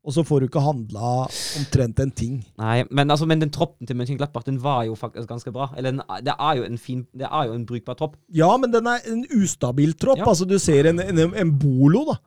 [0.07, 1.25] og så får du ikke handla
[1.59, 2.39] omtrent en ting.
[2.61, 5.67] Nei, men, altså, men den troppen til Mönchenglappach, den var jo faktisk ganske bra.
[5.75, 8.15] Eller den, det er jo en fin Det er jo en brukbar tropp.
[8.31, 10.23] Ja, men den er en ustabil tropp.
[10.23, 10.29] Ja.
[10.31, 12.17] Altså, du ser en, en, en Bolo, da.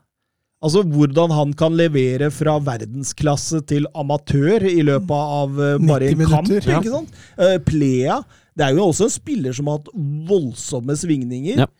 [0.60, 6.12] Altså, hvordan han kan levere fra verdensklasse til amatør i løpet av uh, bare 90
[6.12, 6.82] en kamp, minutter, ja.
[6.82, 7.20] ikke sant?
[7.40, 8.20] Uh, Plea
[8.52, 9.88] Det er jo også en spiller som har hatt
[10.28, 11.64] voldsomme svingninger.
[11.64, 11.70] Ja.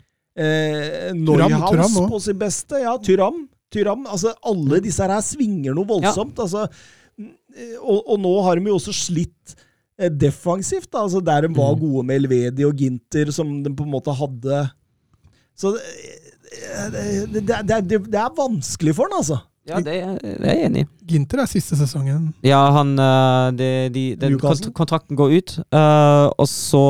[0.41, 2.81] Eh, Neuhaus på sitt beste.
[2.81, 3.43] Ja, Tyram.
[3.71, 4.07] Tyram.
[4.11, 6.39] Altså, alle disse her svinger noe voldsomt.
[6.43, 6.65] Altså,
[7.19, 9.55] eh, og, og nå har de jo også slitt
[10.01, 11.05] eh, defensivt, da.
[11.07, 11.81] Altså, der de var Mm.
[11.85, 14.65] gode med Elvedi og Ginter, som de på en måte hadde
[15.61, 19.39] Så det, det, det, det, det, det er vanskelig for han, altså.
[19.69, 19.93] Ja, det,
[20.25, 20.87] det er jeg enig i.
[21.13, 22.31] Ginter er siste sesongen.
[22.43, 22.95] Ja, han
[23.59, 24.73] de, de, den Newcastle?
[24.75, 26.83] kontrakten går ut, eh, og så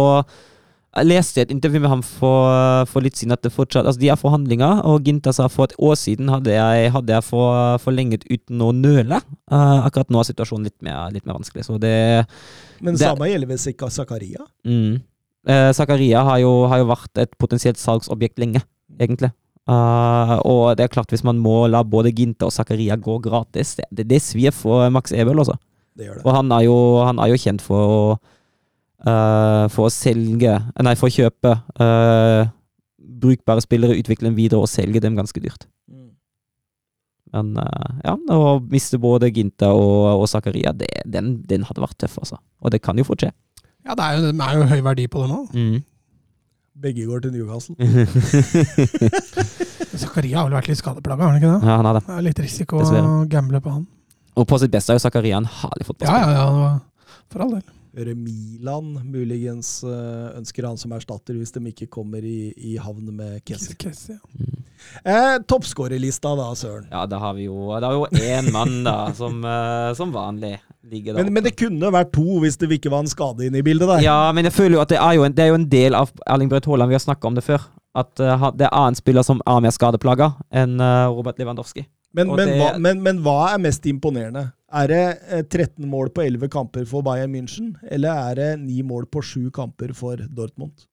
[0.90, 4.08] jeg leste et intervju med ham for, for litt siden at det fortsatt Altså, de
[4.10, 8.24] er forhandlinger, og Ginta sa for et år siden hadde jeg, hadde jeg for, forlenget
[8.26, 9.20] uten å nøle.
[9.50, 11.94] Uh, akkurat nå er situasjonen litt mer, litt mer vanskelig, så det
[12.80, 14.42] Men Det- samme gjelder vel sikkert Zakaria.
[14.66, 15.00] mm.
[15.48, 18.60] Uh, Zakaria har jo, har jo vært et potensielt salgsobjekt lenge,
[19.00, 19.30] egentlig.
[19.70, 23.76] Uh, og det er klart, hvis man må la både Ginta og Zakaria gå gratis,
[23.78, 25.54] det, det, det svir for Max Ebel, altså.
[25.96, 26.26] Det gjør det.
[26.26, 26.76] Og han er jo,
[27.06, 28.18] han er jo kjent for å
[29.06, 32.48] eh, For å selge Nei, for å kjøpe uh,
[33.20, 35.66] brukbare spillere, utvikle dem videre og selge dem ganske dyrt.
[35.90, 36.10] Mm.
[37.34, 41.98] Men uh, ja, å miste både Ginta og, og Zakaria, det, den, den hadde vært
[42.00, 42.40] tøff, altså.
[42.64, 43.32] Og det kan jo fort skje.
[43.84, 45.40] Ja, det er jo, det er jo høy verdi på det nå.
[45.52, 45.78] Mm.
[46.80, 47.76] Begge går til Newcastle.
[50.00, 51.68] Zakaria har vel vært litt skadeplaga, har han ikke det?
[51.68, 52.04] ja, han har det.
[52.06, 53.84] Det er litt risiko å gamble på han.
[54.38, 56.32] Og på sitt beste er jo Zakaria en herlig Ja, fotballspiller.
[56.32, 56.70] ja, ja.
[56.70, 57.64] ja, For all del.
[57.96, 63.08] Hører Milan muligens eh, ønsker han som erstatter hvis de ikke kommer i, i havn
[63.16, 63.74] med Kessie.
[63.80, 64.38] Kessie, ja.
[64.38, 64.56] Mm.
[65.04, 66.86] Eh, Toppskårerlista da, Søren.
[66.90, 70.54] Ja, det har vi jo Det er jo én mann, da, som, eh, som vanlig
[70.88, 71.24] ligger der.
[71.26, 73.90] Men, men det kunne vært to hvis det ikke var en skade inne i bildet
[73.90, 74.04] der.
[74.06, 75.98] Ja, men jeg føler jo at det er jo en, det er jo en del
[75.98, 77.66] av Erling Braut Haaland, vi har snakka om det før.
[77.98, 80.30] At eh, det er en spiller som er mer skadeplaga
[80.62, 80.78] enn
[81.10, 81.84] Robert Lewandowski.
[82.14, 84.48] Men, men, det- hva, men, men hva er mest imponerende?
[84.70, 88.82] Er det eh, 13 mål på 11 kamper for Bayern München, eller er det 9
[88.86, 90.86] mål på 7 kamper for Dortmund?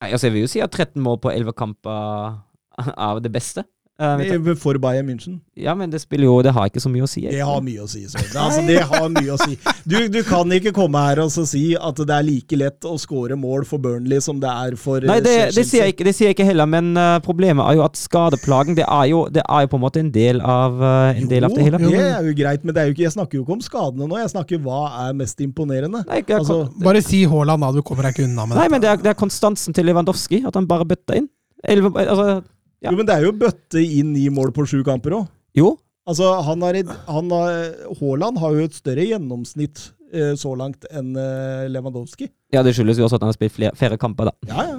[0.00, 2.40] Nei, altså Jeg vil jo si at 13 mål på 11 kamper
[2.78, 3.64] er det beste.
[3.96, 5.38] Eh, For Bayern München?
[5.56, 7.22] ja, men det spiller jo Det har ikke så mye å si.
[7.32, 8.02] Det har mye å si.
[8.04, 8.34] Søren.
[8.42, 9.56] Altså, det har mye å si.
[9.88, 12.98] Du, du kan ikke komme her og så si at det er like lett å
[13.00, 16.04] skåre mål for Burnley som det er for eh, Nei, det, det, sier jeg ikke,
[16.10, 19.22] det sier jeg ikke heller, men uh, problemet er jo at skadeplagen det er jo,
[19.32, 21.80] det er jo på en måte en del av, uh, en del av det hele.
[21.86, 23.62] Jo, det er jo greit, men det er jo ikke, jeg snakker jo ikke om
[23.64, 24.18] skadene nå.
[24.20, 26.04] Jeg snakker hva er mest imponerende.
[26.04, 27.72] Nei, jeg, Altså, Bare si Haaland, da.
[27.72, 28.74] Du kommer deg ikke unna med nei dette.
[28.76, 31.30] men det er, det er konstansen til Lewandowski, at han bare bøtter inn.
[31.64, 32.42] Elve, altså,
[32.84, 32.90] Ja.
[32.92, 35.28] Jo, men det er jo bøtte inn i mål på sju kamper òg.
[35.56, 35.76] jo,
[36.06, 36.76] Altså, han har,
[37.10, 37.54] han har,
[37.98, 39.80] Haaland har jo et større gjennomsnitt
[40.14, 42.28] eh, så langt enn eh, Lewandowski.
[42.54, 44.34] ja, det skyldes jo også at han har spilt flere, flere kamper, da.
[44.46, 44.76] Ja, ja.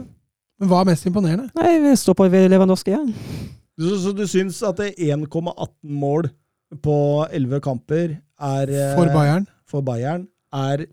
[0.58, 1.50] Men hva er mest imponerende?
[1.60, 3.02] Nei, vi står på ved Lewandowski, ja.
[3.78, 5.44] Så, så du syns at 1,18
[5.84, 6.30] mål
[6.82, 6.96] på
[7.28, 9.50] 11 kamper er eh, For Bayern?
[9.68, 10.86] for Bayern er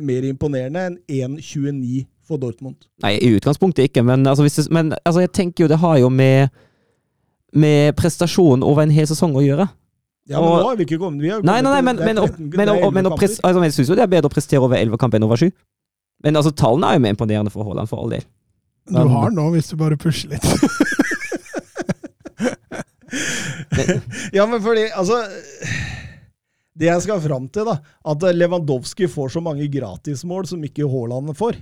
[0.00, 2.86] mer imponerende enn 1,29 for Dortmund?
[3.04, 5.98] Nei, i utgangspunktet ikke, men, altså, hvis det, men altså, jeg tenker jo det har
[6.02, 6.50] jo med,
[7.54, 9.68] med prestasjon over en hel sesong å gjøre.
[10.26, 12.16] Ja, men Og- nå har vi ikke kommet vi har Nei, nei, nei, men, men,
[12.18, 13.46] 13 men, det men, 11 å pres, kamper.
[13.46, 15.38] altså, men jeg syns jo det er bedre å prestere over 11 kamper enn over
[15.38, 15.50] sju.
[16.26, 18.24] Men altså, tallene er jo mer imponerende for Haaland, for all del.
[18.90, 20.42] Du har den nå, hvis du bare pusher litt.
[24.34, 25.20] Ja, men fordi, altså
[26.76, 27.78] Det jeg skal fram til, da,
[28.12, 31.56] at Lewandowski får så mange gratismål som ikke Haaland får.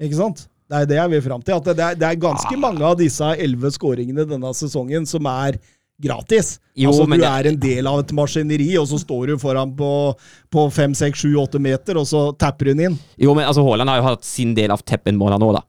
[0.00, 0.46] Ikke sant?
[0.70, 1.54] Det er det jeg vil fram til.
[1.58, 2.60] At det er, det er ganske Ah.
[2.62, 5.58] mange av disse elleve skåringene denne sesongen som er
[6.00, 6.58] gratis.
[6.78, 9.74] Jo, altså, du det- er en del av et maskineri, og så står du foran
[9.76, 10.14] på,
[10.50, 12.98] på 5, 6, 7, 8 meter, og så tapper hun inn.
[13.18, 15.62] Jo, men altså, Haaland har jo hatt sin del av teppen-måler nå, da.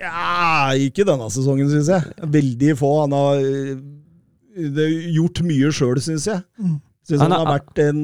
[0.00, 2.02] Ja, ikke denne sesongen, syns jeg.
[2.20, 2.90] Veldig få.
[3.06, 6.42] Han har det, gjort mye sjøl, syns jeg.
[7.10, 8.02] Syns han, Han har vært en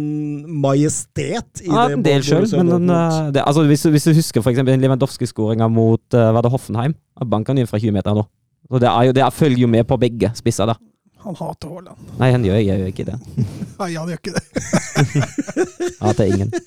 [0.65, 4.17] majestet i Han det en del sjøl, men han, eh, det, altså, hvis, hvis du
[4.17, 6.97] husker den Lewandowski-skåringa mot uh, var det Hoffenheim,
[7.31, 8.27] banka han inn fra 20 meter nå.
[8.67, 10.75] Og det, er jo, det er, følger jo med på begge spisser, da.
[11.27, 12.11] Han hater Haaland.
[12.21, 13.17] Nei, han gjør, jeg gjør ikke det.
[13.81, 14.45] Nei, han gjør ikke det.
[16.05, 16.53] hater ingen.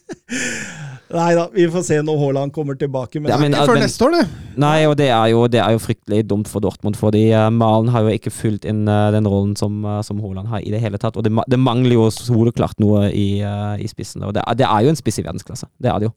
[1.09, 3.17] Nei da, vi får se når Haaland kommer tilbake.
[3.23, 4.25] Men, Ja, men, Før neste år, det.
[4.61, 7.89] nei, og det er, jo, det er jo fryktelig dumt for Dortmund, fordi uh, Malen
[7.89, 10.83] har jo ikke fulgt inn eh, den rollen som, eh, som Haaland har i det
[10.83, 11.17] hele tatt.
[11.17, 14.21] Og det, det mangler jo soleklart noe i, eh, i spissen.
[14.27, 15.71] Og det, er- det er jo en spiss i verdensklasse.
[15.81, 16.13] Det er det jo.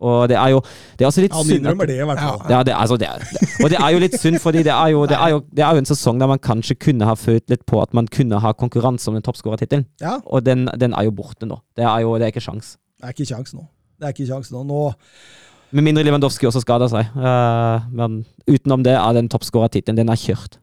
[0.00, 0.58] Og det er jo
[0.98, 2.40] det er også litt han synd at- det, i hvert fall.
[2.52, 5.06] Ja, det, altså det, det, og det er jo litt synd, fordi det er, jo,
[5.08, 7.64] det, er jo, det er jo en sesong der man kanskje kunne ha følt litt
[7.66, 9.86] på at man kunne ha konkurranse om den toppskårertittelen.
[10.04, 11.62] Ja, Og den, den er jo borte nå.
[11.76, 12.76] Det er jo det er ikke sjans.
[13.00, 13.64] det er ikke kjangs nå.
[13.98, 14.62] Det er ikke kjangs nå.
[14.68, 14.82] Nå
[15.72, 17.08] Med mindre Lewandowski også skader seg.
[17.16, 20.58] Uh, men utenom det er den toppskårertittelen den er kjørt.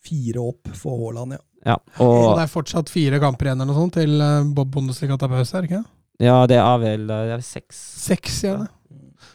[0.00, 1.38] fire opp for Haaland, ja.
[1.66, 4.70] Ja, Og og det er fortsatt fire kamper igjen eller noe sånt til eh, Bob
[4.72, 5.82] Bundesliga tar pause, er det ikke?
[6.20, 8.58] Ja, det er vel det er seks Seks, ja.
[8.60, 8.68] ja.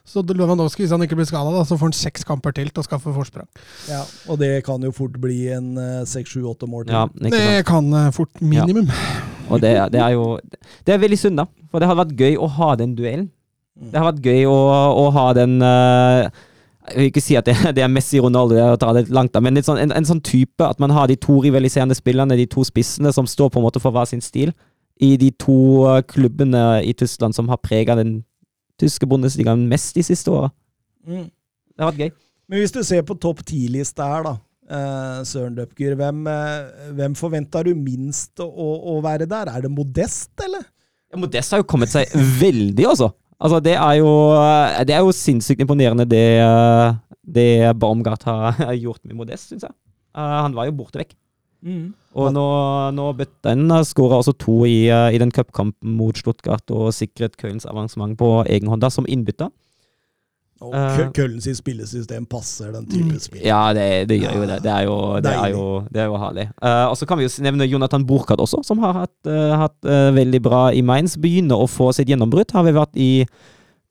[0.05, 2.85] Så Lewandowski, hvis han ikke blir skada, så får han seks kamper til til å
[2.85, 3.47] skaffe forsprang.
[3.89, 4.03] ja.
[4.29, 6.93] Og det kan jo fort bli en eh, seks, sju, åtte mål til.
[6.93, 7.49] Ja, ikke sant.
[7.49, 8.91] Det kan eh, fort minimum.
[9.49, 10.39] Og det, det er jo
[10.85, 11.47] Det er veldig synd, da.
[11.71, 13.31] For det hadde vært gøy å ha den duellen.
[13.75, 13.89] Mm.
[13.91, 14.59] Det har vært gøy å,
[15.01, 16.29] å ha den uh,
[16.87, 19.07] Jeg vil ikke si at det, det er Messi Ronaldo, det er å ta det
[19.09, 21.97] langt, da, men litt sånn, en, en sånn type at man har de to rivaliserende
[21.97, 24.53] spillerne, de to spissene, som står på en måte for hver sin stil,
[25.03, 25.57] i de to
[25.89, 28.19] eh, klubbene i Tyskland som har prega den
[28.79, 30.51] tyske bondesligaen mest de siste åra.
[31.07, 31.27] Mm.
[31.75, 32.13] Det har vært gøy.
[32.51, 34.33] Men hvis du ser på topp ti-lista her, da,
[34.69, 38.47] eh, Søren Døpker, hvem, eh, hvem forventer du minst å,
[38.95, 39.51] å være der?
[39.51, 40.63] Er det Modest, eller?
[41.11, 43.11] Ja, Modest har jo kommet seg veldig, altså.
[43.35, 44.11] Altså, det er jo,
[44.87, 46.23] det er jo sinnssykt imponerende det,
[47.27, 49.75] det Baumgart har gjort med Modest, syns jeg.
[50.15, 51.17] Han var jo borte vekk.
[52.15, 52.45] Og nå,
[52.95, 57.67] nå Bøtten skåra også to i, eh, i den cupkampen mot Stuttgart og sikret Kølens
[57.67, 59.51] avansement på egen hånd som innbytter.
[60.63, 63.41] Og Eh, Kø- Køllen sitt spillesystem passer den type spill.
[63.43, 64.61] Ja, det, det gjør jo det.
[64.63, 66.45] Det er jo, det er jo, det er jo herlig.
[66.63, 69.75] Uh, og så kan vi jo nevne Jonathan Burkhardt også, som har hatt, uh, hatt
[69.83, 71.17] eh, veldig bra i Mainz.
[71.19, 72.55] Begynner å få sitt gjennombrudd.
[72.55, 73.09] Har vi vært i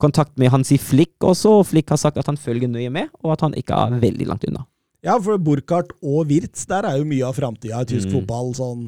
[0.01, 3.35] kontakt med Hansi Flick også, og Flick har sagt at han følger nøye med, og
[3.37, 4.65] at han ikke er veldig langt unna.
[5.05, 8.13] Ja, for Burkhardt og Wirtz, der er jo mye av framtida i tysk Mm.
[8.19, 8.53] fotball.
[8.57, 8.85] Sånn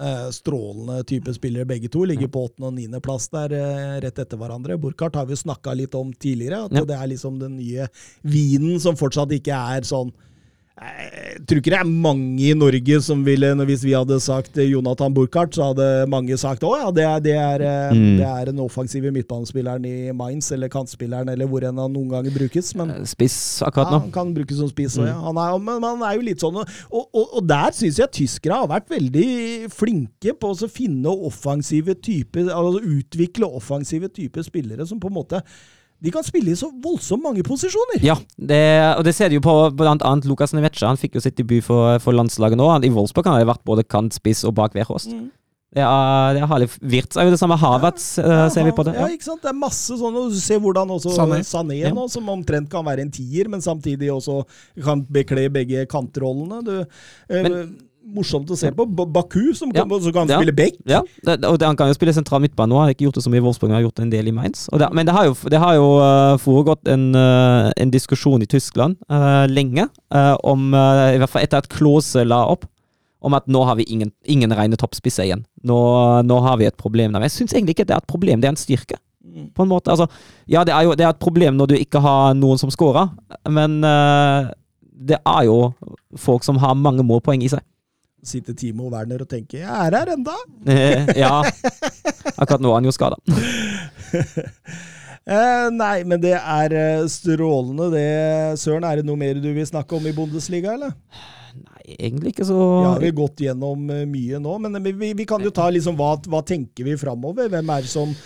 [0.00, 2.00] eh, strålende type spillere begge to.
[2.08, 4.78] Ligger på åttende- og niendeplass der eh, rett etter hverandre.
[4.80, 6.84] Burkhardt har vi jo snakka litt om tidligere, at Ja.
[6.84, 7.86] det er liksom den nye
[8.24, 10.10] vinen som fortsatt ikke er sånn
[10.80, 14.56] jeg tror ikke det er mange i Norge som ville når Hvis vi hadde sagt
[14.56, 18.16] eh, Jonathan Burkhardt, så hadde mange sagt å ja, det er, det er, eh, Mm.
[18.16, 22.32] det er den offensive midtbanespilleren i Mainz, eller kantspilleren, eller hvor enn han noen ganger
[22.32, 22.72] brukes.
[22.78, 23.98] Men Eh, Spiss akkurat nå.
[23.98, 25.06] ja, han kan brukes som spiss, Mm.
[25.10, 25.18] ja.
[25.20, 28.62] han er, men han er jo litt sånn Og, og, og der syns jeg tyskere
[28.62, 34.98] har vært veldig flinke på å finne offensive typer Altså utvikle offensive typer spillere som
[35.00, 35.42] på en måte
[36.02, 38.00] De kan spille i så voldsomt mange posisjoner!
[38.02, 38.58] Ja, det,
[38.98, 40.88] og det ser du jo på blant annet Lukas Nevetsja.
[40.90, 42.66] Han fikk jo sitt debut for, for landslaget nå.
[42.72, 45.12] Han, I Wolfsburg har han vært både kant, spiss og bak Wehrhost.
[45.14, 45.28] Mm.
[45.72, 46.66] Det er, det er herlig.
[46.92, 47.56] Wirtz er jo det samme.
[47.56, 48.92] Havertz ja, ser vi på det.
[48.98, 49.14] Ja, Ja.
[49.14, 49.40] ikke sant?
[49.40, 50.26] Det er masse sånne.
[50.28, 51.38] Du ser hvordan også Sané.
[51.48, 51.94] Sané, Ja.
[51.96, 54.42] nå, som omtrent kan være en tier, men samtidig også
[54.84, 56.60] kan bekle begge kantrollene.
[56.66, 58.86] Du, eh, Men- morsomt å se på.
[58.86, 59.84] Baku, som Ja.
[59.84, 60.38] kan, som kan Ja.
[60.38, 60.74] spille back.
[60.86, 62.78] Ja, det, og det, han kan jo spille sentral midtbane nå.
[62.78, 64.68] Har ikke gjort det så mye i Wolfsburg, men har gjort en del i Mainz.
[64.72, 68.46] Det, men det har jo, det har jo eh, foregått en, eh, en diskusjon i
[68.46, 72.66] Tyskland uh, lenge, uh, om I hvert fall etter at Klose la opp,
[73.22, 75.44] om at nå har vi ingen, ingen rene toppspisser igjen.
[75.62, 77.12] Nå, nå har vi et problem.
[77.12, 78.98] Men jeg syns egentlig ikke det er et problem, det er en styrke.
[79.54, 80.08] På en måte, altså,
[80.50, 83.08] ja, det er jo det er et problem når du ikke har noen som scorer,
[83.48, 84.50] men uh,
[84.92, 85.72] det er jo
[86.18, 87.62] folk som har mange målpoeng i seg.
[88.22, 90.38] Sitter Timo Werner og tenker 'jeg er her enda'.
[90.66, 91.42] Eh, ja.
[92.38, 93.16] Akkurat nå er han jo skada.
[95.22, 98.58] Eh, nei, men det er eh, strålende, det.
[98.58, 100.96] Søren, er det noe mer du vil snakke om i Bundesliga, eller?
[101.54, 102.56] Nei, egentlig ikke så
[102.98, 105.94] Vi har gått gjennom eh, mye nå, men vi, vi, vi kan jo ta liksom
[105.94, 107.46] hva, hva tenker vi framover?
[107.52, 108.16] Hvem er det som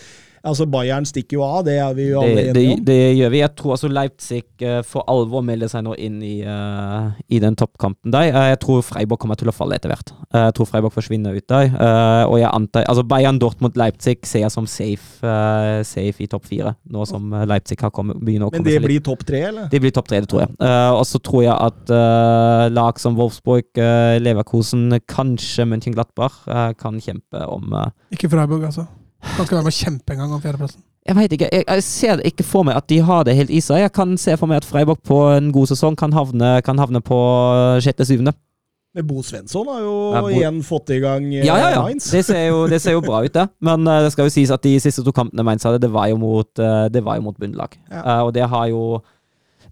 [0.47, 2.85] Altså, Bayern stikker jo av, det er vi jo alle det, det, enige om.
[2.89, 3.43] det gjør vi.
[3.43, 7.59] Jeg tror altså Leipzig uh, for alvor melder seg nå inn i, uh, i den
[7.59, 8.31] toppkampen der.
[8.33, 10.15] Uh, jeg tror Freiburg kommer til å falle etter hvert.
[10.37, 11.71] Eh, jeg tror Freiburg forsvinner ut der.
[11.71, 16.29] Eh, og jeg antar Altså Bayern Dortmund Leipzig ser jeg som safe, eh, safe i
[16.31, 18.91] topp fire, nå som eh, Leipzig har kommet, begynner å Men komme det seg litt
[18.91, 19.71] blir topp tre, eller?
[19.73, 20.53] Det blir topp tre, det tror jeg.
[20.61, 26.71] Eh, og så tror jeg at eh, lag som Wolfsburg, uh, Leverkosen, kanskje Mönchenglattbach uh,
[26.79, 28.87] kan kjempe om eh, Ikke Freiburg, altså.
[29.35, 30.83] Kan ikke være med å kjempe en gang om fjerdeplassen.
[31.07, 31.49] Jeg vet ikke.
[31.53, 33.83] Jeg, jeg ser ikke for meg at de har det helt i seg.
[33.85, 37.03] Jeg kan se for meg at Freiburg på en god sesong kan havne, kan havne
[37.05, 37.19] på
[37.85, 38.35] sjette-syvende.
[39.05, 41.83] Bo Svensson har jo Ja, Bo- igjen fått i gang eh, Ja, ja, ja.
[41.85, 42.07] Mainz.
[42.09, 43.45] Det ser, jo, det ser jo bra ut, det.
[43.61, 46.09] Men uh, det skal jo sies at de siste to kampene Mainz hadde, det var
[46.09, 47.77] jo mot, uh, det var jo mot bunnlag.
[47.93, 48.01] Ja.
[48.01, 49.03] Uh, og det har jo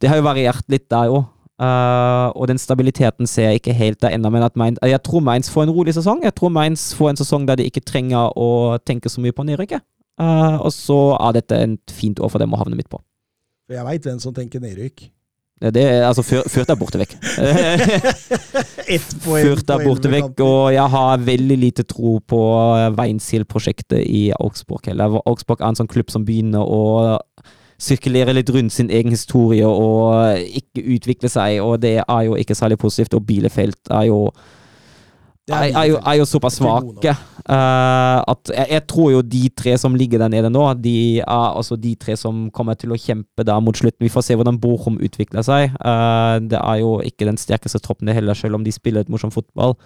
[0.02, 1.24] Det har jo variert litt der òg.
[1.60, 4.30] Og den stabiliteten ser jeg ikke helt der ennå.
[4.34, 6.24] Men at Mainz, jeg tror Mainz får en rolig sesong.
[6.24, 9.46] Jeg tror Mainz får en sesong der de ikke trenger å tenke så mye på
[9.46, 9.84] nedrykket.
[10.20, 13.00] Uh, og så er dette et fint år for dem å havne midt på.
[13.70, 15.08] Jeg veit hvem som tenker nedrykk.
[15.72, 17.14] Det, er, altså, Fyr- er borte vekk.
[19.24, 22.40] Fyrt er borte vekk, og jeg har veldig lite tro på
[22.98, 25.20] Weinziel-prosjektet i Augsburg heller.
[25.24, 26.82] Augsburg er en sånn klubb som begynner å
[27.80, 32.56] sirkulere litt rundt sin egen historie og ikke utvikle seg, og det er jo ikke
[32.56, 33.16] særlig positivt.
[33.18, 34.20] Og Bielefeld er jo
[35.44, 39.74] er, er, jo, er jo såpass svake uh, at jeg, jeg tror jo de tre
[39.76, 43.44] som ligger der nede nå, de er altså de tre som kommer til å kjempe
[43.44, 44.06] der mot slutten.
[44.06, 45.76] Vi får se hvordan Bochum utvikler seg.
[45.84, 49.12] Uh, det er jo ikke den sterkeste troppen det heller, selv om de spiller et
[49.12, 49.76] morsomt fotball.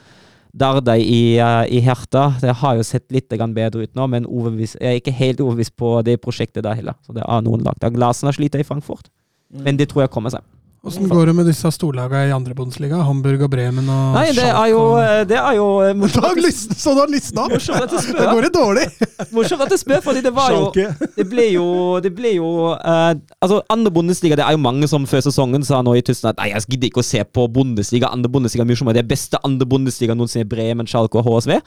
[0.56, 4.76] Dardai i, uh, i Herta det har jo sett litt bedre ut nå, men overvis,
[4.80, 6.96] jeg er ikke helt overbevist på det prosjektet der heller.
[7.06, 7.90] Så det er noen lag der.
[8.32, 9.10] sliter i Frankfurt,
[9.48, 9.62] Mm.
[9.64, 10.42] men det tror jeg kommer seg.
[10.86, 13.00] Åssen går det med disse storlagene i andre Bundesliga?
[13.02, 16.04] Hamburg og Bremen og Nei, det er jo, eh, det er jo eh,
[16.78, 18.84] Så du har at du Da går det dårlig!
[19.34, 21.66] Morsomt at du spør, fordi det var jo Det ble jo,
[22.04, 23.10] det ble jo uh,
[23.42, 26.44] Altså, andre Bundesliga Det er jo mange som før sesongen sa nå i Tyskland at
[26.44, 28.12] Nei, jeg gidder ikke å se på Bundesliga.
[28.14, 30.46] Andre Bundesliga mye er Det beste andre Bundesliga noensinne.
[30.48, 31.58] Bremen, Schalke og HSV.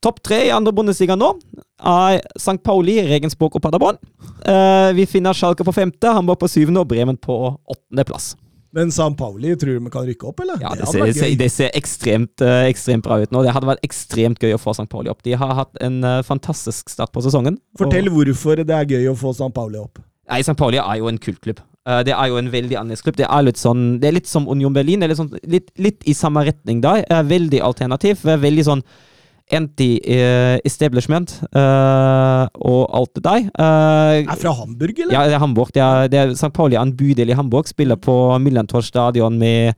[0.00, 1.34] Topp tre i andre Bundesliga nå
[1.84, 2.58] er St.
[2.64, 3.98] Pauli, Regensburg og Paderborn.
[4.48, 7.36] Eh, vi finner Schalke på femte, Hamburg på syvende og Bremen på
[7.68, 8.32] åttendeplass.
[8.72, 10.60] Men San Pauli, tror du vi kan rykke opp, eller?
[10.62, 13.42] Ja, det det, ser, det ser ekstremt, eh, ekstremt bra ut nå.
[13.44, 14.86] Det hadde vært ekstremt gøy å få St.
[14.92, 15.24] Pauli opp.
[15.26, 17.58] De har hatt en eh, fantastisk start på sesongen.
[17.80, 19.98] Fortell Og- hvorfor det er gøy å få San Pauli opp.
[20.30, 20.54] Nei, St.
[20.56, 21.60] Pauli er jo en kultklubb.
[21.88, 23.16] Eh, det er jo en veldig annerledes klubb.
[23.18, 25.00] Det er litt sånn Det er litt som Union Berlin.
[25.00, 27.00] Det er litt, sånn, litt, litt i samme retning da.
[27.02, 28.24] Er veldig alternativ.
[28.24, 28.82] Er Veldig sånn
[29.56, 33.46] anti-establishment uh, og alt det der.
[33.54, 35.14] Uh, Er fra Hamburg, eller?
[35.14, 35.72] ja, det er Hamburg.
[35.74, 36.52] Det er, det er St.
[36.54, 37.68] Pauli er en bydel i Hamburg.
[37.68, 39.72] Spiller på Millentor stadion med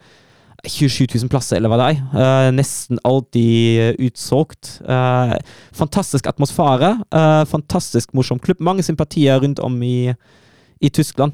[0.68, 2.02] 27 000 plasser, eller hva det er.
[2.14, 4.76] Uh, nesten alltid utsolgt.
[5.72, 6.96] Fantastisk atmosfære.
[7.50, 8.60] fantastisk morsom klubb.
[8.60, 10.12] Mange sympatier rundt om i,
[10.80, 11.32] i Tyskland.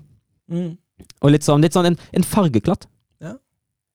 [0.51, 0.77] Mm.
[1.23, 2.89] Og litt sånn, litt sånn en, en fargeklatt.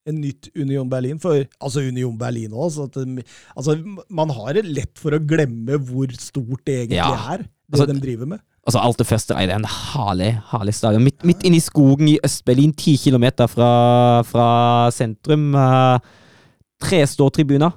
[0.10, 2.90] En nytt Union Berlin, for altså Union Berlin også,
[3.56, 3.78] altså,
[4.12, 7.14] Man har det lett for å glemme hvor stort det egentlig Ja.
[7.34, 8.44] er, det Altså, de driver med.
[8.68, 11.04] Altså Alt det første er en herlig, herlig stadion.
[11.04, 15.52] Midt, midt inne i skogen i Øst-Berlin, ti kilometer fra, fra sentrum.
[15.56, 16.00] Uh,
[16.84, 17.72] tre ståtribuner,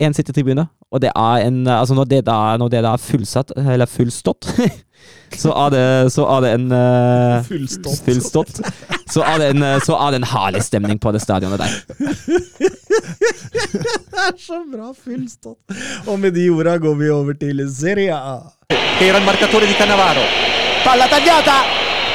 [0.00, 0.66] én sittetribune.
[0.94, 4.46] Og det er en Altså når det da, når det da er fullsatt, eller fullstått,
[5.42, 8.04] så er det, så er det en uh, Fullstått.
[8.06, 8.60] fullstått.
[9.10, 11.72] Så er, det en, så er det en herlig stemning på det stadionet der.
[14.14, 15.74] Det er så bra fullstått!
[16.06, 18.38] Og med de orda går vi over til Serie A.
[19.00, 20.22] era il marcatore di Cannavaro.
[20.84, 21.64] Palla tagliata,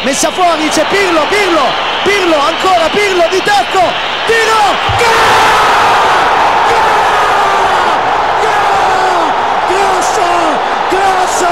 [0.06, 1.65] messa fuori, c'è Pirlo, Pirlo,
[2.03, 3.84] Pirlo, ancora Pirlo di tacco,
[4.30, 4.61] tiro,
[4.99, 6.09] Grosso,
[10.91, 11.52] Grosso,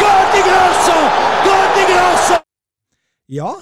[0.00, 0.96] gol di Grasso!
[1.46, 2.36] gol di Grasso!
[3.28, 3.52] Ja,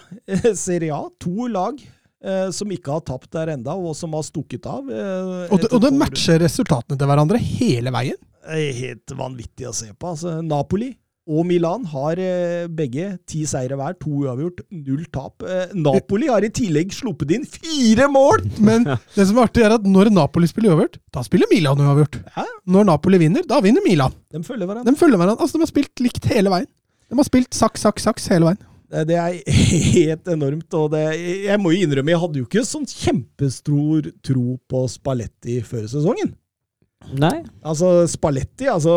[0.55, 1.03] Serie A.
[1.25, 4.91] To lag eh, som ikke har tapt der enda, og som har stukket av.
[4.93, 8.21] eh, Og det, og det matcher resultatene til hverandre hele veien.
[8.45, 10.11] Det er helt vanvittig å se på.
[10.13, 10.91] Altså, Napoli
[11.25, 15.41] og Milan har eh, begge ti seire hver, to uavgjort, null tap.
[15.47, 18.45] Eh, Napoli har i tillegg sluppet inn fire mål!
[18.69, 22.21] Men det som er artig, er at når Napoli spiller uavgjort, da spiller Milan uavgjort.
[22.37, 22.45] Hæ?
[22.77, 24.13] Når Napoli vinner, da vinner Milan.
[24.35, 24.93] De følger hverandre.
[24.93, 25.41] De følger hverandre.
[25.41, 26.69] Altså, de har spilt likt hele veien.
[27.09, 28.61] De har spilt saks, saks, saks hele veien.
[28.93, 29.41] Eh, Det er
[29.97, 30.69] helt enormt.
[30.77, 31.05] og det,
[31.49, 36.35] Jeg må jo innrømme, jeg hadde jo ikke sånn kjempestor tro på Spalletti før sesongen.
[37.13, 37.45] Nei.
[37.63, 38.95] Altså, Spalletti altså,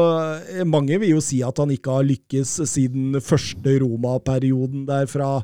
[0.66, 5.42] Mange vil jo si at han ikke har lykkes siden første Roma-perioden der fra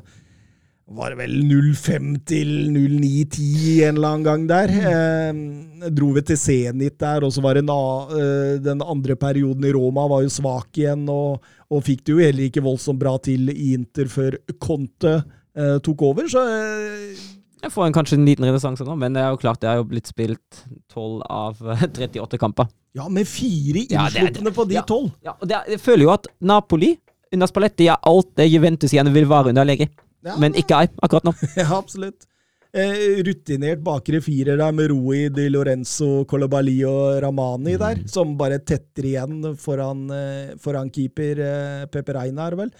[0.84, 3.44] var det vel 05 til 09-10
[3.86, 4.72] en eller annen gang der.
[4.90, 7.78] Eh, dro vi til Zenit der, og så var det na,
[8.12, 11.40] eh, den andre perioden i Roma var jo svak igjen, og,
[11.72, 15.14] og fikk det jo heller ikke voldsomt bra til i Inter før Conte
[15.56, 16.28] eh, tok over.
[16.28, 17.24] Så eh,
[17.64, 19.80] Jeg får en, kanskje en liten renessanse nå, men det er jo klart det har
[19.80, 20.60] jo blitt spilt
[20.92, 22.68] 12 av eh, 38 kamper.
[22.94, 24.82] ja, med fire Ja, det er- på de ja.
[24.86, 25.10] tolv.
[25.24, 26.92] Ja, og det er, jeg føler jo at Napoli
[27.34, 29.88] under Spalletti er alt det Juventus igjen vil være under Allegri.
[30.24, 30.36] Ja.
[30.40, 31.32] Men ikke jeg akkurat nå.
[31.56, 32.28] Ja, absolutt.
[32.74, 38.58] Eh, rutinert bakre firer der med Rui Di Lorenzo, Colobali og Ramani der, som bare
[38.66, 42.72] tetter igjen foran, eh, foran keeper eh, Pepe Reina, er det vel.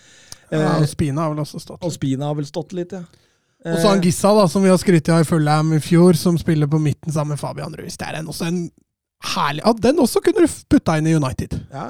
[0.50, 1.82] Eh, Ja, og Spina har vel også stått.
[1.86, 3.04] og Spina har vel stått litt, ja.
[3.64, 6.36] Og så han Gissa, da, som vi har skrytt av i Fulham i fjor, som
[6.40, 7.96] spiller på midten sammen med Fabian Ruiz.
[7.96, 8.58] Det er en, også en
[9.34, 11.54] herlig ja, Den også kunne du putta inn i United.
[11.72, 11.86] ja.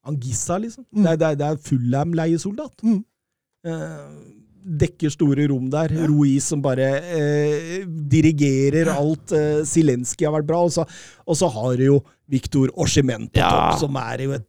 [0.00, 0.86] Han Angissa, liksom.
[0.96, 1.02] Mm.
[1.04, 2.72] Det, er- det, er- det Fulham-leiesoldat.
[2.82, 3.02] Mm.
[3.68, 4.06] Eh,
[4.80, 5.92] dekker store rom der.
[6.08, 9.32] Ruiz som bare eh, dirigerer alt.
[9.36, 10.62] Eh, Zelenskyj har vært bra.
[10.64, 10.86] Og så,
[11.26, 11.98] og så har du jo
[12.32, 13.50] Viktor Oshimen på Ja.
[13.52, 14.48] topp, som er jo et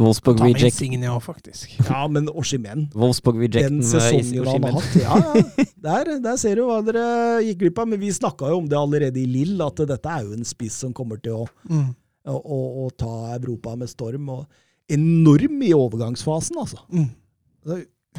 [0.00, 0.80] Wolfsburg Ta med reject.
[1.12, 1.74] Òg, faktisk.
[1.90, 4.96] Ja, men Oshimen Wolfsburg Rejecten Den sesongen han har hatt.
[4.96, 5.66] Ja, ja.
[5.84, 7.04] Der, der ser du hva dere
[7.44, 7.88] gikk glipp av.
[7.92, 10.80] Men vi snakka jo om det allerede i Lill, at dette er jo en spiss
[10.86, 11.90] som kommer til å, Mm.
[12.28, 14.28] å, å, å ta Europa med storm.
[14.32, 14.46] Og
[14.90, 16.80] enorm i overgangsfasen, altså.
[16.92, 17.08] Mm.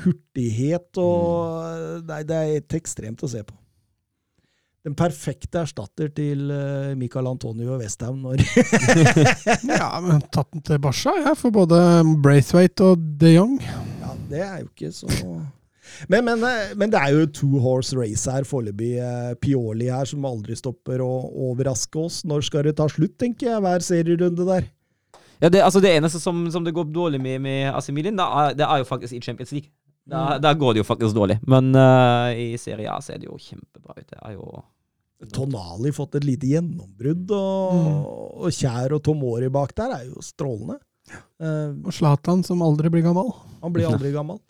[0.01, 3.57] Hurtighet og Nei, det er helt ekstremt å se på.
[4.81, 8.41] Den perfekte erstatter til eh, Michael Antonio Westham når
[9.69, 11.77] Ja, men tatt den til Barca, jeg, for både
[12.23, 13.59] Braithwaite og de Jong.
[13.61, 15.11] Ja, det er jo ikke så
[16.09, 18.93] men, men, eh, men det er jo two horse race her foreløpig.
[19.03, 21.09] eh, Pioli her som aldri stopper å
[21.49, 22.21] overraske oss.
[22.25, 24.69] Når skal det ta slutt, tenker jeg, hver serierunde der?
[25.41, 28.25] Ja, det, altså det eneste som, som det går dårlig med med AC Milan, det
[28.25, 29.71] er, det er jo faktisk i Champions League.
[30.09, 31.37] Der, da, går det jo faktisk dårlig.
[31.47, 34.07] Men uh, i Serie A ser det jo kjempebra ut.
[34.09, 34.61] Det er jo
[35.29, 37.99] Tonali fått et lite gjennombrudd, og,
[38.41, 40.79] og Kjær og Tomori bak der er jo strålende.
[41.41, 43.29] Uh, Og Zlatan, som aldri blir gammel.
[43.61, 44.41] Han blir aldri gammel.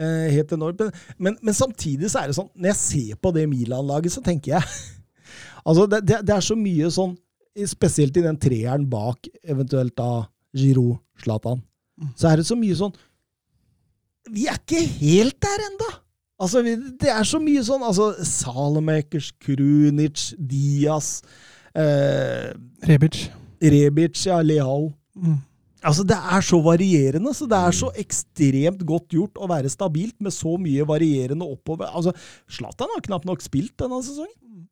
[0.00, 0.80] Uh, helt enormt.
[0.82, 4.24] Men, men, men samtidig så er det sånn, når jeg ser på det Milan-laget, så
[4.24, 4.72] tenker jeg
[5.62, 7.12] Altså, det, det, det er så mye sånn,
[7.70, 10.24] spesielt i den treeren bak eventuelt da
[10.58, 11.60] Giroud, Zlatan,
[12.18, 12.92] så er det så mye sånn
[14.30, 15.90] Vi er ikke helt der enda!
[16.42, 21.20] Altså, det er så mye sånn altså, Salamakers, Krunic, Diaz,
[21.78, 22.50] eh,
[22.88, 23.28] Rebic.
[23.62, 25.34] Rebic, ja, Leao Mm.
[25.84, 27.34] Altså, Det er så varierende.
[27.34, 31.84] så Det er så ekstremt godt gjort å være stabilt med så mye varierende oppover.
[31.92, 32.12] Altså,
[32.48, 34.68] Zlatan har knapt nok spilt denne sesongen.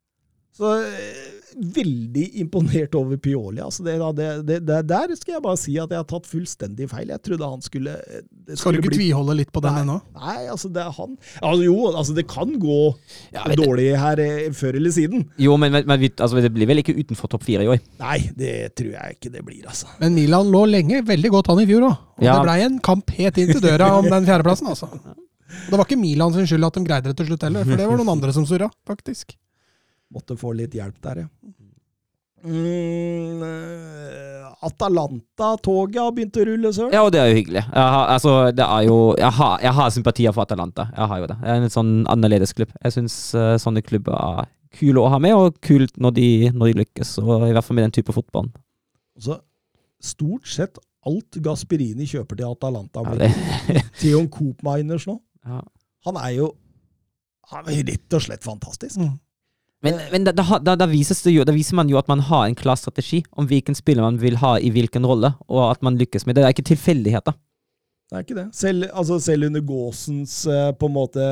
[0.57, 3.61] Så eh, Veldig imponert over Pioli.
[3.65, 6.89] altså det, det, det, det, Der skal jeg bare si at jeg har tatt fullstendig
[6.91, 7.09] feil.
[7.11, 9.97] Jeg trodde han skulle skulle Skal du ikke bli- tviholde litt på den ennå?
[10.17, 11.17] Nei, altså det er han.
[11.43, 12.79] Altså, jo, altså det kan gå
[13.35, 15.25] Ja, men dårlig her eh, før eller siden.
[15.41, 17.81] Jo, men, men, men altså, det blir vel ikke utenfor topp fire i år?
[18.03, 19.91] Nei, det tror jeg ikke det blir, altså.
[20.01, 21.97] Men Milan lå lenge veldig godt an i fjor òg.
[22.21, 22.35] Og Ja.
[22.37, 24.91] det blei en kamp helt inn til døra om den fjerdeplassen, altså.
[24.91, 27.77] Og det var ikke Milan sin skyld at de greide det til slutt heller, for
[27.81, 29.35] det var noen andre som surra, faktisk.
[30.11, 31.29] Måtte få litt hjelp der, ja.
[32.41, 36.95] Mm, eh, Atalanta-toget har begynt å rulle, søren.
[36.97, 37.63] Ja, og det er jo hyggelig.
[37.67, 40.89] Jeg har, altså, det er jo, jeg har, jeg har sympatier for Atalanta.
[40.97, 41.37] Jeg har jo det.
[41.43, 42.73] Det er en sånn annerledes klubb.
[42.81, 43.19] Jeg syns
[43.63, 47.17] sånne klubber er kule å ha med, og kult når de, når de lykkes.
[47.23, 48.51] Og I hvert fall med den type fotball.
[49.21, 49.37] Så
[50.01, 55.19] stort sett alt Gasperini kjøper til Atalanta, blir ja, Theon Coop-miners nå.
[55.49, 55.63] ja.
[56.09, 56.47] Han er jo
[57.51, 59.01] han er rett og slett fantastisk.
[59.03, 59.19] Mm.
[59.83, 62.47] Men, men da, da, da, vises det jo, da viser man jo at man har
[62.47, 65.97] en klar strategi om hvilken spiller man vil ha i hvilken rolle, og at man
[65.97, 66.43] lykkes med det.
[66.43, 67.39] Det er ikke tilfeldigheter.
[68.11, 68.45] Det er ikke det.
[68.59, 71.27] Selv, altså selv under Gåsens eh, på en måte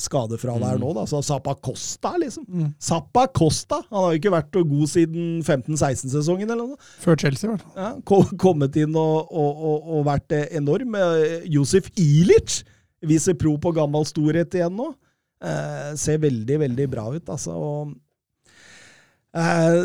[0.00, 0.80] skadefravær Mm.
[0.80, 2.46] nå, da, så Zappa Costa, liksom.
[2.48, 2.70] Mm.
[2.80, 3.82] Zappa Costa!
[3.90, 6.80] Han har jo ikke vært god siden 15-16-sesongen eller noe.
[7.04, 7.76] Før Chelsea, i hvert fall.
[7.84, 10.96] Ja, kommet inn og, og, og, og vært eh, enorm.
[10.96, 12.62] Eh, Josef Ilic
[13.04, 14.94] viser pro på gammel storhet igjen nå.
[15.44, 17.52] Eh, ser veldig, veldig bra ut, altså.
[17.52, 17.92] Og,
[19.36, 19.76] eh,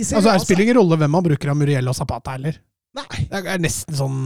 [0.00, 2.60] Serie Altså, Det spiller ingen rolle hvem man bruker av Muriel og Zapata heller.
[2.98, 3.26] Nei.
[3.30, 4.22] Det er nesten sånn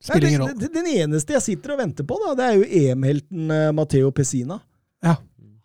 [0.00, 0.68] Spiller ingen rolle.
[0.72, 4.56] Den eneste jeg sitter og venter på, da, det er jo EM-helten eh, Matteo Pessina.
[5.04, 5.18] Ja.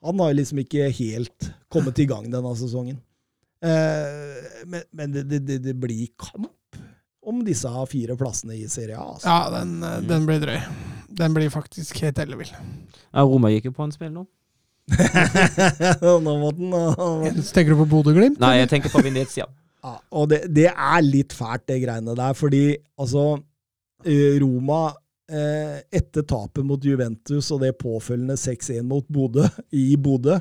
[0.06, 3.00] Han har liksom ikke helt kommet i gang denne sesongen.
[3.64, 6.52] Eh, men men det, det, det, blir kamp
[7.26, 9.08] om disse fire plassene i Serie A.
[9.16, 9.32] Altså.
[9.32, 10.60] Ja, den, den blir drøy.
[11.16, 12.50] Den blir faktisk helt ellevill.
[12.52, 14.26] Ja, Roma gikk jo på en spill nå.
[16.26, 16.74] Nå må den
[17.42, 18.38] Så Tenker du på Bodø-Glimt?
[18.44, 19.48] Nei, jeg tenker på Venezia.
[19.82, 23.24] ja, Og det, det er litt fælt, det greiene der, fordi altså
[24.06, 24.84] eh, Roma
[25.32, 30.38] eh, etter tapet mot Juventus og det påfølgende 6-1 mot Bodø, i Bodø,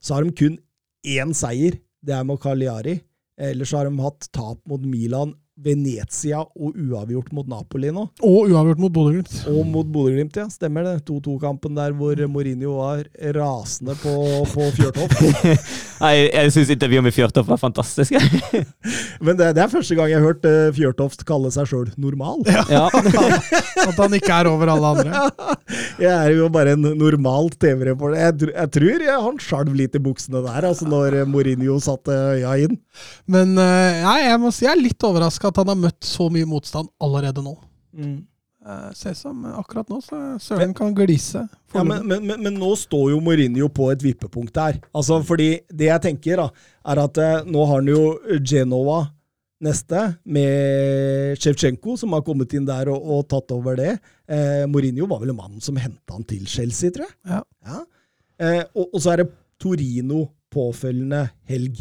[0.00, 0.58] så har de kun
[1.06, 1.78] én seier.
[2.06, 2.98] Det er mot Cagliari.
[3.36, 8.02] Ellers har de hatt tap mot Milan, Venezia og uavgjort mot Napoli nå.
[8.20, 9.32] Og uavgjort mot Bodø-Glimt.
[9.48, 10.44] Og mot Bodø-Glimt, ja.
[10.52, 10.94] Stemmer det.
[11.08, 13.06] 2-2-kampen der hvor Mourinho var
[13.36, 14.14] rasende på,
[14.52, 15.22] på Fjørtoft.
[16.02, 18.12] Nei, jeg syns intervjuet med Fjørtoft var fantastisk.
[19.24, 22.44] Men det, det er første gang jeg har hørt uh, Fjørtoft kalle seg sjøl normal.
[22.68, 22.86] ja.
[23.86, 25.24] At han ikke er over alle andre.
[26.00, 28.18] Jeg er jo bare en normal TV-reporter.
[28.20, 32.14] Jeg, jeg tror jeg han skjalv litt i buksene der, altså når eh, Mourinho satte
[32.36, 32.76] øya inn.
[33.30, 36.28] Men eh, nei, jeg må si jeg er litt overraska at han har møtt så
[36.32, 37.56] mye motstand allerede nå.
[38.66, 41.44] Eh, Ser som eh, akkurat nå så Søren kan glise.
[41.74, 44.80] Ja, men, men, men, men nå står jo Mourinho på et vippepunkt der.
[44.96, 48.02] Altså, fordi det jeg tenker, da, er at eh, nå har han jo
[48.42, 49.04] Genova
[49.64, 53.94] neste, med Sjevtsjenko, som har kommet inn der og, og tatt over det.
[54.28, 57.42] Eh, Mourinho var vel mannen som henta han til Chelsea, tror jeg.
[57.64, 57.82] Ja.
[58.36, 59.30] Eh, og, og så er det
[59.62, 61.80] Torino påfølgende helg.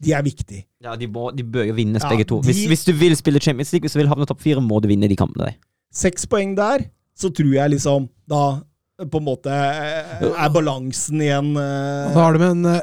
[0.00, 0.64] De er viktige.
[0.82, 2.40] ja de, må, de bør jo vinnes, Ja, begge to.
[2.46, 4.80] Hvis, de- hvis du vil spille Champions League, hvis du vil havne topp fire, må
[4.80, 5.56] du vinne de kampene der.
[5.92, 6.86] Seks poeng der,
[7.18, 8.60] så tror jeg liksom da
[9.10, 11.66] på en måte eh, er balansen igjen Da
[12.10, 12.80] Og så har de en eh,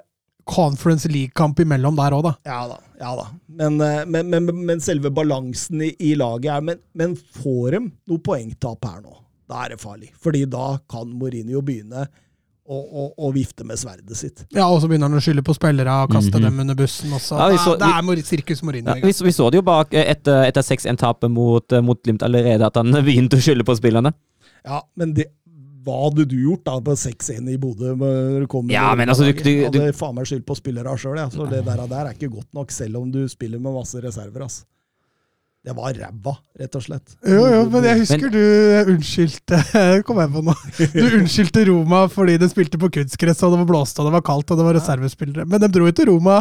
[0.47, 2.33] Conference League-kamp imellom der òg, da.
[2.47, 2.77] Ja da.
[3.01, 3.25] ja da.
[3.59, 7.81] Men, eh, men, men, men selve balansen i, i laget er men, men får de
[8.13, 9.17] noe poengtap her nå,
[9.49, 10.09] da er det farlig.
[10.21, 12.05] Fordi da kan Mourinho begynne
[12.67, 14.41] å, å, å vifte med sverdet sitt.
[14.51, 16.43] Ja, Og så begynner han å skylde på spillere og kaste Mhm.
[16.43, 17.37] dem under bussen også.
[17.39, 18.95] Ja, så- det er Mor- sirkus Mourinho.
[18.95, 22.21] Ja, vi, vi så det jo bak eh, etter, etter 6-1-tapet mot, eh, mot Glimt
[22.27, 24.13] allerede, at han begynte å skylde på spillerne.
[24.65, 25.29] Ja, men det,
[25.87, 27.93] hva hadde du gjort da på 6-1 i Bodø?
[28.69, 31.29] Ja, men altså, du- du- du- Hadde faen meg skyld på spillere sjøl, Ja.
[31.29, 34.43] Så det der, der er ikke godt nok, selv om du spiller med masse reserver.
[34.43, 34.65] ass.
[35.65, 37.15] Det var ræva, rett og slett.
[37.27, 39.57] Jo, jo, men jeg husker Men- du unnskyldte
[40.07, 40.53] Kom jeg på nå.
[40.93, 44.23] Du unnskyldte Roma fordi de spilte på kunstgress, og det var blåst og det var
[44.29, 45.45] kaldt og det var reservespillere.
[45.49, 46.37] Men de dro jo til Roma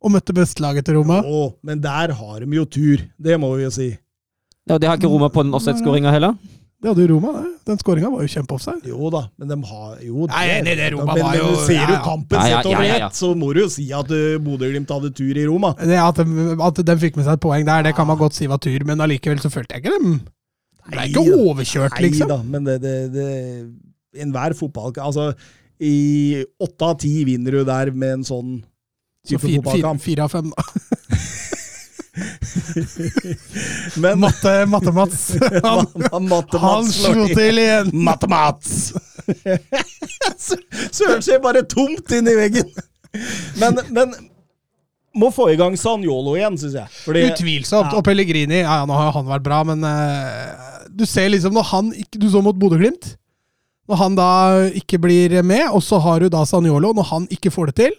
[0.00, 1.18] og møtte bestelaget til Roma.
[1.26, 3.90] Jo, men der har de jo tur, det må vi jo si.
[4.70, 6.38] Ja, Det har ikke Roma på den offside-skåringa heller.
[6.80, 7.48] Det hadde jo Roma, det.
[7.68, 8.88] Den skåringa var jo kjempeoffside.
[8.88, 11.82] Jo da, men de har jo Nei, nei, det Roma men, var men jo- ser
[11.90, 11.98] du ja.
[12.06, 13.08] kampen Ja, ja, sett over ja, ja, ja.
[13.10, 15.74] ett, så må du jo si at uh, Bodø-Glimt hadde tur i Roma.
[15.76, 18.38] Det At de, at de fikk med seg et poeng der, det kan man godt
[18.38, 20.14] si var tur, men allikevel så følte jeg ikke dem
[20.90, 22.32] Ble ikke Nei, overkjørt, Nei liksom.
[22.32, 23.28] da, men det, det, det
[24.24, 25.28] Enhver fotball Altså,
[25.84, 28.56] i åtte av ti vinner du der med en sånn
[29.28, 30.00] Så type så fire, fotballkamp.
[30.08, 30.64] fire av fem, da.
[34.02, 35.10] Men Matte, Matte han,
[36.12, 37.92] Han, Matte han slo til igjen!
[37.94, 38.92] Matte-Mats!
[40.96, 42.68] Søren ser bare tomt inn i veggen.
[43.60, 44.14] Men, men
[45.16, 46.98] må få i gang Sanjolo igjen, syns jeg.
[47.04, 47.92] Fordi, Utvilsomt.
[47.92, 47.98] Ja.
[47.98, 51.66] Og Pellegrini, ja, ja, nå har han vært bra, men uh, du ser liksom når
[51.70, 53.14] han ikke Du så mot Bodø-Glimt.
[53.90, 54.32] Når han da
[54.78, 57.94] ikke blir med, og så har du da Sanjolo, når han ikke får det til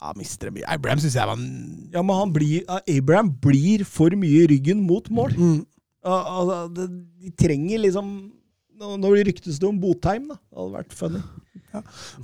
[0.00, 0.64] Da mister mye.
[0.68, 4.82] Abraham syns jeg var en ja, men han blir, Abraham blir for mye i ryggen
[4.84, 5.32] mot mål.
[5.36, 5.64] mm.
[6.06, 6.90] Altså, det-
[7.24, 8.32] De trenger liksom
[8.76, 10.34] Nå nå ryktes det om Botheim, da.
[10.36, 11.22] Det hadde vært funny.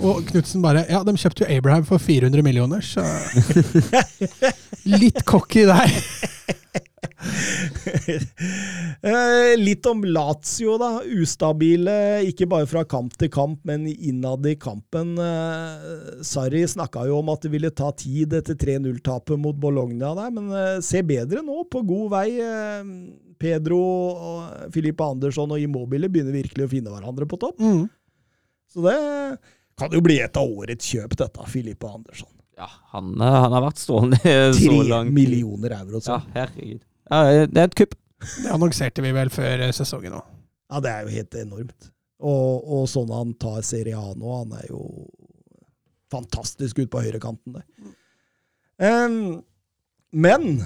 [0.05, 3.01] Og Knutsen bare Ja, de kjøpte jo Abraham for 400 millioner, så
[4.85, 5.89] Litt cocky der.
[9.03, 11.01] Eh, litt om Lazio, da.
[11.03, 15.17] Ustabile, ikke bare fra kamp til kamp, men innad i kampen.
[15.19, 20.31] Eh, Sarri snakka jo om at det ville ta tid etter 3-0-tapet mot Bologna der,
[20.37, 22.29] men se ser bedre nå, på god vei.
[22.47, 22.93] Eh,
[23.43, 23.81] Pedro,
[24.13, 27.59] og Filippa Andersson og Immobile begynner virkelig å finne hverandre på topp.
[27.59, 27.89] Mm.
[28.73, 28.97] Så det
[29.79, 32.31] kan jo bli et av årets kjøp, dette, Filippa Andersson.
[32.59, 34.21] Ja, han, eh, han har vært stående
[34.59, 36.03] så Tre millioner euro.
[36.07, 36.83] Ja, herregud.
[37.13, 37.97] Ja, det er et kupp.
[38.23, 40.29] Det annonserte vi vel før eh, sesongen òg.
[40.73, 41.91] Ja, det er jo helt enormt.
[42.23, 44.83] Og, og sånn han tar Serie A nå, han er jo
[46.13, 47.67] fantastisk ut på høyrekanten der.
[48.83, 49.43] Um,
[50.13, 50.63] men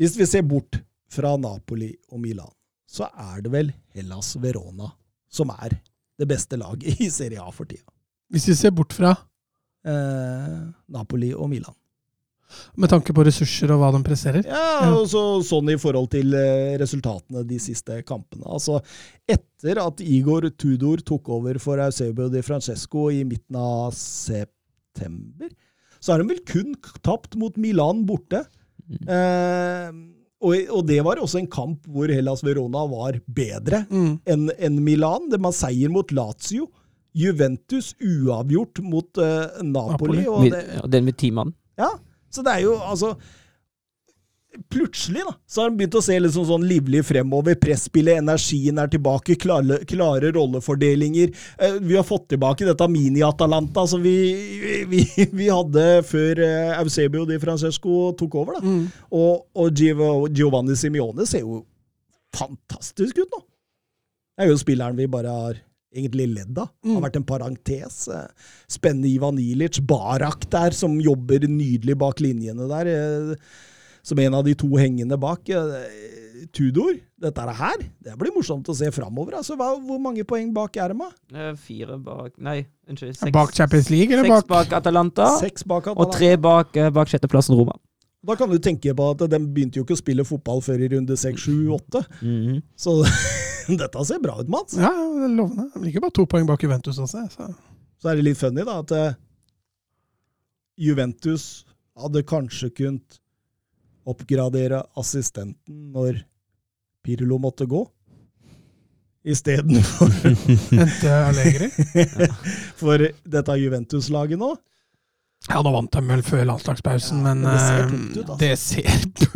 [0.00, 0.80] hvis vi ser bort
[1.12, 2.52] fra Napoli og Milan,
[2.88, 4.90] så er det vel Hellas Verona
[5.32, 5.78] som er
[6.18, 7.86] det beste laget i Serie A for tida.
[8.32, 9.14] Hvis vi ser bort fra
[9.86, 11.74] Uh, Napoli og Milan.
[12.80, 14.46] Med tanke på ressurser og hva de presterer.
[14.48, 18.46] Ja, og så, sånn i forhold til eh, resultatene de siste kampene.
[18.48, 18.78] Altså,
[19.28, 25.50] etter at Igor Tudor tok over for Eusebio di Francesco i midten av september,
[26.00, 28.44] så har de vel kun tapt mot Milan borte.
[28.88, 29.88] Eh,
[30.38, 34.12] og, og det var også en kamp hvor Hellas Verona var bedre Mm.
[34.30, 35.26] enn en Milan.
[35.32, 36.68] Det var seier mot Lazio.
[37.18, 40.20] Juventus uavgjort mot uh, Napoli.
[40.22, 40.26] Napoli.
[40.30, 41.50] Og det, ja, Den med ti mann.
[41.80, 41.88] ja,
[42.30, 43.14] så det er jo altså
[44.72, 47.54] Plutselig da, så har han begynt å se liksom sånn livlig fremover.
[47.60, 51.30] Presspillet, energien er tilbake, klare, klare rollefordelinger.
[51.62, 54.14] Eh, vi har fått tilbake dette mini-Atalanta som vi,
[54.90, 55.02] vi,
[55.36, 58.58] vi hadde før eh, Eusebio di Francesco tok over.
[58.58, 58.64] da.
[58.64, 58.88] Mm.
[59.20, 61.60] Og, og Gio- Giovanni Simione ser jo
[62.34, 63.44] fantastisk ut nå.
[64.38, 65.60] Det er jo spilleren vi bare har
[65.94, 66.68] egentlig ledd av.
[66.84, 68.08] Har vært en parentes.
[68.12, 68.26] Eh,
[68.68, 69.80] Spennende Ivan Ilic.
[69.88, 72.86] Barak der, som jobber nydelig bak linjene der.
[72.86, 73.34] eh,
[74.02, 75.48] Som en av de to hengende bak.
[75.48, 79.34] Eh, Tudor, dette her, det blir morsomt å se framover.
[79.40, 81.08] Altså, hva, hvor mange poeng bak er de?
[81.56, 83.16] Fire bak Nei, unnskyld.
[83.18, 85.26] Seks Bak Champions League, eller seks bak bak Atalanta.
[85.40, 87.74] Seks bak Og tre bak, bak sjetteplassen Roma.
[88.26, 90.88] Da kan du tenke på at de begynte jo ikke å spille fotball før i
[90.96, 92.02] runde seks, sju, åtte.
[92.18, 92.58] Mhm.
[92.76, 92.96] Så
[93.82, 94.74] dette ser bra ut, Mats.
[94.80, 95.68] Ja, det er lovende.
[95.76, 97.24] De ligger bare to poeng bak Juventus også.
[97.30, 97.48] Så.
[98.02, 99.14] Så er det litt funny, da, at eh,
[100.78, 101.64] Juventus
[101.98, 103.20] hadde kanskje kunnet
[104.08, 106.22] oppgradere assistenten når
[107.04, 107.84] Pirlo måtte gå.
[109.28, 110.08] Istedenfor
[110.78, 111.68] Hente Allegri.
[112.80, 114.54] for dette Juventus-laget nå.
[115.48, 118.36] Ja, nå vant de vel før landslagspausen, men, men det ser eh, ut, altså.
[118.42, 118.88] det ser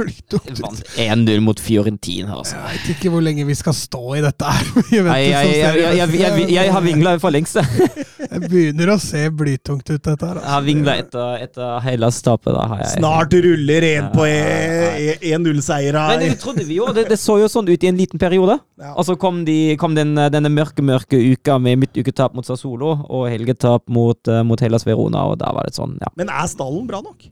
[0.06, 0.36] ut.
[0.60, 2.58] Vant 1-0 mot Fiorentina, altså.
[2.58, 4.68] Jeg vet ikke hvor lenge vi skal stå i dette her.
[4.96, 7.56] jeg, jeg, jeg, jeg, jeg, jeg har vingla for lengst.
[7.62, 8.42] jeg.
[8.48, 10.40] Begynner å se blytungt ut, dette her.
[10.42, 12.52] Jeg har vingla etter, etter hele stappet.
[12.52, 16.90] Da har jeg Snart ruller en på e- 1-0-seier Men det trodde vi jo.
[16.92, 18.58] Det, det så jo sånn ut i en liten periode.
[18.82, 18.92] Ja.
[18.98, 23.28] Og så kom, de, kom den, denne mørke, mørke uka med midtuketap mot Sassolo og
[23.32, 26.10] helgetap mot, eh, mot Hellas Verona, og da var det sånn, ja.
[26.18, 27.24] Men er stallen bra nok?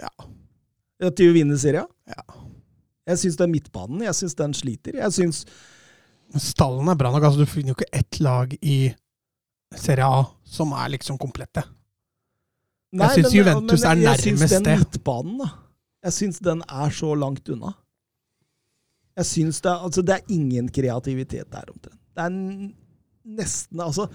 [0.00, 0.10] Ja.
[1.16, 1.88] Til å vinne serien?
[2.10, 2.24] Ja.
[3.10, 4.98] Jeg syns den midtbanen jeg synes den sliter.
[5.00, 5.44] Jeg syns
[6.38, 7.24] Stallen er bra nok.
[7.26, 8.92] altså Du finner jo ikke ett lag i
[9.74, 11.64] Serie A som er liksom komplette.
[12.94, 14.76] Nei, synes syns Juventus men er Jeg syns den det.
[14.78, 15.48] midtbanen, da.
[16.06, 17.72] Jeg syns den er så langt unna.
[19.18, 21.98] Jeg syns det, altså, det er ingen kreativitet der, omtrent.
[22.14, 22.30] Det er
[23.40, 24.06] nesten Altså,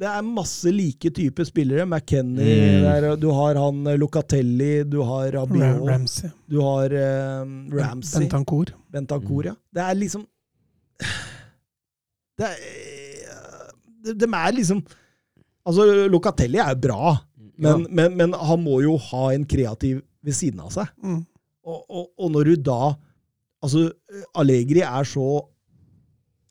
[0.00, 1.84] det er masse like typer spillere.
[1.86, 2.82] McKenny Mm.
[2.82, 6.30] der, du har han eh, Locatelli, du har Rabiot, Ramsey.
[6.50, 8.72] du har uh, Ramsey, Bentancour.
[8.90, 9.54] Bentancur, ja.
[9.74, 10.26] Det er liksom
[12.38, 12.56] Det er
[14.04, 14.82] de, de er liksom
[15.64, 17.14] Altså, Locatelli er jo bra,
[17.56, 20.90] men, men, men han må jo ha en kreativ ved siden av seg.
[21.00, 21.22] Mm.
[21.64, 22.80] Og, og, og når du da
[23.64, 23.86] Altså,
[24.36, 25.24] Allegri er så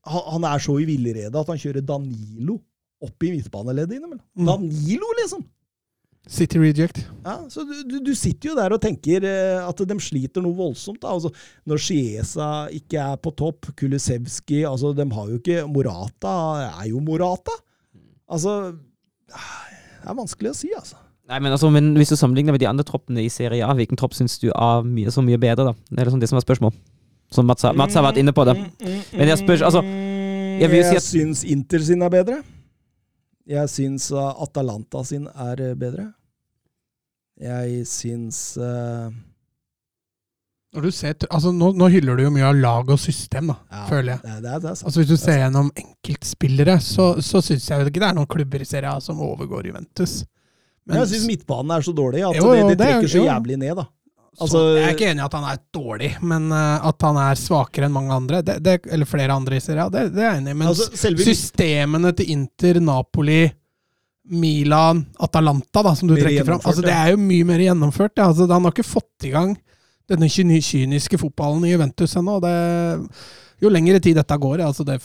[0.10, 2.58] Han, han er så i villrede at han kjører Danilo
[3.04, 4.24] opp i midtbaneleddet innimellom.
[4.40, 4.48] Mm.
[4.50, 5.44] Danilo, liksom!
[6.30, 7.02] City reject.
[7.26, 10.56] Ja, så du, du, du sitter jo der og tenker eh, at de sliter noe
[10.56, 11.02] voldsomt.
[11.04, 11.12] Da.
[11.12, 11.34] Altså,
[11.68, 16.36] når Chiesa ikke er på topp, Kulisevski altså, De har jo ikke Morata
[16.70, 17.52] er jo Morata.
[18.32, 20.96] Altså Det er vanskelig å si, altså.
[21.28, 24.00] Nei, men altså, men hvis du sammenligner med de andre troppene i Serie A, hvilken
[24.00, 25.76] tropp syns du er mye, så mye bedre, da?
[25.92, 26.74] Det er liksom det som er spørsmål.
[27.34, 28.56] Som Mats, har- Mats har vært inne på det.
[29.12, 32.44] Men jeg spør Altså, jeg vil si at, Jeg syns Inter sin er bedre.
[33.50, 36.06] Jeg syns uh, Atalanta sin er uh, bedre.
[37.44, 39.10] Jeg syns uh,
[40.74, 43.58] Når du ser, altså nå, nå hyller du jo mye av lag og system, da,
[43.74, 44.22] ja, føler jeg.
[44.24, 44.76] Det, det, er- det.
[44.78, 48.64] Altså Hvis du ser gjennom enkeltspillere, så, så syns jeg ikke det er noen klubber
[48.64, 50.22] i Serie A som overgår Juventus.
[50.88, 53.60] Men jeg syns midtbanen er så dårlig at Jo, jo, de, er- trekker så jævlig
[53.62, 53.86] ned, da.
[54.34, 57.18] Så, altså- jeg er ikke enig i at han er dårlig, men eh, at han
[57.22, 60.24] er svakere enn mange andre, det, det, eller flere andre i Serie A, det, det
[60.24, 60.58] er jeg enig i.
[60.62, 63.44] Men Altså, selve systemene til Inter, Napoli,
[64.34, 68.16] Milan, Atalanta, da, som du trekker fram, altså, det er jo mye mer gjennomført.
[68.18, 68.30] Ja.
[68.32, 69.58] Altså, han har ikke fått i gang
[70.10, 72.40] denne kyniske fotballen i Juventus ennå.
[72.44, 75.00] Det- Jo lengre tid dette går, altså det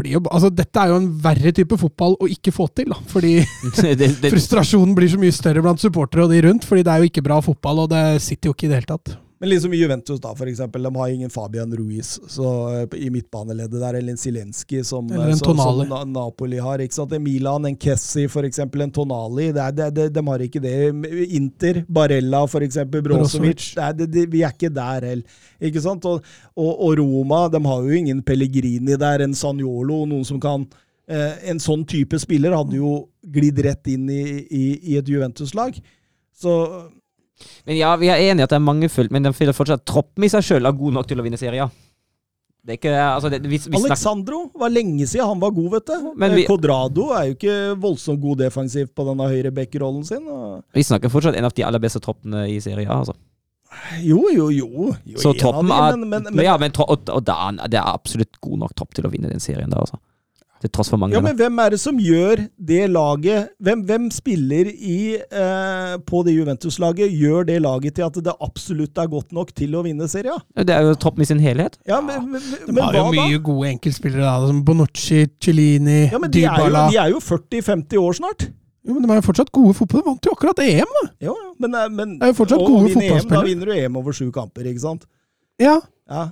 [0.00, 2.90] blir jo, altså dette er jo en verre type fotball å ikke få til.
[2.90, 3.36] Da, fordi
[4.00, 6.66] det, det, frustrasjonen blir så mye større blant supportere og de rundt.
[6.68, 8.92] Fordi det er jo ikke bra fotball, og det sitter jo ikke i det hele
[8.94, 9.18] tatt.
[9.40, 10.82] Men liksom i Juventus, da, for eksempel.
[10.82, 12.48] De har ingen Fabian Ruiz så,
[12.82, 16.78] eh, i midtbaneleddet der, eller en Zelenskyj som, eh, som, som Napoli har.
[16.84, 17.14] ikke sant?
[17.16, 19.48] En Milan, en Kessi, for eksempel, en Tonali.
[19.56, 20.74] Det er, det, det, de har ikke det.
[21.40, 23.70] Inter, Barella, for eksempel, Brozovic.
[23.96, 25.40] Det, vi er ikke der heller.
[25.56, 26.04] Ikke sant?
[26.04, 26.20] Og,
[26.52, 30.68] og, og Roma, de har jo ingen Pellegrini der, en Sanjolo, noen som kan
[31.08, 35.80] eh, En sånn type spiller hadde jo glidd rett inn i, i, i et Juventus-lag.
[36.36, 36.52] Så
[37.66, 40.24] men ja, vi er enige at det er mangelfullt, men de føler fortsatt at troppen
[40.26, 41.70] i seg sjøl er god nok til å vinne serien.
[42.60, 45.86] Det er ikke altså det, vi, vi Alexandro var lenge siden han var god, vet
[45.88, 46.10] du.
[46.20, 50.26] Men vi- Codrado er jo ikke voldsomt god defensivt på denne høyre back-rollen sin.
[50.28, 52.90] og- vi snakker fortsatt en av de aller beste troppene i serien.
[52.92, 53.14] Altså.
[54.02, 54.92] Jo, jo, jo.
[55.06, 57.86] jo Så troppen er men, men, men, Ja, men og, og det, er, det er
[57.94, 59.96] absolutt god nok tropp til å vinne den serien der, altså.
[60.60, 64.68] Til tross for ja, men hvem er det som gjør det laget Hvem, hvem spiller
[64.68, 69.54] i, eh, på det Juventus-laget gjør det laget til at det absolutt er godt nok
[69.56, 70.36] til å vinne serien?
[70.52, 71.78] Det er jo troppen i sin helhet.
[71.88, 73.24] Ja, men, men, men har jo hva da?
[73.24, 76.82] mye gode enkeltspillere, da, som Bonucci, Cellini, Ja, men de er, jo, Dybala.
[76.92, 78.44] de er jo 40-50 år snart.
[78.84, 80.02] Jo, men de er jo fortsatt gode fotball.
[80.02, 81.06] De vant jo akkurat EM, da!
[81.24, 83.40] Jo, jo, men, eh, men Det er jo fortsatt å gode fotballspillere.
[83.40, 85.08] Da vinner du EM over sju kamper, ikke sant?
[85.60, 85.78] Ja,
[86.10, 86.28] Ja.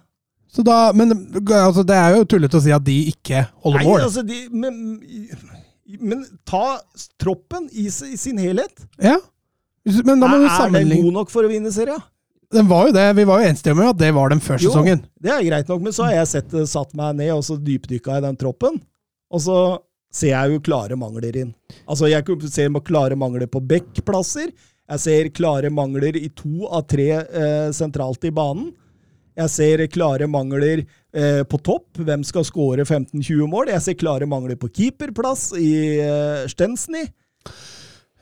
[0.48, 1.12] Så da, Men
[1.52, 4.04] altså, det er jo tullete å si at de ikke holder Nei, mål.
[4.06, 4.78] altså, de, men,
[6.00, 6.78] men ta
[7.20, 8.86] troppen i, i sin helhet.
[9.02, 9.18] Ja.
[10.04, 10.92] Men da må Er, sammenligne.
[10.92, 12.00] er den god nok for å vinne serien?
[12.52, 13.04] Den var jo det.
[13.16, 14.70] Vi var jo enstemmige om at det var den før Jo.
[14.70, 15.02] sesongen.
[15.20, 18.16] Det er greit nok, men så har jeg sett, satt meg ned og så dypdykka
[18.18, 18.80] i den troppen.
[19.28, 19.56] Og så
[20.12, 21.50] ser jeg jo klare mangler inn.
[21.84, 24.48] Altså, jeg ser klare mangler på backplasser.
[24.88, 28.70] Jeg ser klare mangler i to av tre eh, sentralt i banen.
[29.39, 32.01] Jeg ser klare mangler eh, på topp.
[32.02, 33.70] Hvem skal skåre 15-20 mål?
[33.70, 37.05] Jeg ser klare mangler på keeperplass i eh, Stensny.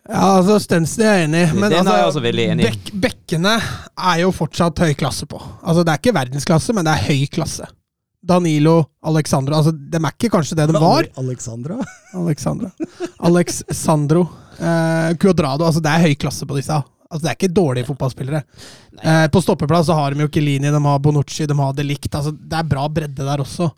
[0.07, 1.55] Ja, altså Stensny er jeg enig i.
[1.57, 2.69] Men Den er altså, jeg også veldig enig i.
[2.69, 5.41] Bekk, bekkene er jo fortsatt høy klasse på.
[5.65, 7.71] Altså Det er ikke verdensklasse, men det er høy klasse.
[8.27, 11.07] Danilo, Alexandra altså De er ikke kanskje det de var.
[11.21, 11.79] Alexandra.
[12.17, 12.73] Alexandra.
[13.29, 14.27] Alex Sandro.
[14.59, 15.65] Eh, Cuadrado.
[15.65, 16.81] Altså det er høy klasse på disse.
[17.11, 18.43] Altså Det er ikke dårlige fotballspillere.
[19.03, 22.09] Eh, på stoppeplass så har de jo Kelini, de har Bonucci, de har Delict.
[22.15, 23.71] Altså, det er bra bredde der også.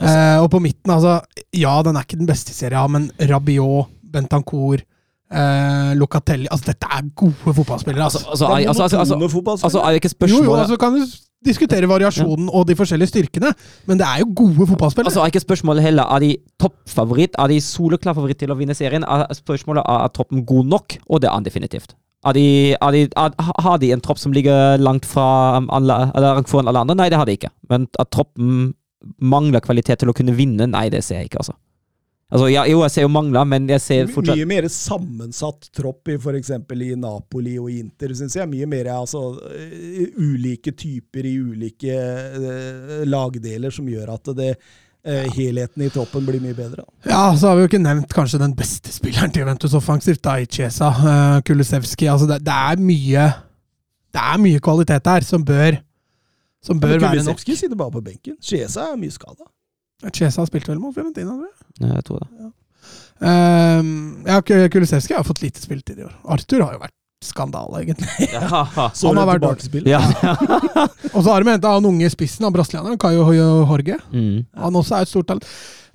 [0.00, 1.20] eh, og på midten, altså
[1.54, 4.80] Ja, den er ikke den beste i serien, A, men Rabiot, Bentancour,
[5.32, 8.04] eh, Locatelli Altså, dette er gode fotballspillere.
[8.04, 8.30] Altså, Altså.
[8.30, 9.64] altså, er altså, altså, altså, fotballspillere.
[9.64, 11.06] altså er det ikke spørsmålet jo, jo, altså kan du
[11.44, 13.50] diskutere variasjonen og de forskjellige styrkene,
[13.86, 15.10] men det er jo gode fotballspillere.
[15.10, 18.74] Altså er ikke spørsmålet heller Er de toppfavoritt, er de soleklar favoritt til å vinne
[18.74, 19.04] serien?
[19.04, 21.94] Er spørsmålet er, er troppen god nok, og det er han definitivt.
[22.24, 23.02] Er de, er de,
[23.66, 26.96] har de en tropp som ligger langt fra um, langt foran alle andre?
[26.96, 27.52] Nei, det har de ikke.
[27.68, 28.72] Men at troppen
[29.20, 31.58] mangler kvalitet til å kunne vinne, nei, det ser jeg ikke, altså.
[32.34, 36.08] Altså, ja, jo, jeg ser jo mangler, men jeg ser fortsatt Mye mer sammensatt tropp
[36.10, 36.50] i f.eks.
[36.56, 38.48] i Napoli og Inter, syns jeg.
[38.50, 44.48] Mye mer altså, eh, ulike typer i ulike eh, lagdeler som gjør at det,
[45.04, 46.82] helheten i troppen blir mye bedre.
[46.84, 47.10] Da.
[47.10, 50.38] Ja, så har vi jo ikke nevnt kanskje den beste spilleren til Juventus offensivt, da,
[50.40, 52.08] i Chiesa, uh, Kulusevski.
[52.08, 53.26] Altså, det, det er mye
[54.14, 55.80] Det er mye kvalitet der som bør
[56.64, 57.10] som bør være nok.
[57.10, 58.36] Kulisevskij sitter bare på benken.
[58.42, 59.48] Chiesa er mye skada.
[60.08, 61.66] Chiesa har spilt vel mot Fiorentina, tror jeg.
[61.80, 62.52] Ja, jeg tror det.
[63.20, 66.14] Um, ja, Kulisevskij Kulusevski har fått lite spilletid i år.
[66.24, 66.93] Arthur har jo vært
[67.26, 68.28] skandale, egentlig.
[68.34, 68.64] Ja,
[68.98, 69.88] Så Han har vært tilbakespill.
[69.94, 70.00] ja.
[71.12, 73.98] Og så har de henta han unge spissen, han brasilianeren, Caio Jorge.
[74.12, 74.44] Mm.
[74.64, 75.48] Han også er et stort talent.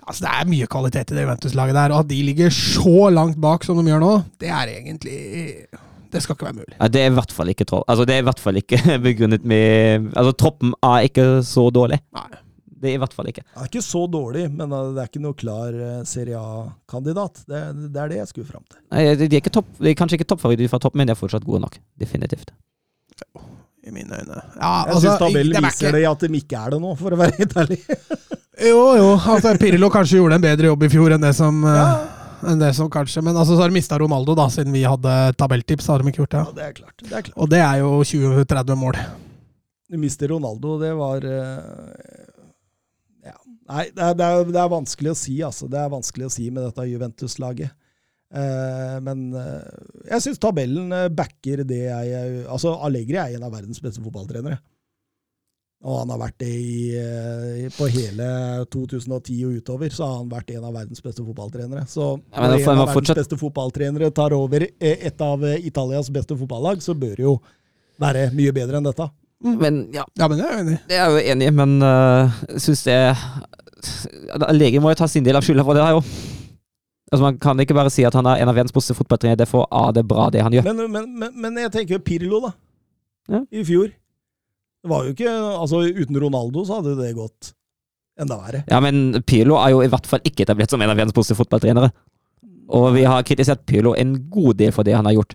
[0.10, 3.38] Altså, det er mye kvalitet i det Juventus-laget der, og at de ligger så langt
[3.42, 5.20] bak som de gjør nå, det er egentlig
[6.10, 6.74] Det skal ikke være mulig.
[6.80, 7.68] Ja, det er i hvert fall ikke.
[7.86, 12.02] Altså, det i hvert fall ikke begrunnet med Altså, troppen er ikke så dårlig.
[12.18, 12.30] Nei.
[12.80, 13.44] Det er i hvert fall ikke.
[13.44, 17.44] Det er ikke så dårlig, men uh, det er ikke noe klar uh, Serie A-kandidat.
[17.50, 17.62] Det,
[17.94, 18.80] det er det jeg skulle fram til.
[18.94, 21.16] Nei, de, de, er ikke topp, de er kanskje ikke toppfavoritter fra topp, men de
[21.16, 21.80] er fortsatt gode nok.
[22.00, 22.54] Definitivt.
[23.84, 24.38] I mine øyne.
[24.60, 26.82] Ja, Jeg altså, syns tabellen det er viser ikke- det at de ikke er det
[26.84, 27.82] nå, for å være helt ærlig.
[28.60, 29.12] Jo, jo.
[29.16, 31.86] Altså, Pirlo kanskje gjorde en bedre jobb i fjor enn det som, ja
[32.48, 35.16] enn det som kanskje Men altså, så har de mista Ronaldo, da, siden vi hadde
[35.40, 35.88] tabelltips.
[35.92, 36.44] har de ikke gjort det.
[36.44, 36.96] Ja, det er klart.
[37.04, 37.38] Det er klart.
[37.38, 39.00] Og det er jo 20-30 mål.
[39.90, 41.26] Du mister Ronaldo, det var.
[43.70, 45.68] Nei, det er, det, er, det er vanskelig å si, altså.
[45.70, 47.76] Det er vanskelig å si med dette Juventus-laget.
[48.34, 49.70] Eh, men eh,
[50.12, 54.60] jeg syns tabellen eh, backer det jeg Altså, Allegri er en av verdens beste fotballtrenere.
[55.80, 58.26] Og han har vært det i, eh, på hele
[58.74, 61.86] 2010 og utover, så har han vært en av verdens beste fotballtrenere.
[61.88, 65.22] Så Ja, men når da en av verdens fortsatt- beste fotballtrenere tar over eh, et
[65.24, 67.38] av eh, Italias beste fotballag, så bør det jo
[68.00, 69.08] være mye bedre enn dette.
[69.40, 70.82] Men ja, Ja, men det er jeg enig i.
[70.90, 72.98] det er jeg jo enig i, men uh, jeg syns det
[74.56, 76.04] Legen må jo ta sin del av skylda for det her, jo.
[77.10, 79.40] Altså, man kan ikke bare si at han er en av verdens beste fotballtrenere.
[79.40, 80.68] Det er det bra, det han gjør.
[80.70, 82.52] Men, men, men, men jeg tenker Pirlo, da.
[83.30, 83.42] Ja.
[83.50, 83.90] I fjor.
[84.80, 87.52] Det var jo ikke Altså, uten Ronaldo så hadde det gått
[88.20, 88.64] enda verre.
[88.70, 91.38] Ja, men Pirlo er jo i hvert fall ikke etablert som en av verdens beste
[91.40, 91.92] fotballtrenere.
[92.70, 95.34] Og vi har kritisert Pirlo en god del for det han har gjort.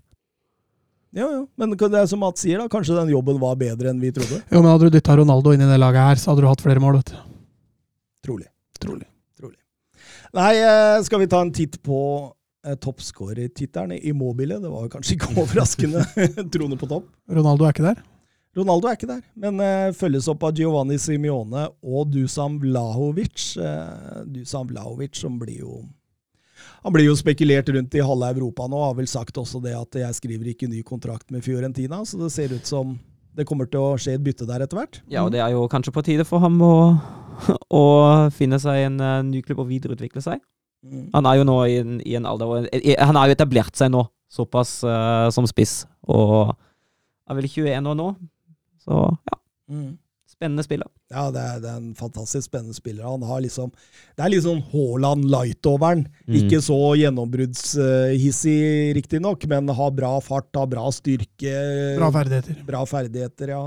[1.14, 1.42] Jo, jo.
[1.58, 2.70] Men det er som Mats sier, da.
[2.70, 4.40] Kanskje den jobben var bedre enn vi trodde.
[4.50, 6.62] Jo, men Hadde du dytta Ronaldo inn i det laget her, så hadde du hatt
[6.62, 6.98] flere mål.
[7.00, 7.33] vet du.
[8.24, 8.48] Trolig.
[8.80, 9.06] Trolig.
[9.38, 9.60] Trolig.
[10.32, 12.00] Nei, eh, skal vi ta en titt på
[12.66, 14.58] eh, toppskårertittelen i Mobile?
[14.62, 16.04] Det var kanskje ikke overraskende.
[16.54, 17.10] Trone på topp.
[17.30, 18.02] Ronaldo er ikke der.
[18.54, 23.48] Ronaldo er ikke der, men uh, følges opp av Giovanni Simione og Dusan Vlahovic.
[23.58, 25.80] Uh, Dusan Vlahovic som blir jo
[26.84, 29.98] Han blir jo spekulert rundt i halve Europa nå, har vel sagt også det at
[29.98, 32.94] jeg skriver ikke ny kontrakt med Fiorentina, så det ser ut som
[33.34, 35.00] det kommer til å skje et bytte der etter hvert.
[35.10, 36.74] Ja, og det er jo kanskje på tide for ham å,
[37.80, 37.84] å
[38.34, 40.42] finne seg en uh, ny klubb og videreutvikle seg.
[40.84, 41.08] Mm.
[41.14, 43.74] Han er jo nå i en, i en alder hvor i- Han har jo etablert
[43.78, 46.52] seg nå, såpass uh, som spiss, og
[47.30, 48.10] er vel 21 år nå.
[48.84, 49.00] Så
[49.30, 49.94] ja, Mm.
[50.34, 50.88] Spennende spiller.
[51.12, 53.06] Ja, det er, det er en fantastisk spennende spiller.
[53.06, 53.70] Han har liksom
[54.16, 56.02] Det er sånn Haaland light over.
[56.26, 56.38] Mm.
[56.40, 61.54] Ikke så gjennombruddshissig, riktignok, men har bra fart, har bra styrke.
[62.00, 62.60] Bra ferdigheter.
[62.66, 63.62] bra ferdigheter, ja.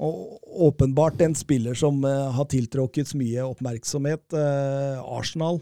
[0.00, 4.24] Og åpenbart en spiller som uh, har tiltråkket mye oppmerksomhet.
[4.32, 5.60] Uh, Arsenal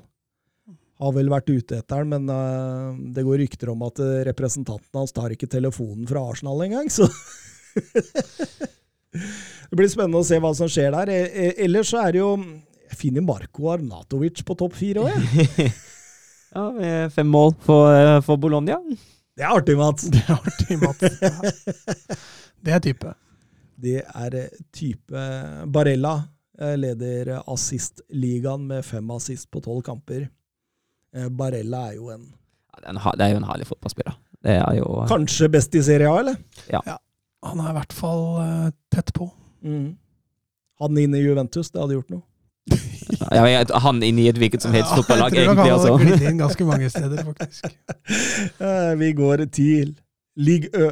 [0.98, 3.98] har vel vært ute etter han, men uh, det går rykter om at
[4.30, 7.06] representanten hans tar ikke telefonen fra Arsenal engang, så
[9.12, 11.12] Det blir spennende å se hva som skjer der.
[11.12, 12.32] Eh, eh, Ellers så er det jo
[12.88, 15.72] Jeg finner Marko Arnatovic på topp fire òg, jeg.
[16.54, 18.78] Ja, med fem mål for, eh, for Bologna.
[19.36, 20.08] Det er artig, Mats.
[20.08, 21.02] Det er artig, Mats.
[21.20, 22.16] Ja.
[22.64, 23.12] Det er type.
[23.78, 25.20] Det er eh, type
[25.70, 26.14] Barella
[26.58, 30.26] eh, leder assistligaen med fem assist på tolv kamper.
[31.30, 32.24] Barella er jo en
[32.74, 34.16] Ja, det, er jo en herlig fotballspiller.
[34.44, 36.98] Det er jo kanskje best i Serie A, eller?
[37.44, 39.28] Han er i hvert fall eh, tett på.
[39.62, 39.96] Mm.
[40.80, 42.22] Han inn i Juventus, det hadde gjort noe.
[43.32, 45.70] ja, jeg- Han inn i et hvilket som helst fotballag, jeg tror egentlig.
[45.72, 45.96] han har Altså.
[46.04, 47.64] glidd inn ganske mange steder, faktisk.
[49.02, 49.94] Vi går til
[50.36, 50.90] Ligue Ø.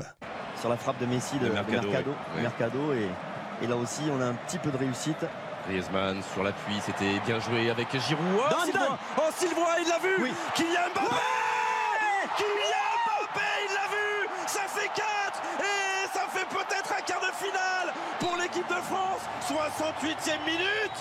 [0.61, 2.43] sur la frappe de Messi de, De de Mercado, Mercado, oui.
[2.43, 3.11] Mercado, et,
[3.63, 5.27] et là aussi on a un petit peu de réussite.
[5.69, 8.39] Griezmann sur l'appui, c'était bien joué avec Giroud.
[8.39, 8.97] Oh, Dan.
[9.19, 9.31] Oh,
[9.83, 10.31] il l'a vu Oui.
[10.55, 11.17] Kylian Mbappé
[18.57, 20.99] l'équipe de France 68e minute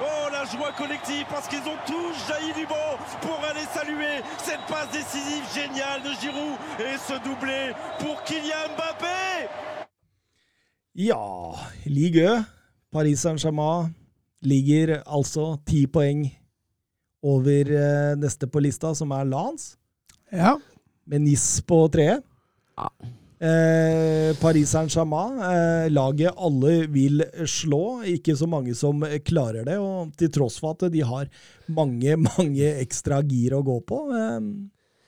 [0.00, 4.60] Oh, la joie collective parce qu'ils ont tous jailli du banc pour aller saluer cette
[4.68, 9.48] passe décisive géniale de Giroud et ce doublé pour Kylian Mbappé
[10.94, 11.52] Ja,
[11.86, 12.42] Ligue Ø.
[12.90, 13.90] Paris Saint-Germain
[14.42, 16.26] ligger altså ti poeng
[17.22, 19.76] over eh, neste på lista, som er Lans.
[20.32, 20.56] Ja.
[21.06, 22.22] med NIS på treet.
[22.78, 22.88] Ja.
[23.44, 28.00] Eh, Paris Saint-Germain, eh, laget alle vil slå.
[28.08, 31.28] Ikke så mange som klarer det, og til tross for at de har
[31.68, 34.00] mange, mange ekstra gir å gå på.
[34.16, 34.40] Eh,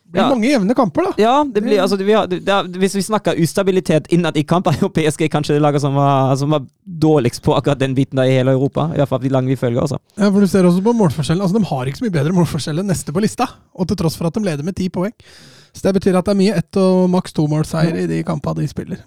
[0.07, 0.29] Det blir Ja.
[0.31, 1.13] mange jevne kamper, da.
[1.19, 4.79] Ja, det blir, altså, vi har, er, hvis vi snakker ustabilitet innad i kamp, er
[4.95, 8.37] PSG kanskje det laget som var, som var dårligst på akkurat den biten der i
[8.37, 8.85] hele Europa.
[8.95, 9.83] I hvert fall de lange vi følger.
[9.83, 9.99] Også.
[10.17, 11.43] Ja, for du ser også på målforskjellen.
[11.43, 14.15] Altså, De har ikke så mye bedre målforskjell enn neste på lista, og til tross
[14.21, 15.13] for at de leder med ti poeng.
[15.77, 18.65] Så det betyr at det er mye ett og maks to målseier i de kampene
[18.65, 19.05] de spiller.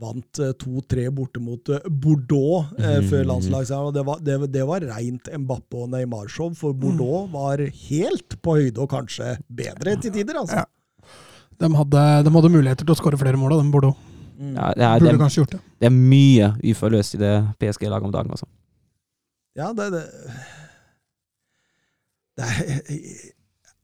[0.00, 3.90] vant eh, 2-3 borte mot eh, Bordeaux eh, før landslagssamlingen.
[3.90, 7.60] Og det var, det, det var rent Mbappé og Neymar-show, for Bordeaux var
[7.90, 10.40] helt på høyde, og kanskje bedre til tider.
[10.40, 10.62] altså.
[10.62, 10.64] Ja.
[11.60, 14.06] De hadde, de hadde muligheter til å skåre flere mål, da, de Bordeaux.
[14.40, 15.60] Ja, det, er, Burde kanskje gjort det.
[15.82, 18.32] det er mye uforløst i det PSG-laget om dagen.
[18.32, 18.48] Altså.
[19.60, 20.06] Ja, det, det,
[22.40, 23.36] det er,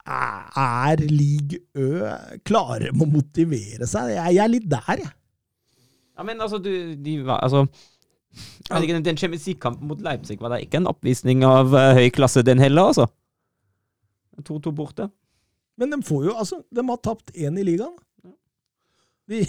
[0.07, 2.11] er League Ø
[2.47, 4.15] klare med å motivere seg?
[4.15, 5.13] Jeg, jeg er litt der, jeg.
[6.17, 7.67] Ja, men altså, du, de Altså
[8.83, 12.45] ikke, Den Champions League-kampen mot Leipzig var da ikke en oppvisning av uh, høy klasse,
[12.45, 13.07] den heller, altså.
[14.45, 15.09] 2-2 borte.
[15.81, 17.95] Men de får jo, altså, de har tapt én i ligaen.
[19.29, 19.43] De,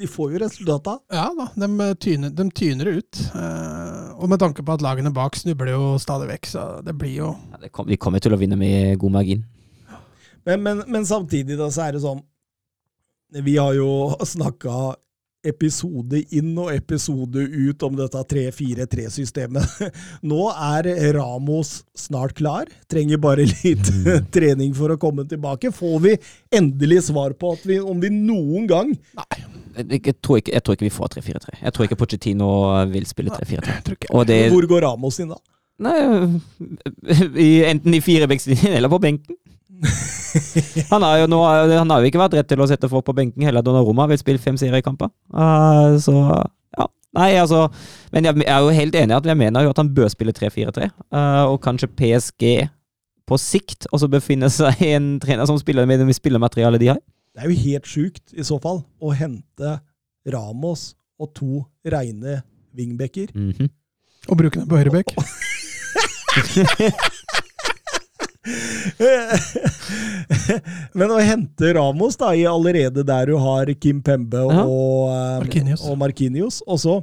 [0.00, 0.98] de får jo resultata.
[1.12, 3.22] Ja da, de tyner, de tyner ut.
[3.32, 7.16] Uh, og med tanke på at lagene bak snubler jo stadig vekk, så det blir
[7.20, 9.46] jo Ja, det kom, de kommer til å vinne med god margin.
[10.46, 12.22] Men, men, men samtidig da, så er det sånn
[13.44, 14.96] Vi har jo snakka
[15.46, 19.76] episode inn og episode ut om dette 3-4-3-systemet.
[20.30, 22.70] Nå er Ramos snart klar.
[22.90, 23.90] Trenger bare litt
[24.34, 25.70] trening for å komme tilbake.
[25.74, 26.16] Får vi
[26.54, 29.38] endelig svar på vi, om vi noen gang Nei,
[29.78, 31.58] Jeg, tror ikke, jeg tror ikke vi får 3-4-3.
[31.62, 32.50] Jeg tror ikke Pochettino
[32.90, 33.76] vil spille 3-4-3.
[33.76, 35.38] jeg tror ikke Og det Hvor går Ramos inn da?
[35.78, 35.94] Nei,
[37.70, 39.38] enten i firebekslinjen eller på benken.
[40.92, 41.38] Han har jo nå,
[41.70, 43.64] han har jo ikke vært rett til å sette folk på benken heller.
[43.64, 45.10] Donnarumma vil spille fem seriekamper.
[45.32, 46.14] Uh, så
[46.76, 46.86] ja.
[47.16, 47.64] Nei, altså
[48.12, 50.10] Men jeg, jeg er jo helt enig i at jeg mener jo at han bør
[50.12, 50.90] spille 3-4-3.
[51.14, 52.44] Uh, og kanskje PSG
[53.28, 57.02] på sikt også befinner seg i en trener som spiller med det spillermaterialet de har.
[57.36, 59.76] Det er jo helt sjukt i så fall å hente
[60.28, 62.40] Ramos og to reine
[62.76, 63.32] wingbacker.
[63.34, 63.68] Mhm.
[64.28, 65.14] Og bruke den på høyrebekk.
[70.98, 75.84] Men å hente Ramos da, i allerede der du har Kim Pembe og, eh, Marquinhos.
[75.88, 76.98] og Marquinhos, og så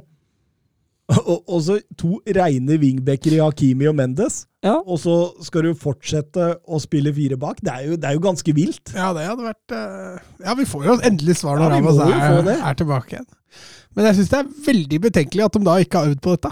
[1.06, 4.72] og, og så to reine wingbacker i Hakimi og Mendes, Ja.
[4.82, 5.12] og så
[5.46, 7.60] skal du fortsette å spille fire bak.
[7.62, 8.90] Det er jo, det er jo ganske vilt.
[8.90, 12.50] Ja, det hadde vært eh, Ja, vi får jo endelig svar når ja, Ramos er,
[12.72, 13.28] er tilbake igjen.
[13.94, 16.50] Men jeg syns det er veldig betenkelig at de da ikke har øvd på dette.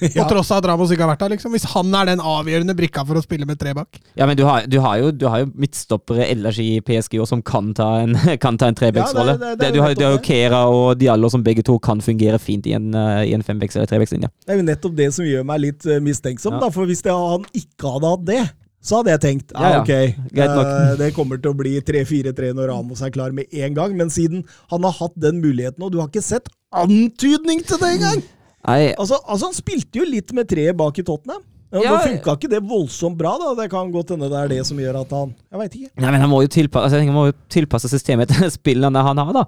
[0.14, 0.22] Ja.
[0.24, 1.52] På tross av at Ramos ikke har vært der, liksom.
[1.54, 3.98] Hvis han er den avgjørende brikka for å spille med tre bak.
[4.18, 7.34] Ja, men du har, du har, jo, du har jo midtstoppere ellers i PSG også
[7.36, 8.14] som kan ta en,
[8.44, 9.34] kan ta en trebeksrolle.
[9.34, 12.00] Ja, det- det- det er du, har, jo Kera og Diallo som begge to kan
[12.04, 14.30] fungere fint i en, eh, i en fembeks- eller trebekslinje.
[14.46, 16.60] Det er jo nettopp det som gjør meg litt eh, mistenksom, Ja.
[16.66, 18.40] da, for hvis det, han ikke hadde hatt det,
[18.88, 19.80] så hadde jeg tenkt Ja, ja, ja.
[19.82, 19.90] ok,
[20.38, 24.08] eh, det kommer til å bli 3-4-3 når Ramos er klar med en gang, men
[24.14, 28.22] siden han har hatt den muligheten, og du har ikke sett antydning til det engang!
[28.66, 31.44] Nei, Altså, altså Han spilte jo litt med treet bak i Tottenham.
[31.70, 33.50] Ja, Ja, Nå funka ikke det voldsomt bra, da.
[33.62, 35.90] Det kan godt hende det er det som gjør at han Jeg veit ikke.
[36.00, 39.20] nei, men han må jo tilpasse, altså, han må jo tilpasse systemet til spillene han
[39.20, 39.44] har, da.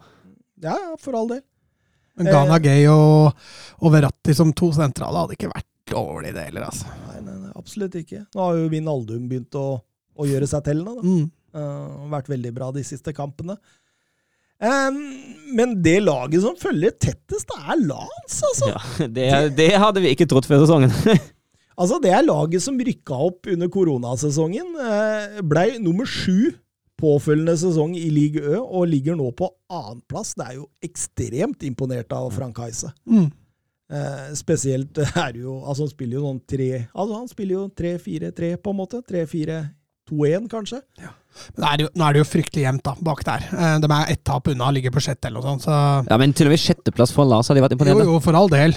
[0.61, 1.41] Ja, ja, for all del.
[2.21, 2.59] Men Eh.
[2.61, 3.33] Gay og,
[3.81, 6.91] og Verratti som to sentrale hadde ikke vært dårlig, det heller, altså.
[7.09, 8.27] Nei, nei, nei, absolutt ikke.
[8.35, 9.81] Nå har jo Vinaldum begynt å,
[10.21, 11.01] å gjøre seg tellende.
[11.01, 11.03] da.
[11.07, 11.31] Mm.
[11.51, 13.57] Uh, vært veldig bra de siste kampene.
[14.61, 14.97] Em,
[15.57, 18.71] men det laget som følger tettest, det er Lance, altså.
[18.71, 20.95] Ja, det, det hadde vi ikke trodd før sesongen.
[21.81, 24.75] Altså, Det er laget som rykka opp under koronasesongen.
[24.77, 26.51] Uh, Blei nummer sju
[27.01, 30.35] påfølgende sesong i Ligue Ø, og ligger nå på annenplass.
[30.37, 32.91] Det er jo ekstremt imponert av Frank Heise.
[33.09, 33.31] Mm.
[33.91, 38.53] Eh, spesielt er jo Altså, han spiller jo sånn tre Altså, han spiller jo 3-4-3,
[38.63, 39.01] på en måte.
[39.09, 40.83] 3-4-2-1, kanskje.
[41.01, 41.17] Nå
[41.59, 43.45] er, det jo, nå er det jo fryktelig jevnt da, bak der.
[43.53, 45.63] Eh, De er ett tap unna, ligger på sjette eller noe sånt.
[45.69, 45.77] Så
[46.11, 48.05] Ja, Men til og med sjetteplass for Lars hadde vært jo, imponerende.
[48.05, 48.75] jo, for all del.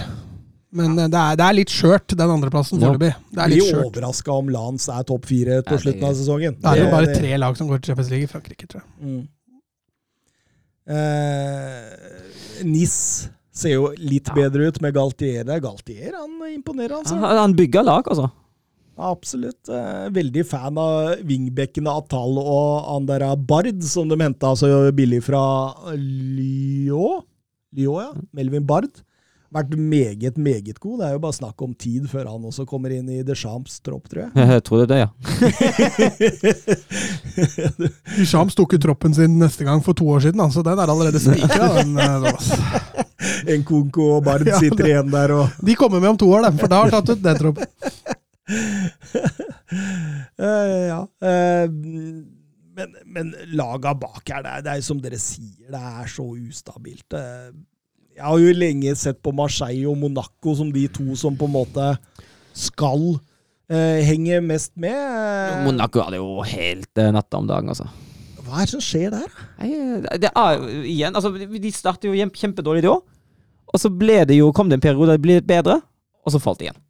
[0.74, 2.88] Men eh, det er, det er litt skjørt, den andreplassen Ja.
[2.90, 3.14] foreløpig.
[3.32, 6.56] Det litt Blir overraska om Lans er topp fire på det- slutten av sesongen.
[6.62, 8.90] Det er jo bare tre lag som går til Champions League i Frankrike, tror jeg.
[9.04, 9.28] Mm.
[10.94, 14.34] Eh, Nis ser jo litt Ja.
[14.34, 15.44] bedre ut med Galtier.
[15.62, 17.16] Galtier han imponerer, altså.
[17.20, 18.32] Han, han bygger lag, altså.
[18.98, 19.70] Absolutt.
[19.70, 25.24] Eh, veldig fan av wingbackene Atal og han der Bard, som de henta så billig
[25.26, 25.42] fra
[25.98, 27.24] Lyon.
[27.74, 28.12] Lyon, ja.
[28.38, 29.02] Melvin Bard.
[29.54, 31.00] Vært meget, meget god.
[31.00, 34.08] Det er jo bare snakk om tid før han også kommer inn i Deschamps tropp,
[34.10, 34.32] tror jeg.
[34.50, 35.10] Jeg tror det er det, ja.
[38.18, 41.22] Deschamps tok ut troppen sin neste gang for to år siden, altså den er allerede
[41.22, 41.70] spikra.
[43.54, 46.30] en Konko og Bard Ja, sitter det- igjen der og De kommer med om to
[46.34, 47.66] år, dem, for da har de tatt ut den troppen.
[50.44, 51.00] Eh, ja.
[51.24, 51.70] Uh,
[52.78, 56.26] men, men laga bak her, det er, det er som dere sier, det er så
[56.34, 57.16] ustabilt.
[57.18, 57.52] Eh,
[58.14, 61.56] jeg har jo lenge sett på Marseille og Monaco som de to som på en
[61.56, 61.88] måte
[62.54, 65.66] skal uh, henge mest med.
[65.66, 67.90] Monaco hadde jo helt natta om dagen, altså.
[68.44, 69.42] Hva er det som skjer der?
[69.62, 69.72] Nei,
[70.22, 73.06] det er igjen Altså, de startet jo kjempedårlig, kjempedårlig òg.
[73.74, 75.80] Og så ble det jo, kom det en periode der det ble bedre,
[76.22, 76.83] og så falt det igjen.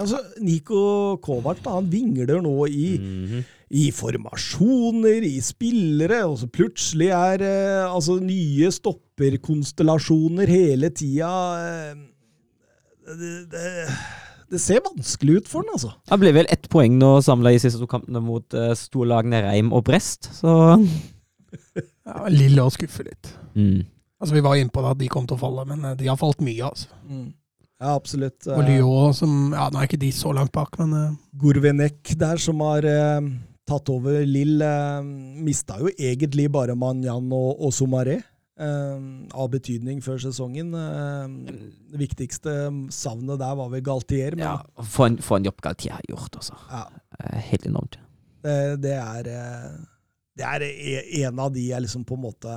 [0.00, 0.78] Altså, Niko
[1.22, 2.88] Kovac da, han vingler nå i,
[3.70, 11.30] i formasjoner, i spillere, og så plutselig er eh, altså nye stopperkonstellasjoner hele tida.
[11.62, 13.72] Eh, det, det,
[14.50, 15.92] det ser vanskelig ut for han, altså.
[16.10, 19.70] Det ble vel ett poeng nå samla i siste to kampene mot eh, storlagene Reim
[19.76, 20.56] og Brest, så
[22.04, 23.30] Ja, Lille å skuffe litt.
[23.54, 23.84] mm.
[24.20, 26.10] Altså, Vi var inne på det at de kom til å falle, men eh, de
[26.10, 26.66] har falt mye.
[26.66, 26.88] altså.
[27.80, 28.46] Ja, absolutt.
[28.48, 31.16] Og Lyon, som ja, Nå er ikke de så langt bak, men uh.
[31.40, 33.26] Gorvenek der, som har uh,
[33.68, 35.02] tatt over Lill, uh,
[35.44, 38.20] mista jo egentlig bare Manjan og, og Somaré.
[38.54, 40.68] Uh, av betydning før sesongen.
[40.78, 41.32] Eh,
[41.90, 42.52] det viktigste
[42.94, 44.52] savnet der var vel Galtier, men Ja,
[44.86, 46.54] for en, for en jobb Galtier har gjort, altså.
[46.70, 46.84] Ja.
[47.18, 47.98] Eh, Helt enormt.
[48.46, 49.74] det, det er eh,
[50.38, 52.54] Det er e- en av de jeg liksom på en måte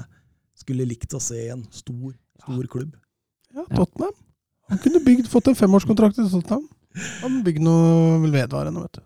[0.53, 2.13] skulle likt å se i en stor,
[2.43, 2.93] stor klubb.
[3.57, 4.13] ja, Tottenham.
[4.71, 6.65] Han kunne bygd, fått en femårskontrakt i Tottenham.
[7.21, 9.03] Han bygd noe vedvarende, vet du.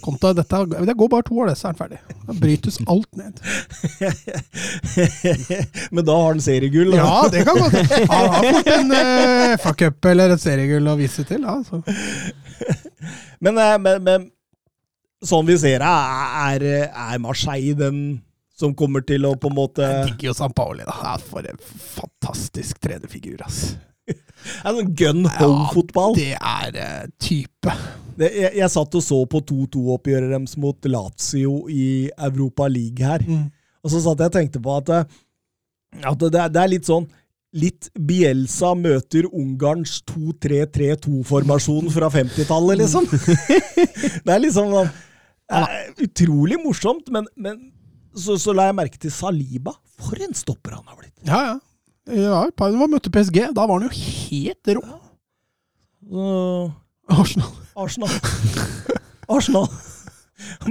[0.00, 1.98] Konta, dette, Det går bare to år, det, så er han ferdig.
[2.24, 3.40] Da brytes alt ned.
[5.92, 6.94] men da har han seriegull.
[6.94, 7.02] da.
[7.02, 8.06] Ja, det kan godt hende.
[8.08, 11.44] Han har fått en uh, FA-cup eller et seriegull å vise til.
[11.44, 11.58] da.
[11.68, 11.82] så.
[13.42, 14.26] Men, eh, men, men
[15.26, 15.92] sånn vi ser det,
[16.48, 18.02] er, er Marseille den
[18.56, 21.16] som kommer til å på en måte Jeg digger jo San Paoli, da.
[21.26, 23.74] For en fantastisk trenerfigur, ass.
[24.62, 26.16] Er sånn gun home-fotball.
[26.18, 27.74] Ja, Det er eh, type.
[28.18, 33.24] Det, jeg, jeg satt og så på 2-2-oppgjøret deres mot Lazio i Europa League her.
[33.26, 33.48] Mm.
[33.82, 37.08] Og så satt jeg og tenkte på at, eh, at det, det er litt sånn
[37.52, 43.04] Litt Bielsa møter Ungarns 2-3-3-2-formasjon fra 50-tallet, liksom.
[44.24, 45.74] det er liksom sånn eh,
[46.06, 47.58] Utrolig morsomt, men, men
[48.16, 49.74] så, så la jeg merke til Saliba.
[50.00, 51.12] For en stopper han har blitt!
[51.28, 51.58] Ja, ja.
[52.10, 53.52] Ja, et par møtte PSG.
[53.54, 54.82] Da var han jo helt rå.
[56.12, 56.72] Uh,
[57.12, 57.52] Arsenal.
[57.78, 58.10] Arsenal.
[59.30, 59.68] Arsenal.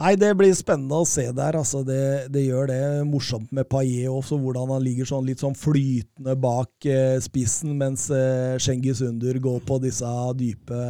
[0.00, 1.56] Nei, det blir spennende å se der.
[1.58, 5.56] altså Det, det gjør det morsomt med Paillet også, hvordan han ligger sånn litt sånn
[5.58, 10.80] flytende bak eh, spissen, mens eh, Schengis Under går på disse dype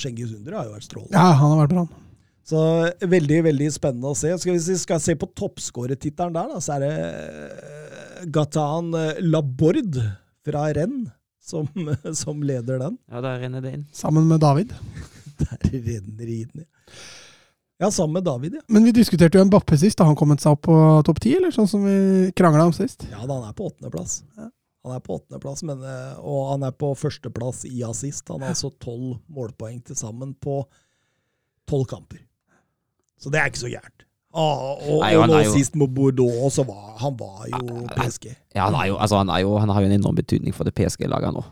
[0.00, 1.14] Schengis Under har jo vært strålende.
[1.20, 1.86] Ja, han har vært bra.
[2.46, 2.62] Så
[3.02, 4.30] veldig, veldig spennende å se.
[4.38, 9.20] Skal vi si, skal se på toppskårertittelen der, da, så er det eh, Gatan eh,
[9.26, 10.08] Laborde
[10.46, 11.12] fra Rennes
[11.46, 11.68] som,
[12.22, 12.98] som leder den.
[13.10, 13.86] Ja, der renner det inn.
[13.94, 14.74] Sammen med David.
[15.36, 16.62] Der renner det inn.
[16.64, 16.66] ja.
[17.78, 18.60] Ja, sammen med David, ja.
[18.72, 19.98] Men vi diskuterte jo Mbappé sist.
[20.00, 23.04] Har han kommet seg opp på topp ti, eller sånn som vi krangla om sist?
[23.10, 24.14] Ja, da, han er på åttendeplass.
[24.86, 28.24] Han er på åttendeplass, eh, og han er på førsteplass i assist.
[28.32, 30.62] Han har altså tolv målpoeng til sammen på
[31.68, 32.22] tolv kamper.
[33.20, 34.05] Så det er ikke så gærent.
[34.36, 38.26] Ah, og, Nei, og nå jo- sist med Bordeaux, så var han var jo PSG.
[38.54, 40.68] Ja, han, er jo, altså, han, er jo, han har jo en enorm betydning for
[40.68, 41.44] det PSG-laget nå.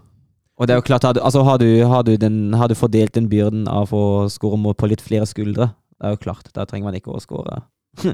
[0.54, 2.74] Og det er jo klart, har du- altså, har, du, har, du den, har du
[2.78, 6.50] fordelt den byrden av å skåre mål på litt flere skuldre, det er jo klart,
[6.52, 7.62] da trenger man ikke å skåre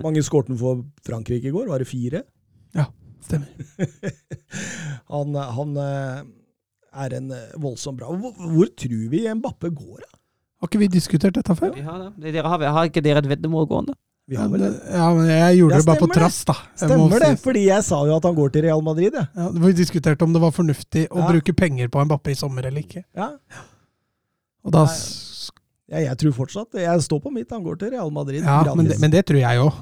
[0.05, 1.70] mange skårte han for Frankrike i går?
[1.72, 2.22] Var det fire?
[2.76, 2.84] Ja,
[3.24, 3.48] Stemmer.
[5.14, 6.22] han, han eh,
[7.05, 10.18] er en voldsom voldsomt bra hvor, hvor tror vi Mbappe går, da?
[10.60, 11.72] Har ikke vi diskutert dette før?
[11.72, 12.32] Vi har det.
[12.34, 13.94] Dere har, har ikke dere et veddemål gående?
[14.31, 14.94] Vi Ja, har vel men, det.
[14.94, 16.55] ja, men jeg gjorde Ja, det bare på trass, da.
[16.78, 19.27] Jeg Stemmer det, fordi jeg sa jo at han går til Real Madrid, Ja.
[19.35, 22.62] Ja, vi diskuterte om det var fornuftig å bruke penger på en bappe i sommer
[22.70, 23.02] eller ikke.
[23.19, 23.32] Ja.
[24.65, 24.86] Og da,
[25.90, 28.44] Ja, jeg tror fortsatt Jeg står på mitt, han går til Real Madrid.
[28.47, 29.73] ja, men, det, men det tror jeg òg.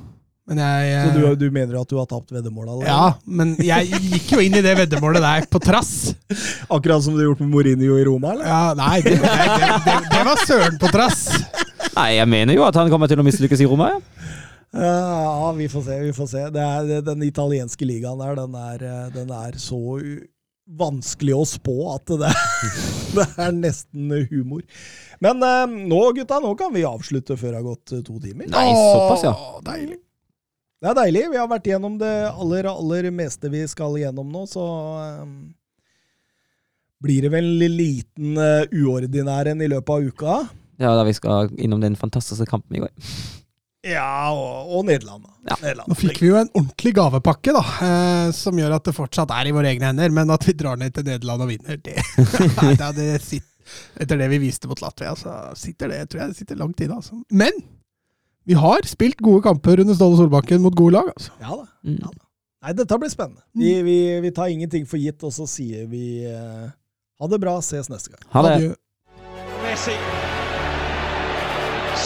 [0.48, 2.86] Så du, du mener at du har tapt veddemålet?
[2.88, 6.14] Ja, men jeg gikk jo inn i det veddemålet der på trass.
[6.72, 8.46] Akkurat som du har gjort med Mourinho i Roma, eller?
[8.48, 11.26] Ja, nei, det, det, det var søren på trass.
[11.98, 14.00] Nei, jeg mener jo at han kommer til å mislykkes i Roma, ja.
[14.68, 16.42] Ja, vi får se, vi får se.
[16.54, 19.80] Det er, det, den italienske ligaen der, den er, eh, den er så
[20.78, 22.32] vanskelig å spå at det,
[23.16, 24.62] det er nesten humor.
[25.24, 28.50] Men eh, nå, gutta, nå kan vi avslutte før det har gått eh, to timer.
[28.52, 29.34] Nei, såpass, ja.
[29.66, 29.98] Deilig.
[30.78, 31.24] Det er deilig.
[31.32, 34.66] Vi har vært gjennom det aller, aller meste vi skal gjennom nå, så
[35.02, 35.24] eh,
[37.02, 40.38] blir det vel en liten uh, uordinær en i løpet av uka.
[40.78, 42.92] Ja, da vi skal innom den fantastiske kampen i går.
[43.86, 45.26] Ja, og, og Nederland.
[45.46, 45.56] Ja.
[45.62, 45.90] Nederland.
[45.90, 49.50] Nå fikk vi jo en ordentlig gavepakke, da, eh, som gjør at det fortsatt er
[49.50, 50.12] i våre egne hender.
[50.14, 51.96] Men at vi drar ned til Nederland og vinner, det,
[52.80, 53.46] det, det sitter,
[54.00, 56.96] Etter det vi viste mot Latvia, så sitter det tror jeg det sitter langt inne.
[57.02, 57.18] Altså.
[57.28, 57.58] Men
[58.48, 61.10] vi har spilt gode kamper under Ståle Solbakken mot gode lag.
[61.12, 61.34] altså.
[61.42, 61.66] Ja da.
[61.84, 61.98] Mm.
[62.00, 62.24] Ja, da.
[62.64, 63.44] Nei, dette blir spennende.
[63.54, 66.64] Vi, vi, vi tar ingenting for gitt, og så sier vi eh,
[67.20, 68.24] ha det bra, ses neste gang.
[68.32, 68.56] Ha det.
[68.56, 70.16] Adjø.